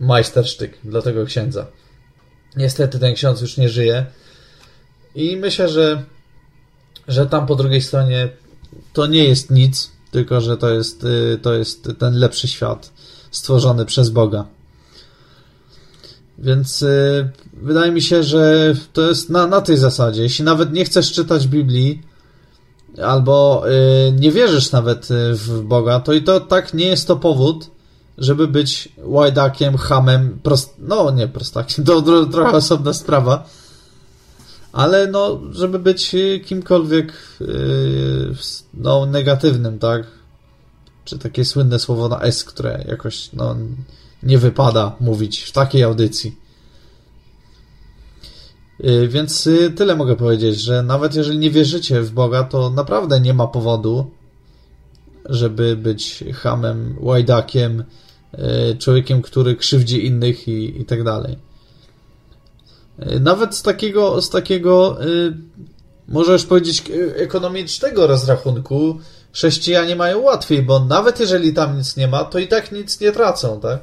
Majstersztyk 0.00 0.78
dla 0.84 1.02
tego 1.02 1.24
księdza. 1.24 1.66
Niestety 2.56 2.98
ten 2.98 3.14
ksiądz 3.14 3.40
już 3.40 3.56
nie 3.56 3.68
żyje. 3.68 4.06
I 5.14 5.36
myślę, 5.36 5.68
że, 5.68 6.04
że 7.08 7.26
tam 7.26 7.46
po 7.46 7.56
drugiej 7.56 7.82
stronie 7.82 8.28
to 8.92 9.06
nie 9.06 9.24
jest 9.24 9.50
nic, 9.50 9.90
tylko 10.10 10.40
że 10.40 10.56
to 10.56 10.70
jest, 10.70 11.04
y, 11.04 11.38
to 11.42 11.54
jest 11.54 11.88
ten 11.98 12.18
lepszy 12.18 12.48
świat 12.48 12.92
stworzony 13.30 13.84
przez 13.84 14.10
Boga. 14.10 14.44
Więc 16.38 16.82
y, 16.82 17.30
wydaje 17.52 17.92
mi 17.92 18.02
się, 18.02 18.22
że 18.22 18.74
to 18.92 19.08
jest 19.08 19.30
na, 19.30 19.46
na 19.46 19.60
tej 19.60 19.76
zasadzie. 19.76 20.22
Jeśli 20.22 20.44
nawet 20.44 20.72
nie 20.72 20.84
chcesz 20.84 21.12
czytać 21.12 21.46
Biblii, 21.46 22.02
albo 23.02 23.64
y, 24.08 24.12
nie 24.12 24.32
wierzysz 24.32 24.72
nawet 24.72 25.08
w 25.32 25.62
Boga, 25.62 26.00
to 26.00 26.12
i 26.12 26.22
to 26.22 26.40
tak 26.40 26.74
nie 26.74 26.86
jest 26.86 27.06
to 27.06 27.16
powód, 27.16 27.70
żeby 28.18 28.48
być 28.48 28.88
łajdakiem, 28.98 29.76
hamem, 29.76 30.38
prost... 30.42 30.74
no 30.78 31.10
nie 31.10 31.28
prostakiem, 31.28 31.84
to 31.84 32.02
tro, 32.02 32.26
trochę 32.26 32.56
osobna 32.56 32.92
sprawa, 32.92 33.48
ale 34.72 35.06
no, 35.06 35.40
żeby 35.50 35.78
być 35.78 36.16
kimkolwiek 36.44 37.12
yy, 37.40 38.34
no, 38.74 39.06
negatywnym, 39.06 39.78
tak? 39.78 40.06
Czy 41.04 41.18
takie 41.18 41.44
słynne 41.44 41.78
słowo 41.78 42.08
na 42.08 42.20
S, 42.20 42.44
które 42.44 42.84
jakoś 42.88 43.32
no, 43.32 43.56
nie 44.22 44.38
wypada 44.38 44.96
mówić 45.00 45.42
w 45.42 45.52
takiej 45.52 45.82
audycji. 45.82 46.36
Yy, 48.80 49.08
więc 49.08 49.46
yy, 49.46 49.70
tyle 49.70 49.96
mogę 49.96 50.16
powiedzieć, 50.16 50.60
że 50.60 50.82
nawet 50.82 51.14
jeżeli 51.14 51.38
nie 51.38 51.50
wierzycie 51.50 52.02
w 52.02 52.10
Boga, 52.10 52.44
to 52.44 52.70
naprawdę 52.70 53.20
nie 53.20 53.34
ma 53.34 53.46
powodu, 53.46 54.10
żeby 55.24 55.76
być 55.76 56.24
hamem, 56.34 56.96
łajdakiem, 57.00 57.84
człowiekiem, 58.78 59.22
który 59.22 59.56
krzywdzi 59.56 60.06
innych 60.06 60.48
i, 60.48 60.80
i 60.80 60.84
tak 60.84 61.04
dalej. 61.04 61.38
Nawet 63.20 63.56
z 63.56 63.62
takiego, 63.62 64.22
z 64.22 64.30
takiego 64.30 64.98
możesz 66.08 66.46
powiedzieć, 66.46 66.82
ekonomicznego 67.16 68.06
rozrachunku 68.06 68.98
chrześcijanie 69.32 69.96
mają 69.96 70.18
łatwiej, 70.18 70.62
bo 70.62 70.84
nawet 70.84 71.20
jeżeli 71.20 71.54
tam 71.54 71.78
nic 71.78 71.96
nie 71.96 72.08
ma, 72.08 72.24
to 72.24 72.38
i 72.38 72.48
tak 72.48 72.72
nic 72.72 73.00
nie 73.00 73.12
tracą, 73.12 73.60
tak? 73.60 73.80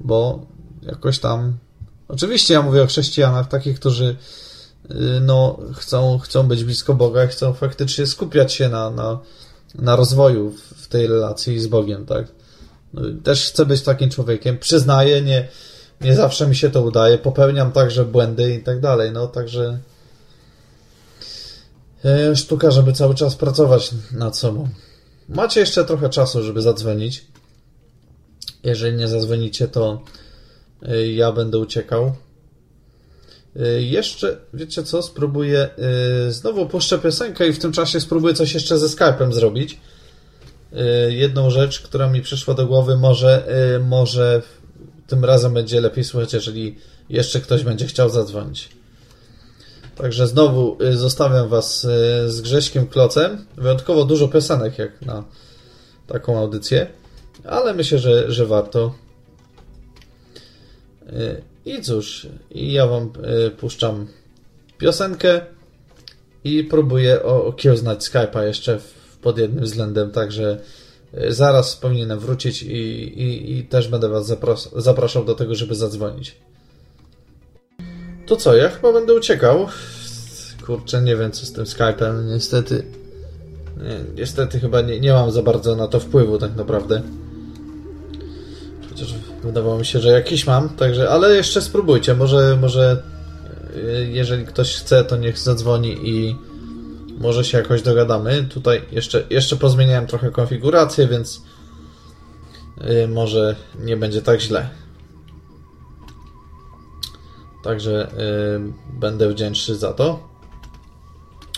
Bo 0.00 0.46
jakoś 0.82 1.18
tam. 1.18 1.56
Oczywiście 2.08 2.54
ja 2.54 2.62
mówię 2.62 2.82
o 2.82 2.86
chrześcijanach, 2.86 3.48
takich, 3.48 3.80
którzy 3.80 4.16
no, 5.20 5.58
chcą, 5.74 6.18
chcą 6.18 6.42
być 6.42 6.64
blisko 6.64 6.94
Boga, 6.94 7.26
chcą 7.26 7.52
faktycznie 7.52 8.06
skupiać 8.06 8.52
się 8.52 8.68
na, 8.68 8.90
na, 8.90 9.18
na 9.78 9.96
rozwoju 9.96 10.54
w 10.76 10.88
tej 10.88 11.06
relacji 11.06 11.60
z 11.60 11.66
Bogiem, 11.66 12.06
tak? 12.06 12.26
No, 12.94 13.02
też 13.24 13.48
chcę 13.50 13.66
być 13.66 13.82
takim 13.82 14.10
człowiekiem. 14.10 14.58
Przyznaję, 14.58 15.22
nie, 15.22 15.48
nie 16.00 16.14
zawsze 16.14 16.46
mi 16.46 16.56
się 16.56 16.70
to 16.70 16.82
udaje. 16.82 17.18
Popełniam 17.18 17.72
także 17.72 18.04
błędy 18.04 18.54
i 18.54 18.62
tak 18.62 18.80
dalej. 18.80 19.12
No, 19.12 19.26
także 19.26 19.78
e, 22.04 22.36
sztuka, 22.36 22.70
żeby 22.70 22.92
cały 22.92 23.14
czas 23.14 23.36
pracować 23.36 23.90
nad 24.12 24.36
sobą. 24.36 24.68
Macie 25.28 25.60
jeszcze 25.60 25.84
trochę 25.84 26.08
czasu, 26.08 26.42
żeby 26.42 26.62
zadzwonić. 26.62 27.26
Jeżeli 28.62 28.96
nie 28.96 29.08
zadzwonicie, 29.08 29.68
to 29.68 30.02
e, 30.82 31.06
ja 31.06 31.32
będę 31.32 31.58
uciekał. 31.58 32.12
E, 33.60 33.82
jeszcze, 33.82 34.36
wiecie 34.54 34.82
co, 34.82 35.02
spróbuję, 35.02 35.68
znowu 36.28 36.66
puszczę 36.66 36.98
piosenkę 36.98 37.48
i 37.48 37.52
w 37.52 37.58
tym 37.58 37.72
czasie 37.72 38.00
spróbuję 38.00 38.34
coś 38.34 38.54
jeszcze 38.54 38.78
ze 38.78 38.86
Skype'em 38.86 39.32
zrobić. 39.32 39.80
Jedną 41.08 41.50
rzecz, 41.50 41.80
która 41.80 42.08
mi 42.08 42.22
przyszła 42.22 42.54
do 42.54 42.66
głowy, 42.66 42.96
może, 42.96 43.46
może 43.84 44.42
tym 45.06 45.24
razem 45.24 45.54
będzie 45.54 45.80
lepiej 45.80 46.04
słychać, 46.04 46.32
jeżeli 46.32 46.78
jeszcze 47.08 47.40
ktoś 47.40 47.64
będzie 47.64 47.86
chciał 47.86 48.10
zadzwonić. 48.10 48.68
Także 49.96 50.26
znowu 50.26 50.78
zostawiam 50.90 51.48
Was 51.48 51.82
z 52.26 52.40
Grześkiem 52.40 52.86
Klocem. 52.86 53.46
Wyjątkowo 53.56 54.04
dużo 54.04 54.28
piosenek 54.28 54.78
jak 54.78 55.02
na 55.02 55.24
taką 56.06 56.38
audycję, 56.38 56.86
ale 57.44 57.74
myślę, 57.74 57.98
że, 57.98 58.32
że 58.32 58.46
warto. 58.46 58.94
I 61.66 61.82
cóż, 61.82 62.26
ja 62.50 62.86
Wam 62.86 63.10
puszczam 63.58 64.06
piosenkę 64.78 65.40
i 66.44 66.64
próbuję 66.64 67.22
okiełznać 67.22 68.00
Skype'a 68.04 68.42
jeszcze 68.42 68.78
pod 69.22 69.38
jednym 69.38 69.64
względem, 69.64 70.10
także 70.10 70.60
zaraz 71.28 71.76
powinienem 71.76 72.18
wrócić 72.18 72.62
i, 72.62 72.76
i, 73.22 73.58
i 73.58 73.64
też 73.64 73.88
będę 73.88 74.08
Was 74.08 74.26
zapras 74.26 74.70
zapraszał 74.76 75.24
do 75.24 75.34
tego, 75.34 75.54
żeby 75.54 75.74
zadzwonić. 75.74 76.36
To 78.26 78.36
co, 78.36 78.56
ja 78.56 78.68
chyba 78.68 78.92
będę 78.92 79.14
uciekał. 79.14 79.68
Kurczę, 80.66 81.02
nie 81.02 81.16
wiem 81.16 81.32
co 81.32 81.46
z 81.46 81.52
tym 81.52 81.64
Skype'em, 81.64 82.24
niestety. 82.32 82.84
Nie, 83.76 84.00
niestety 84.14 84.60
chyba 84.60 84.80
nie, 84.80 85.00
nie 85.00 85.12
mam 85.12 85.30
za 85.30 85.42
bardzo 85.42 85.76
na 85.76 85.88
to 85.88 86.00
wpływu 86.00 86.38
tak 86.38 86.56
naprawdę. 86.56 87.02
Chociaż 88.88 89.14
wydawało 89.46 89.78
mi 89.78 89.86
się, 89.86 90.00
że 90.00 90.08
jakiś 90.08 90.46
mam, 90.46 90.68
także, 90.68 91.10
ale 91.10 91.36
jeszcze 91.36 91.62
spróbujcie. 91.62 92.14
Może, 92.14 92.58
może 92.60 93.02
e, 93.76 94.04
jeżeli 94.04 94.46
ktoś 94.46 94.76
chce, 94.76 95.04
to 95.04 95.16
niech 95.16 95.38
zadzwoni 95.38 96.08
i 96.08 96.36
może 97.20 97.44
się 97.44 97.58
jakoś 97.58 97.82
dogadamy. 97.82 98.44
Tutaj 98.44 98.82
jeszcze, 98.92 99.24
jeszcze 99.30 99.56
pozmieniałem 99.56 100.06
trochę 100.06 100.30
konfigurację, 100.30 101.08
więc 101.08 101.42
yy, 102.80 103.08
może 103.08 103.56
nie 103.78 103.96
będzie 103.96 104.22
tak 104.22 104.40
źle. 104.40 104.68
Także 107.64 108.08
yy, 108.62 108.72
będę 109.00 109.28
wdzięczny 109.28 109.74
za 109.74 109.92
to, 109.92 110.28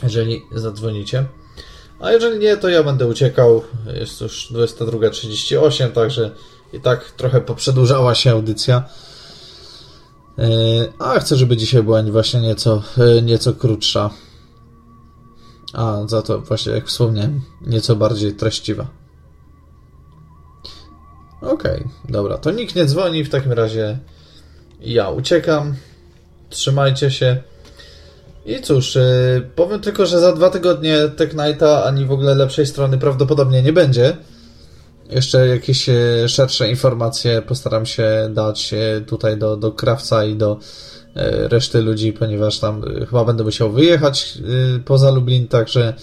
jeżeli 0.02 0.43
zadzwonicie. 0.55 1.24
A 2.01 2.12
jeżeli 2.12 2.39
nie, 2.39 2.56
to 2.56 2.69
ja 2.69 2.82
będę 2.82 3.06
uciekał. 3.06 3.62
Jest 3.94 4.20
już 4.20 4.52
22.38, 4.52 5.93
także 5.93 6.31
i 6.72 6.80
tak 6.80 7.04
trochę 7.10 7.40
poprzedłużała 7.40 8.14
się 8.14 8.30
audycja. 8.30 8.88
Yy, 10.38 10.46
a 10.98 11.20
chcę, 11.20 11.36
żeby 11.36 11.56
dzisiaj 11.56 11.82
była 11.82 12.02
właśnie 12.02 12.40
nieco, 12.40 12.82
yy, 12.96 13.22
nieco 13.22 13.52
krótsza 13.52 14.10
a 15.72 16.02
za 16.06 16.22
to 16.22 16.40
właśnie, 16.40 16.72
jak 16.72 16.86
wspomniałem, 16.86 17.40
nieco 17.66 17.96
bardziej 17.96 18.32
treściwa. 18.32 18.86
Okej, 21.42 21.76
okay, 21.76 21.88
dobra, 22.08 22.38
to 22.38 22.50
nikt 22.50 22.74
nie 22.74 22.84
dzwoni, 22.84 23.24
w 23.24 23.30
takim 23.30 23.52
razie 23.52 23.98
ja 24.80 25.10
uciekam. 25.10 25.74
Trzymajcie 26.50 27.10
się. 27.10 27.42
I 28.46 28.62
cóż, 28.62 28.94
yy, 28.94 29.50
powiem 29.54 29.80
tylko, 29.80 30.06
że 30.06 30.20
za 30.20 30.32
dwa 30.32 30.50
tygodnie 30.50 31.08
Tech 31.08 31.34
Nighta 31.34 31.84
ani 31.84 32.04
w 32.04 32.12
ogóle 32.12 32.34
lepszej 32.34 32.66
strony 32.66 32.98
prawdopodobnie 32.98 33.62
nie 33.62 33.72
będzie. 33.72 34.16
Jeszcze 35.10 35.48
jakieś 35.48 35.89
yy, 35.89 36.28
szersze 36.28 36.70
informacje 36.70 37.43
postaram 37.43 37.86
się 37.86 38.30
dać 38.32 38.72
yy, 38.72 39.05
tutaj 39.06 39.39
do, 39.39 39.56
do 39.56 39.72
krawca 39.72 40.24
i 40.24 40.36
do 40.36 40.59
E, 41.18 41.48
reszty 41.48 41.82
ludzi, 41.82 42.12
ponieważ 42.12 42.59
tam 42.59 42.82
e, 42.85 43.06
chyba 43.06 43.24
będę 43.24 43.44
musiał 43.44 43.72
wyjechać 43.72 44.39
e, 44.76 44.78
poza 44.78 45.10
Lublin, 45.10 45.48
także 45.48 45.94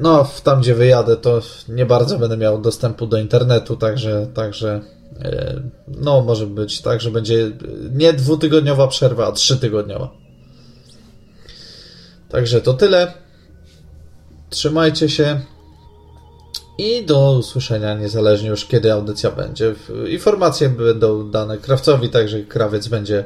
no, 0.00 0.30
tam 0.44 0.60
gdzie 0.60 0.74
wyjadę, 0.74 1.16
to 1.16 1.40
nie 1.68 1.86
bardzo 1.86 2.18
będę 2.18 2.36
miał 2.36 2.60
dostępu 2.60 3.06
do 3.06 3.18
internetu, 3.18 3.76
także, 3.76 4.26
także 4.34 4.80
no, 5.88 6.20
może 6.20 6.46
być 6.46 6.80
tak, 6.80 7.00
że 7.00 7.10
będzie 7.10 7.50
nie 7.90 8.12
dwutygodniowa 8.12 8.88
przerwa, 8.88 9.26
a 9.26 9.32
trzytygodniowa. 9.32 10.10
Także 12.28 12.60
to 12.60 12.74
tyle. 12.74 13.12
Trzymajcie 14.50 15.08
się. 15.08 15.40
I 16.78 17.04
do 17.04 17.32
usłyszenia, 17.32 17.94
niezależnie 17.94 18.48
już 18.48 18.64
kiedy 18.64 18.92
audycja 18.92 19.30
będzie. 19.30 19.74
Informacje 20.08 20.68
będą 20.68 21.30
dane 21.30 21.58
krawcowi, 21.58 22.08
także 22.08 22.42
krawiec 22.42 22.88
będzie 22.88 23.24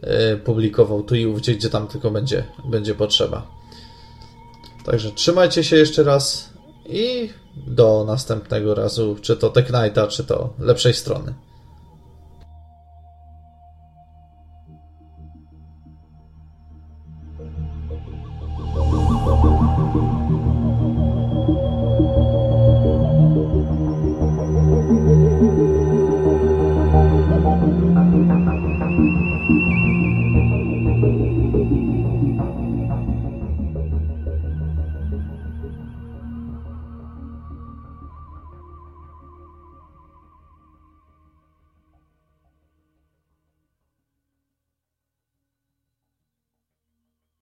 e, 0.00 0.36
publikował 0.36 1.02
tu 1.02 1.14
i 1.14 1.26
ówdzie, 1.26 1.54
gdzie 1.54 1.70
tam 1.70 1.88
tylko 1.88 2.10
będzie, 2.10 2.44
będzie 2.64 2.94
potrzeba. 2.94 3.46
Także 4.84 5.10
trzymajcie 5.10 5.64
się 5.64 5.76
jeszcze 5.76 6.02
raz 6.02 6.50
i 6.86 7.30
do 7.56 8.04
następnego 8.06 8.74
razu, 8.74 9.16
czy 9.20 9.36
to 9.36 9.50
Tech 9.50 9.72
Nighta, 9.72 10.06
czy 10.06 10.24
to 10.24 10.54
lepszej 10.58 10.94
strony. 10.94 11.34